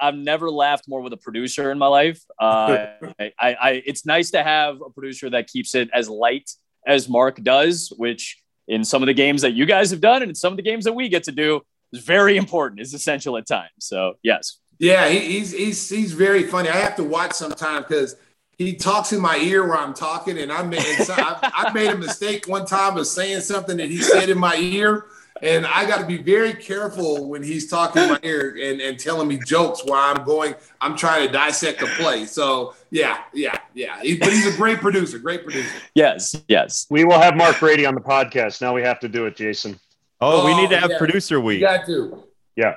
I've 0.00 0.14
never 0.14 0.50
laughed 0.50 0.88
more 0.88 1.00
with 1.00 1.12
a 1.12 1.16
producer 1.16 1.70
in 1.70 1.78
my 1.78 1.86
life. 1.86 2.22
Uh, 2.40 2.86
I, 3.20 3.32
I, 3.40 3.82
it's 3.86 4.06
nice 4.06 4.30
to 4.32 4.42
have 4.42 4.80
a 4.80 4.90
producer 4.90 5.30
that 5.30 5.48
keeps 5.48 5.74
it 5.74 5.90
as 5.92 6.08
light 6.08 6.50
as 6.86 7.08
Mark 7.08 7.42
does, 7.42 7.92
which 7.96 8.42
in 8.66 8.84
some 8.84 9.02
of 9.02 9.06
the 9.06 9.14
games 9.14 9.42
that 9.42 9.54
you 9.54 9.66
guys 9.66 9.90
have 9.90 10.00
done 10.00 10.22
and 10.22 10.30
in 10.30 10.34
some 10.34 10.52
of 10.52 10.56
the 10.56 10.62
games 10.62 10.84
that 10.84 10.92
we 10.92 11.08
get 11.08 11.24
to 11.24 11.32
do 11.32 11.60
is 11.92 12.02
very 12.04 12.36
important, 12.36 12.80
is 12.80 12.94
essential 12.94 13.36
at 13.36 13.46
times. 13.46 13.70
So 13.78 14.14
yes. 14.22 14.58
Yeah, 14.78 15.08
he, 15.08 15.18
he's 15.18 15.52
he's 15.52 15.88
he's 15.88 16.12
very 16.12 16.44
funny. 16.44 16.68
I 16.68 16.76
have 16.76 16.94
to 16.96 17.04
watch 17.04 17.32
sometimes 17.32 17.86
because 17.88 18.16
he 18.58 18.74
talks 18.74 19.12
in 19.12 19.20
my 19.20 19.36
ear 19.38 19.66
where 19.66 19.76
I'm 19.76 19.94
talking, 19.94 20.38
and 20.38 20.52
I 20.52 20.62
made 20.62 20.84
I 21.08 21.72
made 21.74 21.90
a 21.90 21.98
mistake 21.98 22.46
one 22.46 22.64
time 22.64 22.96
of 22.96 23.06
saying 23.06 23.40
something 23.40 23.76
that 23.78 23.88
he 23.88 23.98
said 23.98 24.28
in 24.28 24.38
my 24.38 24.56
ear 24.56 25.06
and 25.42 25.66
I 25.66 25.86
got 25.86 25.98
to 26.00 26.06
be 26.06 26.18
very 26.18 26.54
careful 26.54 27.28
when 27.28 27.42
he's 27.42 27.68
talking 27.68 28.02
in 28.02 28.08
my 28.10 28.20
ear 28.22 28.56
and, 28.60 28.80
and 28.80 28.98
telling 28.98 29.28
me 29.28 29.38
jokes 29.46 29.82
while 29.84 30.14
I'm 30.16 30.24
going. 30.24 30.54
I'm 30.80 30.96
trying 30.96 31.26
to 31.26 31.32
dissect 31.32 31.80
the 31.80 31.86
play. 31.86 32.24
So 32.26 32.74
yeah, 32.90 33.22
yeah, 33.32 33.58
yeah. 33.74 34.00
He, 34.02 34.16
but 34.16 34.32
he's 34.32 34.46
a 34.46 34.56
great 34.56 34.78
producer. 34.78 35.18
Great 35.18 35.44
producer. 35.44 35.74
Yes, 35.94 36.36
yes. 36.48 36.86
We 36.90 37.04
will 37.04 37.18
have 37.18 37.36
Mark 37.36 37.58
Brady 37.60 37.86
on 37.86 37.94
the 37.94 38.00
podcast. 38.00 38.60
Now 38.60 38.74
we 38.74 38.82
have 38.82 39.00
to 39.00 39.08
do 39.08 39.26
it, 39.26 39.36
Jason. 39.36 39.78
Oh, 40.20 40.42
oh 40.42 40.46
we 40.46 40.54
need 40.54 40.70
to 40.70 40.76
oh, 40.76 40.80
have 40.80 40.90
yeah. 40.90 40.98
producer 40.98 41.40
week. 41.40 41.60
You 41.60 41.66
got 41.66 41.86
to. 41.86 42.24
Yeah. 42.56 42.76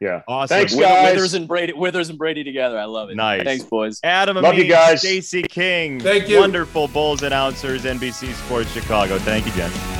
Yeah. 0.00 0.22
Awesome. 0.26 0.56
Thanks, 0.56 0.74
guys. 0.74 1.12
Withers 1.12 1.34
and 1.34 1.46
Brady, 1.46 1.74
Withers 1.74 2.08
and 2.08 2.18
Brady 2.18 2.42
together. 2.42 2.78
I 2.78 2.86
love 2.86 3.10
it. 3.10 3.16
Nice. 3.16 3.44
Thanks, 3.44 3.64
boys. 3.64 4.00
Adam, 4.02 4.36
love 4.36 4.46
Amin, 4.46 4.64
you 4.64 4.70
guys. 4.70 5.00
Stacey 5.00 5.42
King. 5.42 6.00
Thank 6.00 6.28
you. 6.28 6.38
Wonderful 6.38 6.88
Bulls 6.88 7.22
announcers, 7.22 7.84
NBC 7.84 8.32
Sports 8.32 8.72
Chicago. 8.72 9.18
Thank 9.18 9.44
you, 9.44 9.52
Jen. 9.52 9.99